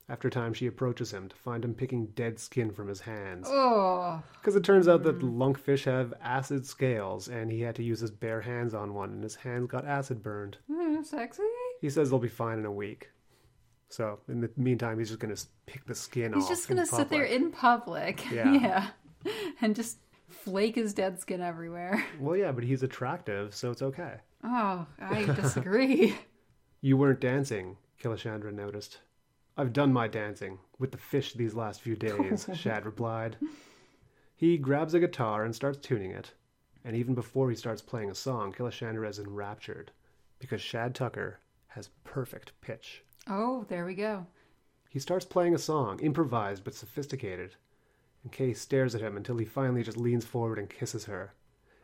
After 0.08 0.28
time, 0.28 0.52
she 0.52 0.66
approaches 0.66 1.12
him 1.12 1.28
to 1.28 1.36
find 1.36 1.64
him 1.64 1.72
picking 1.74 2.06
dead 2.06 2.38
skin 2.38 2.72
from 2.72 2.88
his 2.88 3.00
hands. 3.00 3.46
Oh, 3.48 4.20
Because 4.40 4.56
it 4.56 4.64
turns 4.64 4.88
out 4.88 5.04
that 5.04 5.20
lunkfish 5.20 5.84
have 5.84 6.12
acid 6.20 6.66
scales, 6.66 7.28
and 7.28 7.50
he 7.50 7.60
had 7.62 7.76
to 7.76 7.82
use 7.84 8.00
his 8.00 8.10
bare 8.10 8.40
hands 8.42 8.74
on 8.74 8.92
one, 8.94 9.10
and 9.10 9.22
his 9.22 9.36
hands 9.36 9.68
got 9.68 9.86
acid 9.86 10.22
burned. 10.22 10.58
mm, 10.70 11.04
sexy. 11.06 11.42
He 11.80 11.88
says 11.88 12.10
they'll 12.10 12.18
be 12.18 12.28
fine 12.28 12.58
in 12.58 12.66
a 12.66 12.72
week. 12.72 13.10
So, 13.88 14.18
in 14.28 14.40
the 14.40 14.50
meantime, 14.56 14.98
he's 14.98 15.08
just 15.08 15.20
going 15.20 15.34
to 15.34 15.42
pick 15.66 15.86
the 15.86 15.94
skin 15.94 16.32
He's 16.32 16.44
off. 16.44 16.48
He's 16.48 16.58
just 16.58 16.68
gonna 16.68 16.86
sit 16.86 17.08
there 17.08 17.24
in 17.24 17.50
public. 17.52 18.24
Yeah. 18.32 18.52
yeah. 18.52 18.86
And 19.60 19.76
just 19.76 19.98
flake 20.44 20.74
his 20.76 20.94
dead 20.94 21.18
skin 21.20 21.40
everywhere. 21.40 22.04
Well, 22.20 22.36
yeah, 22.36 22.52
but 22.52 22.64
he's 22.64 22.82
attractive, 22.82 23.54
so 23.54 23.70
it's 23.70 23.82
okay. 23.82 24.14
Oh, 24.44 24.86
I 25.00 25.24
disagree. 25.34 26.16
You 26.80 26.96
weren't 26.96 27.20
dancing, 27.20 27.76
Killashandra 28.02 28.52
noticed. 28.52 28.98
I've 29.56 29.72
done 29.72 29.92
my 29.92 30.08
dancing 30.08 30.58
with 30.78 30.92
the 30.92 30.98
fish 30.98 31.34
these 31.34 31.54
last 31.54 31.80
few 31.80 31.94
days, 32.08 32.48
Shad 32.54 32.84
replied. 32.86 33.36
He 34.36 34.58
grabs 34.58 34.94
a 34.94 35.00
guitar 35.00 35.44
and 35.44 35.54
starts 35.54 35.78
tuning 35.78 36.10
it. 36.10 36.32
And 36.84 36.96
even 36.96 37.14
before 37.14 37.48
he 37.50 37.54
starts 37.56 37.80
playing 37.82 38.10
a 38.10 38.14
song, 38.14 38.52
Killashandra 38.52 39.08
is 39.08 39.18
enraptured 39.20 39.92
because 40.40 40.60
Shad 40.60 40.94
Tucker 40.94 41.38
has 41.68 41.90
perfect 42.04 42.52
pitch. 42.60 43.02
oh, 43.28 43.64
there 43.68 43.84
we 43.86 43.94
go. 43.94 44.26
He 44.90 44.98
starts 44.98 45.24
playing 45.24 45.54
a 45.54 45.58
song, 45.58 46.00
improvised 46.00 46.64
but 46.64 46.74
sophisticated. 46.74 47.54
And 48.22 48.32
Kay 48.32 48.54
stares 48.54 48.94
at 48.94 49.00
him 49.00 49.16
until 49.16 49.38
he 49.38 49.44
finally 49.44 49.82
just 49.82 49.96
leans 49.96 50.24
forward 50.24 50.58
and 50.58 50.70
kisses 50.70 51.06
her. 51.06 51.34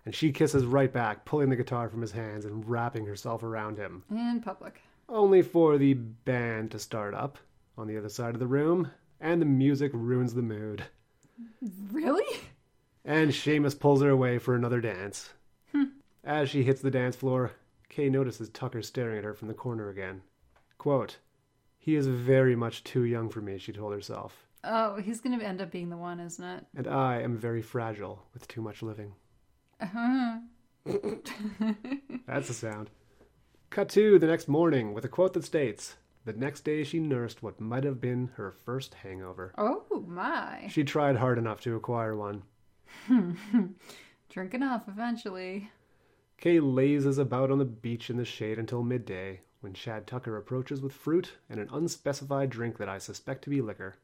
And 0.04 0.14
she 0.14 0.32
kisses 0.32 0.64
right 0.64 0.92
back, 0.92 1.24
pulling 1.24 1.50
the 1.50 1.56
guitar 1.56 1.88
from 1.88 2.00
his 2.00 2.12
hands 2.12 2.44
and 2.44 2.68
wrapping 2.68 3.06
herself 3.06 3.42
around 3.42 3.76
him. 3.76 4.04
In 4.10 4.40
public. 4.42 4.80
Only 5.08 5.42
for 5.42 5.78
the 5.78 5.94
band 5.94 6.70
to 6.70 6.78
start 6.78 7.14
up 7.14 7.38
on 7.76 7.86
the 7.86 7.96
other 7.96 8.08
side 8.08 8.34
of 8.34 8.40
the 8.40 8.46
room, 8.46 8.90
and 9.20 9.40
the 9.40 9.46
music 9.46 9.90
ruins 9.94 10.34
the 10.34 10.42
mood. 10.42 10.84
Really? 11.92 12.40
And 13.04 13.30
Seamus 13.30 13.78
pulls 13.78 14.02
her 14.02 14.10
away 14.10 14.38
for 14.38 14.54
another 14.54 14.80
dance. 14.80 15.30
Hmm. 15.72 15.84
As 16.24 16.50
she 16.50 16.62
hits 16.62 16.80
the 16.80 16.90
dance 16.90 17.16
floor, 17.16 17.52
Kay 17.88 18.10
notices 18.10 18.48
Tucker 18.50 18.82
staring 18.82 19.18
at 19.18 19.24
her 19.24 19.34
from 19.34 19.48
the 19.48 19.54
corner 19.54 19.88
again. 19.88 20.22
Quote, 20.76 21.18
He 21.78 21.96
is 21.96 22.06
very 22.06 22.54
much 22.54 22.84
too 22.84 23.04
young 23.04 23.28
for 23.28 23.40
me, 23.40 23.58
she 23.58 23.72
told 23.72 23.92
herself, 23.92 24.46
Oh, 24.70 24.96
he's 24.96 25.20
gonna 25.20 25.42
end 25.42 25.62
up 25.62 25.70
being 25.70 25.88
the 25.88 25.96
one, 25.96 26.20
isn't 26.20 26.44
it? 26.44 26.66
and 26.76 26.86
I 26.86 27.22
am 27.22 27.38
very 27.38 27.62
fragile 27.62 28.26
with 28.34 28.46
too 28.46 28.60
much 28.60 28.82
living. 28.82 29.14
Uh-huh. 29.80 30.38
That's 32.26 32.48
the 32.48 32.54
sound. 32.54 32.90
Cut 33.70 33.88
to 33.90 34.18
the 34.18 34.26
next 34.26 34.46
morning 34.46 34.92
with 34.92 35.04
a 35.04 35.08
quote 35.08 35.32
that 35.34 35.44
states, 35.44 35.96
The 36.24 36.32
next 36.34 36.64
day 36.64 36.84
she 36.84 36.98
nursed 37.00 37.42
what 37.42 37.60
might 37.60 37.84
have 37.84 38.00
been 38.00 38.30
her 38.36 38.50
first 38.64 38.94
hangover. 38.94 39.54
Oh 39.56 40.04
my. 40.06 40.68
She 40.70 40.84
tried 40.84 41.16
hard 41.16 41.38
enough 41.38 41.60
to 41.62 41.74
acquire 41.76 42.14
one. 42.16 42.42
Drink 44.28 44.52
enough 44.54 44.82
eventually. 44.88 45.70
Kay 46.38 46.60
lazes 46.60 47.16
about 47.18 47.50
on 47.50 47.58
the 47.58 47.64
beach 47.64 48.10
in 48.10 48.16
the 48.16 48.24
shade 48.24 48.58
until 48.58 48.82
midday, 48.82 49.40
when 49.60 49.74
Shad 49.74 50.06
Tucker 50.06 50.36
approaches 50.36 50.80
with 50.80 50.92
fruit 50.92 51.32
and 51.48 51.58
an 51.58 51.68
unspecified 51.72 52.50
drink 52.50 52.78
that 52.78 52.88
I 52.88 52.98
suspect 52.98 53.42
to 53.44 53.50
be 53.50 53.60
liquor. 53.60 53.96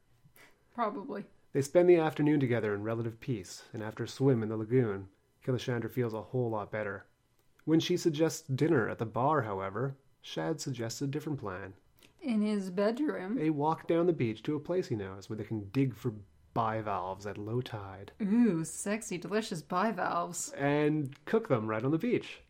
Probably. 0.75 1.23
They 1.53 1.61
spend 1.61 1.89
the 1.89 1.95
afternoon 1.95 2.41
together 2.41 2.75
in 2.75 2.83
relative 2.83 3.21
peace, 3.21 3.63
and 3.73 3.81
after 3.81 4.03
a 4.03 4.07
swim 4.09 4.43
in 4.43 4.49
the 4.49 4.57
lagoon, 4.57 5.07
Killashandra 5.45 5.89
feels 5.89 6.13
a 6.13 6.21
whole 6.21 6.49
lot 6.49 6.69
better. 6.69 7.05
When 7.63 7.79
she 7.79 7.95
suggests 7.95 8.41
dinner 8.47 8.89
at 8.89 8.99
the 8.99 9.05
bar, 9.05 9.43
however, 9.43 9.95
Shad 10.21 10.59
suggests 10.59 11.01
a 11.01 11.07
different 11.07 11.39
plan. 11.39 11.73
In 12.21 12.41
his 12.41 12.69
bedroom. 12.69 13.37
A 13.39 13.51
walk 13.51 13.87
down 13.87 14.05
the 14.05 14.13
beach 14.13 14.43
to 14.43 14.55
a 14.55 14.59
place 14.59 14.87
he 14.87 14.95
knows 14.95 15.29
where 15.29 15.37
they 15.37 15.43
can 15.45 15.69
dig 15.69 15.95
for 15.95 16.13
bivalves 16.53 17.25
at 17.25 17.37
low 17.37 17.61
tide 17.61 18.11
Ooh, 18.21 18.63
sexy, 18.63 19.17
delicious 19.17 19.61
bivalves. 19.61 20.51
and 20.57 21.13
cook 21.25 21.47
them 21.47 21.67
right 21.67 21.83
on 21.83 21.91
the 21.91 21.97
beach. 21.97 22.41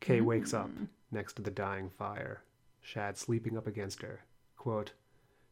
Kay 0.00 0.20
wakes 0.20 0.52
up 0.52 0.68
mm. 0.68 0.88
next 1.10 1.34
to 1.34 1.42
the 1.42 1.50
dying 1.50 1.88
fire, 1.88 2.42
Shad 2.80 3.16
sleeping 3.16 3.56
up 3.56 3.66
against 3.66 4.02
her. 4.02 4.20
Quote, 4.56 4.92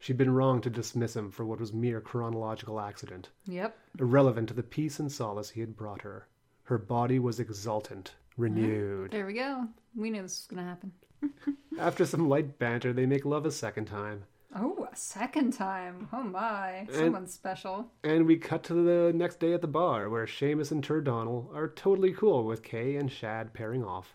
She'd 0.05 0.19
been 0.19 0.35
wrong 0.35 0.61
to 0.61 0.69
dismiss 0.69 1.17
him 1.17 1.31
for 1.31 1.47
what 1.47 1.59
was 1.59 1.73
mere 1.73 1.99
chronological 1.99 2.79
accident, 2.79 3.31
Yep. 3.47 3.75
irrelevant 3.99 4.49
to 4.49 4.55
the 4.55 4.62
peace 4.62 4.99
and 5.01 5.11
solace 5.11 5.49
he 5.49 5.61
had 5.61 5.79
brought 5.79 6.03
her. 6.03 6.29
Her 6.64 6.77
body 6.77 7.19
was 7.19 7.40
exultant, 7.40 8.14
renewed. 8.37 9.12
There 9.12 9.25
we 9.25 9.33
go. 9.33 9.67
We 9.97 10.11
knew 10.11 10.21
this 10.21 10.40
was 10.40 10.47
gonna 10.47 10.69
happen. 10.69 10.93
After 11.79 12.05
some 12.05 12.29
light 12.29 12.59
banter, 12.59 12.93
they 12.93 13.07
make 13.07 13.25
love 13.25 13.47
a 13.47 13.51
second 13.51 13.87
time, 13.87 14.25
Oh, 14.55 14.87
a 14.93 14.95
second 14.95 15.55
time. 15.55 16.07
Oh 16.12 16.23
my. 16.23 16.87
Someone's 16.93 17.33
special. 17.33 17.90
and 18.03 18.27
we 18.27 18.37
cut 18.37 18.62
to 18.64 18.75
the 18.75 19.11
next 19.14 19.40
day 19.40 19.55
at 19.55 19.62
the 19.62 19.67
bar, 19.67 20.11
where 20.11 20.27
Seamus 20.27 20.71
and 20.71 20.85
Turdonnell 20.85 21.51
are 21.55 21.69
totally 21.69 22.12
cool 22.12 22.45
with 22.45 22.62
Kay 22.62 22.97
and 22.97 23.11
Shad 23.11 23.55
pairing 23.55 23.83
off. 23.83 24.14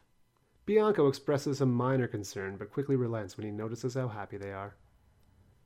Bianco 0.68 1.08
expresses 1.08 1.62
a 1.62 1.66
minor 1.66 2.08
concern, 2.08 2.58
but 2.58 2.72
quickly 2.72 2.96
relents 2.96 3.38
when 3.38 3.48
he 3.48 3.52
notices 3.52 3.96
how 3.96 4.08
happy 4.08 4.38
they 4.38 4.54
are. 4.54 4.76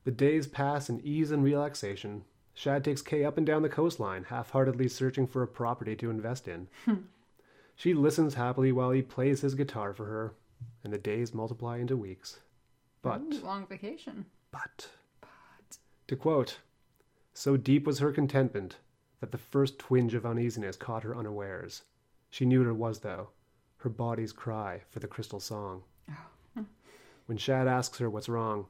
The 0.04 0.12
days 0.12 0.48
pass 0.48 0.90
in 0.90 1.00
ease 1.02 1.32
and 1.32 1.44
relaxation. 1.44 2.24
Shad 2.54 2.84
takes 2.84 3.02
Kay 3.02 3.24
up 3.24 3.38
and 3.38 3.46
down 3.48 3.62
the 3.62 3.70
coastline, 3.70 4.26
half 4.26 4.52
heartedly 4.52 4.88
searching 4.88 5.26
for 5.28 5.42
a 5.42 5.48
property 5.48 5.96
to 5.98 6.10
invest 6.10 6.48
in. 6.48 6.68
Hmm. 6.86 6.96
she 7.76 7.94
listens 7.94 8.36
happily 8.36 8.72
while 8.72 8.92
he 8.92 9.02
plays 9.02 9.42
his 9.42 9.56
guitar 9.56 9.94
for 9.94 10.06
her, 10.06 10.34
and 10.84 10.94
the 10.94 10.98
days 10.98 11.34
multiply 11.34 11.78
into 11.78 11.98
weeks. 11.98 12.40
But, 13.02 13.22
Ooh, 13.22 13.40
long 13.44 13.66
vacation. 13.66 14.26
but, 14.52 14.90
But. 15.22 15.78
to 16.08 16.16
quote, 16.16 16.60
so 17.34 17.58
deep 17.58 17.88
was 17.88 18.00
her 18.00 18.12
contentment 18.12 18.78
that 19.22 19.32
the 19.32 19.38
first 19.40 19.80
twinge 19.80 20.14
of 20.14 20.26
uneasiness 20.26 20.76
caught 20.76 21.04
her 21.04 21.16
unawares. 21.18 21.82
She 22.30 22.46
knew 22.46 22.60
what 22.60 22.70
it 22.70 22.76
was, 22.76 23.00
though 23.00 23.30
her 23.78 23.90
body's 23.90 24.32
cry 24.32 24.82
for 24.90 25.00
the 25.00 25.08
crystal 25.08 25.40
song. 25.42 25.84
Oh. 26.10 26.66
when 27.26 27.38
Shad 27.38 27.68
asks 27.68 27.98
her 27.98 28.10
what's 28.10 28.30
wrong, 28.30 28.68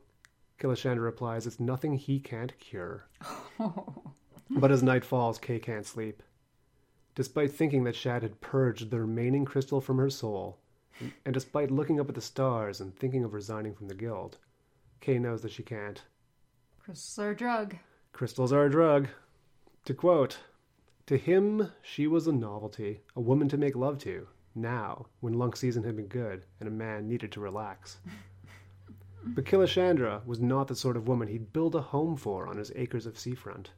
Killashandra 0.60 1.04
replies 1.04 1.46
it's 1.46 1.60
nothing 1.60 1.96
he 1.96 2.20
can't 2.20 2.58
cure. 2.60 3.08
But 4.50 4.72
as 4.72 4.84
night 4.84 5.04
falls, 5.04 5.40
Kay 5.40 5.60
can't 5.60 5.86
sleep. 5.86 6.22
Despite 7.16 7.52
thinking 7.52 7.84
that 7.84 7.96
Shad 7.96 8.22
had 8.22 8.42
purged 8.42 8.92
the 8.92 9.00
remaining 9.00 9.46
crystal 9.46 9.82
from 9.82 9.98
her 9.98 10.10
soul, 10.10 10.60
and 11.26 11.34
despite 11.34 11.72
looking 11.72 12.00
up 12.00 12.10
at 12.10 12.16
the 12.16 12.22
stars 12.22 12.80
and 12.80 12.96
thinking 12.96 13.24
of 13.24 13.34
resigning 13.34 13.74
from 13.74 13.88
the 13.88 13.96
guild, 13.96 14.38
Kay 15.02 15.18
knows 15.18 15.42
that 15.42 15.52
she 15.52 15.64
can't. 15.64 16.04
Crystals 16.80 17.20
are 17.20 17.32
a 17.32 17.36
drug. 17.36 17.78
Crystals 18.12 18.54
are 18.54 18.66
a 18.66 18.72
drug. 18.72 19.08
To 19.86 19.94
quote, 19.94 20.38
To 21.08 21.18
him, 21.18 21.72
she 21.82 22.06
was 22.06 22.28
a 22.28 22.32
novelty, 22.32 23.02
a 23.16 23.22
woman 23.22 23.50
to 23.50 23.58
make 23.58 23.76
love 23.76 23.98
to, 24.00 24.28
now, 24.54 25.08
when 25.20 25.34
lunk 25.34 25.56
season 25.56 25.84
had 25.84 25.96
been 25.96 26.08
good 26.08 26.46
and 26.60 26.68
a 26.68 26.72
man 26.72 27.08
needed 27.08 27.32
to 27.32 27.40
relax. 27.40 27.98
but 29.26 29.46
Killashandra 29.46 30.26
was 30.26 30.40
not 30.40 30.68
the 30.68 30.76
sort 30.76 30.98
of 30.98 31.08
woman 31.08 31.28
he'd 31.28 31.54
build 31.54 31.76
a 31.76 31.82
home 31.82 32.16
for 32.18 32.48
on 32.48 32.58
his 32.58 32.72
acres 32.76 33.06
of 33.06 33.18
seafront. 33.18 33.72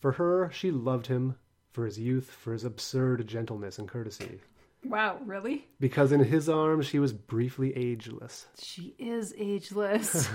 For 0.00 0.12
her, 0.12 0.50
she 0.52 0.70
loved 0.70 1.06
him 1.06 1.36
for 1.72 1.84
his 1.86 1.98
youth, 1.98 2.30
for 2.30 2.52
his 2.52 2.64
absurd 2.64 3.26
gentleness 3.26 3.78
and 3.78 3.88
courtesy. 3.88 4.40
Wow, 4.84 5.18
really? 5.24 5.66
Because 5.80 6.12
in 6.12 6.20
his 6.22 6.48
arms, 6.48 6.86
she 6.86 6.98
was 6.98 7.12
briefly 7.12 7.76
ageless. 7.76 8.46
She 8.62 8.94
is 8.98 9.34
ageless. 9.36 10.28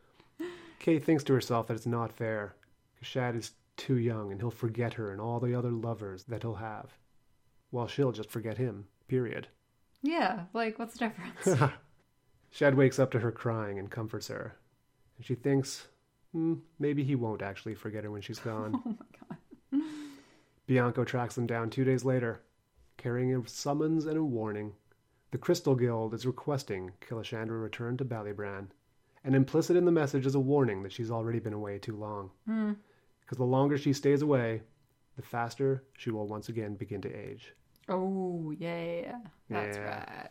Kay 0.78 0.98
thinks 0.98 1.24
to 1.24 1.32
herself 1.34 1.66
that 1.66 1.74
it's 1.74 1.86
not 1.86 2.12
fair. 2.12 2.54
Shad 3.00 3.34
is 3.36 3.52
too 3.76 3.96
young 3.96 4.30
and 4.30 4.40
he'll 4.40 4.50
forget 4.50 4.94
her 4.94 5.10
and 5.10 5.20
all 5.20 5.40
the 5.40 5.54
other 5.54 5.70
lovers 5.70 6.24
that 6.24 6.42
he'll 6.42 6.54
have. 6.54 6.92
While 7.70 7.88
she'll 7.88 8.12
just 8.12 8.30
forget 8.30 8.58
him, 8.58 8.86
period. 9.08 9.48
yeah, 10.02 10.44
like, 10.52 10.78
what's 10.78 10.96
the 10.96 11.08
difference? 11.08 11.72
Shad 12.54 12.76
wakes 12.76 13.00
up 13.00 13.10
to 13.10 13.18
her 13.18 13.32
crying 13.32 13.80
and 13.80 13.90
comforts 13.90 14.28
her. 14.28 14.54
And 15.16 15.26
she 15.26 15.34
thinks, 15.34 15.88
hmm, 16.30 16.54
maybe 16.78 17.02
he 17.02 17.16
won't 17.16 17.42
actually 17.42 17.74
forget 17.74 18.04
her 18.04 18.12
when 18.12 18.22
she's 18.22 18.38
gone. 18.52 18.80
oh 18.86 18.90
my 18.90 19.78
god. 19.80 19.82
Bianco 20.68 21.02
tracks 21.02 21.34
them 21.34 21.48
down 21.48 21.68
two 21.68 21.82
days 21.82 22.04
later, 22.04 22.42
carrying 22.96 23.34
a 23.34 23.48
summons 23.48 24.06
and 24.06 24.16
a 24.16 24.22
warning. 24.22 24.72
The 25.32 25.38
Crystal 25.38 25.74
Guild 25.74 26.14
is 26.14 26.26
requesting 26.26 26.92
Killashandra 27.00 27.60
return 27.60 27.96
to 27.96 28.04
Ballybran, 28.04 28.68
and 29.24 29.34
implicit 29.34 29.76
in 29.76 29.84
the 29.84 29.90
message 29.90 30.24
is 30.24 30.36
a 30.36 30.40
warning 30.40 30.84
that 30.84 30.92
she's 30.92 31.10
already 31.10 31.40
been 31.40 31.54
away 31.54 31.78
too 31.80 31.96
long. 31.96 32.30
Hmm. 32.46 32.74
Because 33.20 33.38
the 33.38 33.44
longer 33.44 33.76
she 33.76 33.92
stays 33.92 34.22
away, 34.22 34.62
the 35.16 35.22
faster 35.22 35.82
she 35.98 36.12
will 36.12 36.28
once 36.28 36.48
again 36.50 36.76
begin 36.76 37.00
to 37.02 37.12
age. 37.12 37.52
Oh, 37.88 38.54
yeah. 38.56 39.16
That's 39.50 39.76
Yeah. 39.76 39.98
right. 40.20 40.30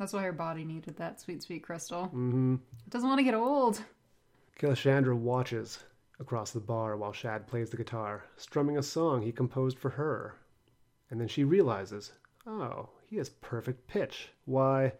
That's 0.00 0.14
why 0.14 0.22
her 0.22 0.32
body 0.32 0.64
needed 0.64 0.96
that 0.96 1.20
sweet, 1.20 1.42
sweet 1.42 1.62
crystal. 1.62 2.04
Mm-hmm. 2.06 2.54
It 2.54 2.90
doesn't 2.90 3.06
want 3.06 3.18
to 3.18 3.24
get 3.24 3.34
old. 3.34 3.84
Killashandra 4.58 5.14
watches 5.14 5.84
across 6.18 6.52
the 6.52 6.60
bar 6.60 6.96
while 6.96 7.12
Shad 7.12 7.46
plays 7.46 7.68
the 7.68 7.76
guitar, 7.76 8.24
strumming 8.38 8.78
a 8.78 8.82
song 8.82 9.20
he 9.20 9.30
composed 9.30 9.78
for 9.78 9.90
her. 9.90 10.36
And 11.10 11.20
then 11.20 11.28
she 11.28 11.44
realizes, 11.44 12.12
oh, 12.46 12.88
he 13.10 13.18
has 13.18 13.28
perfect 13.28 13.86
pitch. 13.88 14.30
Why, 14.46 14.92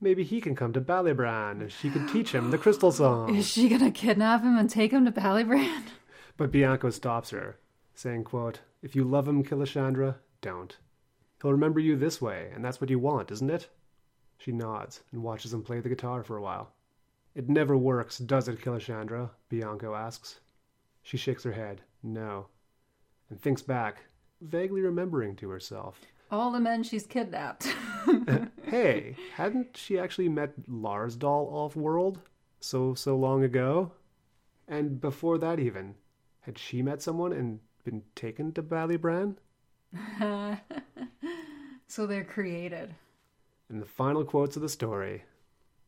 Maybe 0.00 0.24
he 0.24 0.40
can 0.40 0.56
come 0.56 0.72
to 0.72 0.80
Ballybran 0.80 1.60
and 1.60 1.70
she 1.70 1.88
could 1.88 2.08
teach 2.08 2.32
him 2.32 2.50
the 2.50 2.58
crystal 2.58 2.90
song. 2.90 3.32
Is 3.36 3.48
she 3.48 3.68
gonna 3.68 3.92
kidnap 3.92 4.42
him 4.42 4.58
and 4.58 4.68
take 4.68 4.90
him 4.90 5.04
to 5.04 5.12
Ballybrand? 5.12 5.84
But 6.36 6.50
Bianco 6.50 6.90
stops 6.90 7.30
her, 7.30 7.58
saying, 7.94 8.24
quote, 8.24 8.62
If 8.82 8.96
you 8.96 9.04
love 9.04 9.28
him, 9.28 9.44
Killashandra, 9.44 10.16
don't. 10.40 10.76
He'll 11.40 11.52
remember 11.52 11.78
you 11.78 11.96
this 11.96 12.20
way, 12.20 12.50
and 12.54 12.64
that's 12.64 12.80
what 12.80 12.88
you 12.88 12.98
want, 12.98 13.30
isn't 13.30 13.50
it? 13.50 13.68
She 14.40 14.52
nods 14.52 15.02
and 15.12 15.22
watches 15.22 15.52
him 15.52 15.62
play 15.62 15.80
the 15.80 15.90
guitar 15.90 16.22
for 16.22 16.38
a 16.38 16.42
while. 16.42 16.72
It 17.34 17.50
never 17.50 17.76
works, 17.76 18.16
does 18.16 18.48
it, 18.48 18.60
Killashandra? 18.60 19.28
Bianco 19.50 19.94
asks. 19.94 20.40
She 21.02 21.18
shakes 21.18 21.44
her 21.44 21.52
head, 21.52 21.82
no, 22.02 22.46
and 23.28 23.40
thinks 23.40 23.60
back, 23.60 24.04
vaguely 24.40 24.80
remembering 24.80 25.36
to 25.36 25.50
herself. 25.50 26.00
All 26.30 26.50
the 26.50 26.58
men 26.58 26.82
she's 26.82 27.06
kidnapped. 27.06 27.68
Hey, 28.62 29.16
hadn't 29.34 29.76
she 29.76 29.98
actually 29.98 30.28
met 30.28 30.52
Lars 30.68 31.16
Dahl 31.16 31.48
off-world 31.52 32.20
so, 32.60 32.94
so 32.94 33.16
long 33.16 33.42
ago? 33.42 33.90
And 34.68 35.00
before 35.00 35.38
that 35.38 35.58
even, 35.58 35.96
had 36.42 36.56
she 36.56 36.80
met 36.80 37.02
someone 37.02 37.32
and 37.32 37.58
been 37.82 38.02
taken 38.14 38.52
to 38.52 38.62
Ballybran? 38.62 39.34
so 41.88 42.06
they're 42.06 42.22
created. 42.22 42.94
And 43.70 43.80
the 43.80 43.86
final 43.86 44.24
quotes 44.24 44.56
of 44.56 44.62
the 44.62 44.68
story. 44.68 45.22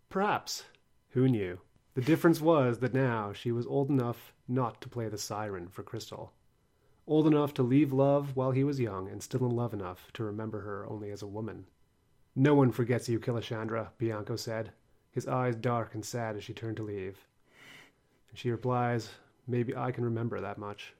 Perhaps. 0.08 0.64
Who 1.10 1.28
knew? 1.28 1.58
The 1.94 2.00
difference 2.00 2.40
was 2.40 2.78
that 2.78 2.94
now 2.94 3.32
she 3.32 3.50
was 3.50 3.66
old 3.66 3.90
enough 3.90 4.32
not 4.46 4.80
to 4.80 4.88
play 4.88 5.08
the 5.08 5.18
siren 5.18 5.68
for 5.68 5.82
Crystal. 5.82 6.32
Old 7.08 7.26
enough 7.26 7.52
to 7.54 7.64
leave 7.64 7.92
love 7.92 8.36
while 8.36 8.52
he 8.52 8.62
was 8.62 8.78
young, 8.78 9.08
and 9.08 9.20
still 9.20 9.44
in 9.44 9.56
love 9.56 9.74
enough 9.74 10.12
to 10.14 10.22
remember 10.22 10.60
her 10.60 10.86
only 10.86 11.10
as 11.10 11.22
a 11.22 11.26
woman. 11.26 11.66
No 12.36 12.54
one 12.54 12.70
forgets 12.70 13.08
you, 13.08 13.18
Killashandra, 13.18 13.88
Bianco 13.98 14.36
said, 14.36 14.72
his 15.10 15.26
eyes 15.26 15.56
dark 15.56 15.94
and 15.94 16.04
sad 16.04 16.36
as 16.36 16.44
she 16.44 16.54
turned 16.54 16.76
to 16.76 16.84
leave. 16.84 17.26
And 18.30 18.38
she 18.38 18.50
replies, 18.50 19.10
Maybe 19.46 19.76
I 19.76 19.90
can 19.90 20.04
remember 20.04 20.40
that 20.40 20.56
much. 20.56 20.94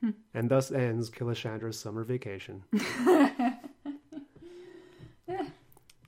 Hmm. 0.00 0.10
and 0.34 0.50
thus 0.50 0.72
ends 0.72 1.10
Killashandra's 1.10 1.78
summer 1.78 2.02
vacation. 2.02 2.64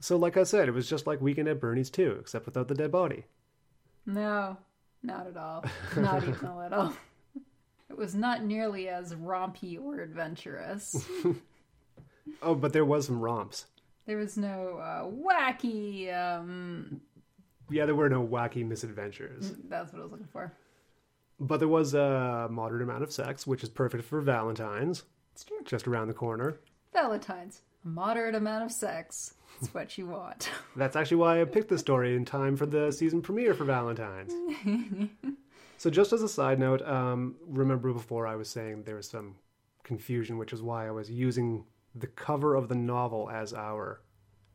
So, 0.05 0.19
like 0.19 0.37
I 0.37 0.43
said, 0.43 0.69
it 0.69 0.73
was 0.73 0.87
just 0.87 1.07
like 1.07 1.23
Weekend 1.23 1.49
at 1.49 1.59
Bernie's 1.63 1.89
too, 1.89 2.19
except 2.21 2.45
without 2.45 2.69
the 2.69 2.75
dead 2.75 2.93
body. 2.93 3.25
No, 4.05 4.59
not 5.03 5.27
at 5.27 5.35
all. 5.39 5.65
Not 5.97 6.23
even 6.23 6.47
a 6.47 6.59
little. 6.59 6.93
It 7.91 7.97
was 7.99 8.15
not 8.15 8.43
nearly 8.43 8.89
as 8.89 9.15
rompy 9.15 9.81
or 9.81 10.01
adventurous. 10.01 11.07
Oh, 12.43 12.55
but 12.55 12.73
there 12.73 12.85
was 12.85 13.07
some 13.07 13.21
romps. 13.21 13.67
There 14.07 14.17
was 14.17 14.37
no 14.37 14.79
uh, 14.79 15.05
wacky. 15.05 16.13
Um, 16.13 17.01
Yeah, 17.71 17.87
there 17.87 17.95
were 17.95 18.09
no 18.09 18.27
wacky 18.27 18.67
misadventures. 18.67 19.53
that's 19.69 19.93
what 19.93 20.01
I 20.01 20.03
was 20.03 20.13
looking 20.13 20.27
for. 20.33 20.53
But 21.39 21.59
there 21.59 21.69
was 21.69 21.95
a 21.95 22.49
moderate 22.51 22.83
amount 22.83 23.05
of 23.05 23.13
sex, 23.13 23.47
which 23.47 23.63
is 23.63 23.69
perfect 23.69 24.05
for 24.05 24.21
Valentine's, 24.21 25.05
It's 25.33 25.45
true. 25.45 25.59
just 25.65 25.87
around 25.87 26.09
the 26.09 26.15
corner. 26.15 26.59
Valentine's. 26.93 27.61
Moderate 27.85 28.35
amount 28.35 28.65
of 28.65 28.73
sex. 28.73 29.35
It's 29.61 29.73
what 29.73 29.97
you 29.99 30.07
want. 30.07 30.51
That's 30.77 30.97
actually 30.97 31.19
why 31.19 31.41
I 31.41 31.45
picked 31.45 31.69
the 31.69 31.79
story 31.79 32.17
in 32.17 32.25
time 32.25 32.57
for 32.57 32.67
the 32.67 32.91
season 32.91 33.23
premiere 33.23 33.55
for 33.55 33.65
Valentine's. 33.65 34.33
so, 35.77 35.91
just 35.91 36.13
as 36.13 36.23
a 36.23 36.29
side 36.29 36.59
note, 36.59 36.83
um, 36.83 37.37
remember 37.47 37.93
before 37.93 38.27
I 38.27 38.37
was 38.37 38.49
saying 38.49 38.83
there 38.83 38.97
was 38.97 39.09
some 39.09 39.37
confusion, 39.85 40.39
which 40.39 40.53
is 40.53 40.63
why 40.63 40.89
I 40.89 40.91
was 40.91 41.11
using 41.11 41.65
the 41.95 42.07
cover 42.09 42.55
of 42.55 42.69
the 42.69 42.75
novel 42.75 43.31
as 43.31 43.55
our 43.55 44.01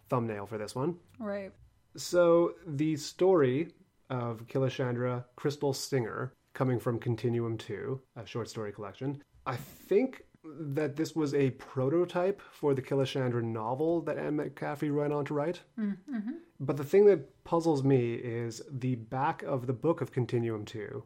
thumbnail 0.09 0.45
for 0.45 0.57
this 0.57 0.75
one. 0.75 0.97
right. 1.19 1.51
So 1.95 2.53
the 2.67 2.95
story 2.97 3.69
of 4.09 4.45
Killashandra 4.47 5.25
Crystal 5.35 5.73
Singer, 5.73 6.33
coming 6.53 6.79
from 6.79 6.99
Continuum 6.99 7.57
2, 7.57 7.99
a 8.15 8.25
short 8.25 8.49
story 8.49 8.71
collection, 8.71 9.23
I 9.45 9.55
think 9.55 10.23
that 10.59 10.95
this 10.95 11.15
was 11.15 11.33
a 11.33 11.51
prototype 11.51 12.41
for 12.51 12.73
the 12.73 12.81
Killashandra 12.81 13.43
novel 13.43 14.01
that 14.01 14.17
Anne 14.17 14.37
McCaffrey 14.37 14.93
went 14.93 15.13
on 15.13 15.25
to 15.25 15.33
write. 15.33 15.61
Mm-hmm. 15.79 16.31
But 16.59 16.77
the 16.77 16.83
thing 16.83 17.05
that 17.05 17.43
puzzles 17.43 17.83
me 17.83 18.13
is 18.13 18.61
the 18.69 18.95
back 18.95 19.43
of 19.43 19.67
the 19.67 19.73
book 19.73 20.01
of 20.01 20.11
Continuum 20.11 20.65
2 20.65 21.03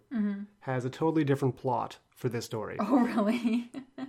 has 0.62 0.86
a 0.86 0.90
totally 0.90 1.24
different 1.24 1.58
plot 1.58 1.98
for 2.10 2.30
this 2.30 2.46
story. 2.46 2.78
Oh, 2.80 3.00
really? 3.00 3.72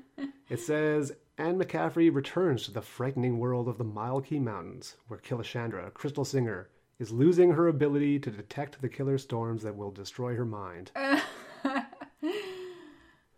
It 0.48 0.60
says 0.60 1.12
Anne 1.38 1.58
McCaffrey 1.58 2.14
returns 2.14 2.64
to 2.64 2.70
the 2.70 2.82
frightening 2.82 3.38
world 3.38 3.66
of 3.66 3.78
the 3.78 3.84
Milekey 3.84 4.40
Mountains, 4.40 4.96
where 5.08 5.18
Killashandra, 5.18 5.92
Crystal 5.94 6.24
Singer, 6.24 6.68
is 6.98 7.10
losing 7.10 7.50
her 7.52 7.66
ability 7.66 8.18
to 8.20 8.30
detect 8.30 8.80
the 8.80 8.88
killer 8.88 9.18
storms 9.18 9.62
that 9.62 9.74
will 9.74 9.90
destroy 9.90 10.36
her 10.36 10.44
mind. 10.44 10.90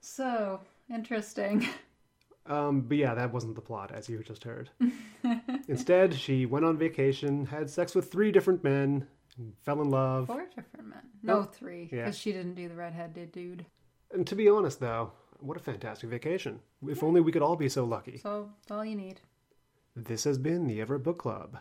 so, 0.01 0.61
interesting. 0.93 1.67
Um, 2.49 2.83
but 2.83 2.97
yeah, 2.97 3.15
that 3.15 3.33
wasn't 3.33 3.57
the 3.57 3.61
plot, 3.61 3.91
as 3.93 4.09
you 4.09 4.23
just 4.23 4.45
heard. 4.45 4.71
Instead, 5.69 6.15
she 6.15 6.47
went 6.47 6.65
on 6.65 6.79
vacation, 6.79 7.47
had 7.47 7.69
sex 7.71 7.95
with 7.95 8.11
three 8.11 8.31
different 8.33 8.63
men, 8.63 9.07
and 9.37 9.53
fell 9.63 9.83
in 9.83 9.91
love. 9.91 10.27
Four 10.29 10.47
different 10.55 10.87
men. 10.89 11.01
No, 11.23 11.39
Oh, 11.39 11.43
three. 11.43 11.89
yeah. 11.93 12.05
Because 12.05 12.19
she 12.19 12.33
didn't 12.33 12.55
do 12.55 12.69
the 12.69 12.75
redheaded 12.77 13.33
dude. 13.33 13.67
And 14.13 14.27
to 14.29 14.37
be 14.37 14.49
honest, 14.49 14.79
though, 14.81 15.13
what 15.41 15.57
a 15.57 15.61
fantastic 15.61 16.09
vacation. 16.09 16.61
If 16.87 17.03
only 17.03 17.21
we 17.21 17.33
could 17.33 17.43
all 17.43 17.57
be 17.57 17.69
so 17.69 17.85
lucky. 17.85 18.19
So, 18.19 18.51
that's 18.63 18.71
all 18.71 18.85
you 18.85 18.95
need. 18.97 19.21
This 19.97 20.25
has 20.25 20.39
been 20.39 20.67
the 20.67 20.81
Everett 20.81 21.03
Book 21.03 21.19
Club. 21.19 21.59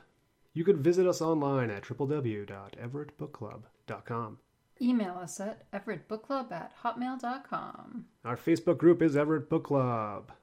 You 0.54 0.64
could 0.64 0.78
visit 0.78 1.08
us 1.08 1.22
online 1.22 1.70
at 1.72 1.84
www.everettbookclub.com. 1.84 4.38
Email 4.82 5.14
us 5.22 5.40
at 5.40 5.72
everettbookclub 5.72 6.52
at 6.52 6.74
hotmail.com. 6.84 8.06
Our 8.26 8.36
Facebook 8.36 8.78
group 8.78 9.02
is 9.02 9.16
Everett 9.16 9.50
Book 9.50 9.64
Club. 9.66 10.34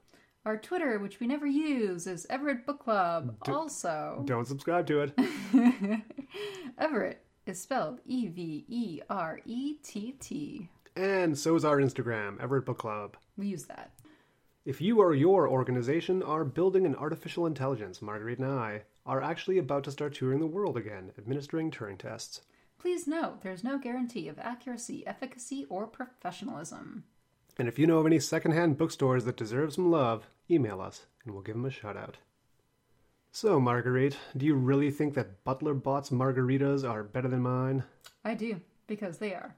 Our 0.45 0.57
Twitter, 0.57 0.99
which 0.99 1.21
we 1.21 1.27
never 1.27 1.47
use, 1.47 2.05
is 2.05 2.27
Everett 2.29 2.65
Book 2.65 2.83
Club. 2.83 3.37
also, 3.47 4.23
Don't 4.25 4.45
subscribe 4.45 4.85
to 4.87 5.01
it. 5.01 6.01
Everett 6.77 7.23
is 7.45 7.61
spelled 7.61 7.99
E 8.05 8.27
V 8.27 8.65
E 8.67 8.99
R 9.09 9.39
E 9.45 9.75
T 9.75 10.15
T. 10.19 10.69
And 10.97 11.37
so 11.37 11.55
is 11.55 11.63
our 11.63 11.77
Instagram, 11.77 12.41
Everett 12.41 12.65
Book 12.65 12.77
Club. 12.77 13.15
We 13.37 13.47
use 13.47 13.63
that. 13.65 13.91
If 14.65 14.81
you 14.81 14.99
or 14.99 15.13
your 15.13 15.47
organization 15.47 16.21
are 16.23 16.43
building 16.43 16.85
an 16.85 16.95
artificial 16.95 17.45
intelligence, 17.45 18.01
Marguerite 18.01 18.39
and 18.39 18.51
I 18.51 18.83
are 19.05 19.21
actually 19.21 19.57
about 19.57 19.85
to 19.85 19.91
start 19.91 20.13
touring 20.13 20.39
the 20.39 20.45
world 20.47 20.75
again, 20.77 21.11
administering 21.17 21.71
Turing 21.71 21.97
tests. 21.97 22.41
Please 22.79 23.07
note, 23.07 23.41
there's 23.41 23.63
no 23.63 23.77
guarantee 23.77 24.27
of 24.27 24.39
accuracy, 24.39 25.07
efficacy, 25.07 25.65
or 25.69 25.87
professionalism. 25.87 27.05
And 27.57 27.67
if 27.67 27.77
you 27.77 27.85
know 27.85 27.99
of 27.99 28.05
any 28.05 28.19
secondhand 28.19 28.77
bookstores 28.77 29.25
that 29.25 29.37
deserve 29.37 29.73
some 29.73 29.91
love, 29.91 30.27
email 30.49 30.81
us 30.81 31.05
and 31.23 31.33
we'll 31.33 31.43
give 31.43 31.55
them 31.55 31.65
a 31.65 31.71
shout 31.71 31.95
out. 31.95 32.17
So, 33.31 33.59
Marguerite, 33.59 34.17
do 34.37 34.45
you 34.45 34.55
really 34.55 34.91
think 34.91 35.15
that 35.15 35.43
Butler 35.43 35.73
Bot's 35.73 36.11
margaritas 36.11 36.87
are 36.87 37.03
better 37.03 37.27
than 37.27 37.41
mine? 37.41 37.83
I 38.23 38.35
do, 38.35 38.61
because 38.85 39.17
they 39.17 39.33
are. 39.33 39.55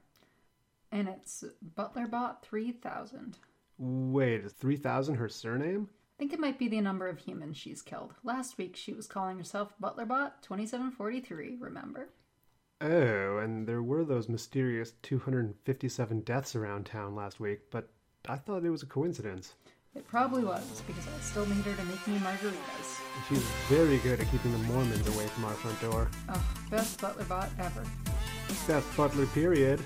And 0.90 1.08
it's 1.08 1.44
ButlerBot 1.76 2.42
3000. 2.42 3.36
Wait, 3.78 4.44
is 4.44 4.52
3000 4.52 5.16
her 5.16 5.28
surname? 5.28 5.88
I 5.90 6.18
think 6.18 6.32
it 6.32 6.40
might 6.40 6.58
be 6.58 6.68
the 6.68 6.80
number 6.80 7.08
of 7.08 7.18
humans 7.18 7.58
she's 7.58 7.82
killed. 7.82 8.14
Last 8.24 8.56
week 8.56 8.76
she 8.76 8.94
was 8.94 9.06
calling 9.06 9.36
herself 9.36 9.74
ButlerBot 9.82 10.40
2743, 10.40 11.58
remember? 11.60 12.08
Oh, 12.80 13.38
and 13.38 13.66
there 13.66 13.82
were 13.82 14.04
those 14.04 14.28
mysterious 14.28 14.92
257 15.02 16.20
deaths 16.20 16.54
around 16.54 16.84
town 16.84 17.14
last 17.14 17.40
week, 17.40 17.70
but 17.70 17.88
I 18.28 18.36
thought 18.36 18.64
it 18.64 18.70
was 18.70 18.82
a 18.82 18.86
coincidence. 18.86 19.54
It 19.94 20.06
probably 20.06 20.44
was, 20.44 20.82
because 20.86 21.06
I 21.06 21.18
still 21.20 21.46
need 21.46 21.64
her 21.64 21.74
to 21.74 21.84
make 21.84 22.06
me 22.06 22.18
margaritas. 22.18 23.00
She's 23.30 23.42
very 23.70 23.96
good 23.98 24.20
at 24.20 24.30
keeping 24.30 24.52
the 24.52 24.58
Mormons 24.58 25.08
away 25.08 25.26
from 25.28 25.46
our 25.46 25.54
front 25.54 25.80
door. 25.80 26.10
Oh, 26.28 26.44
best 26.70 27.00
butler 27.00 27.24
bot 27.24 27.48
ever. 27.58 27.82
Best 28.68 28.94
butler, 28.94 29.24
period. 29.26 29.80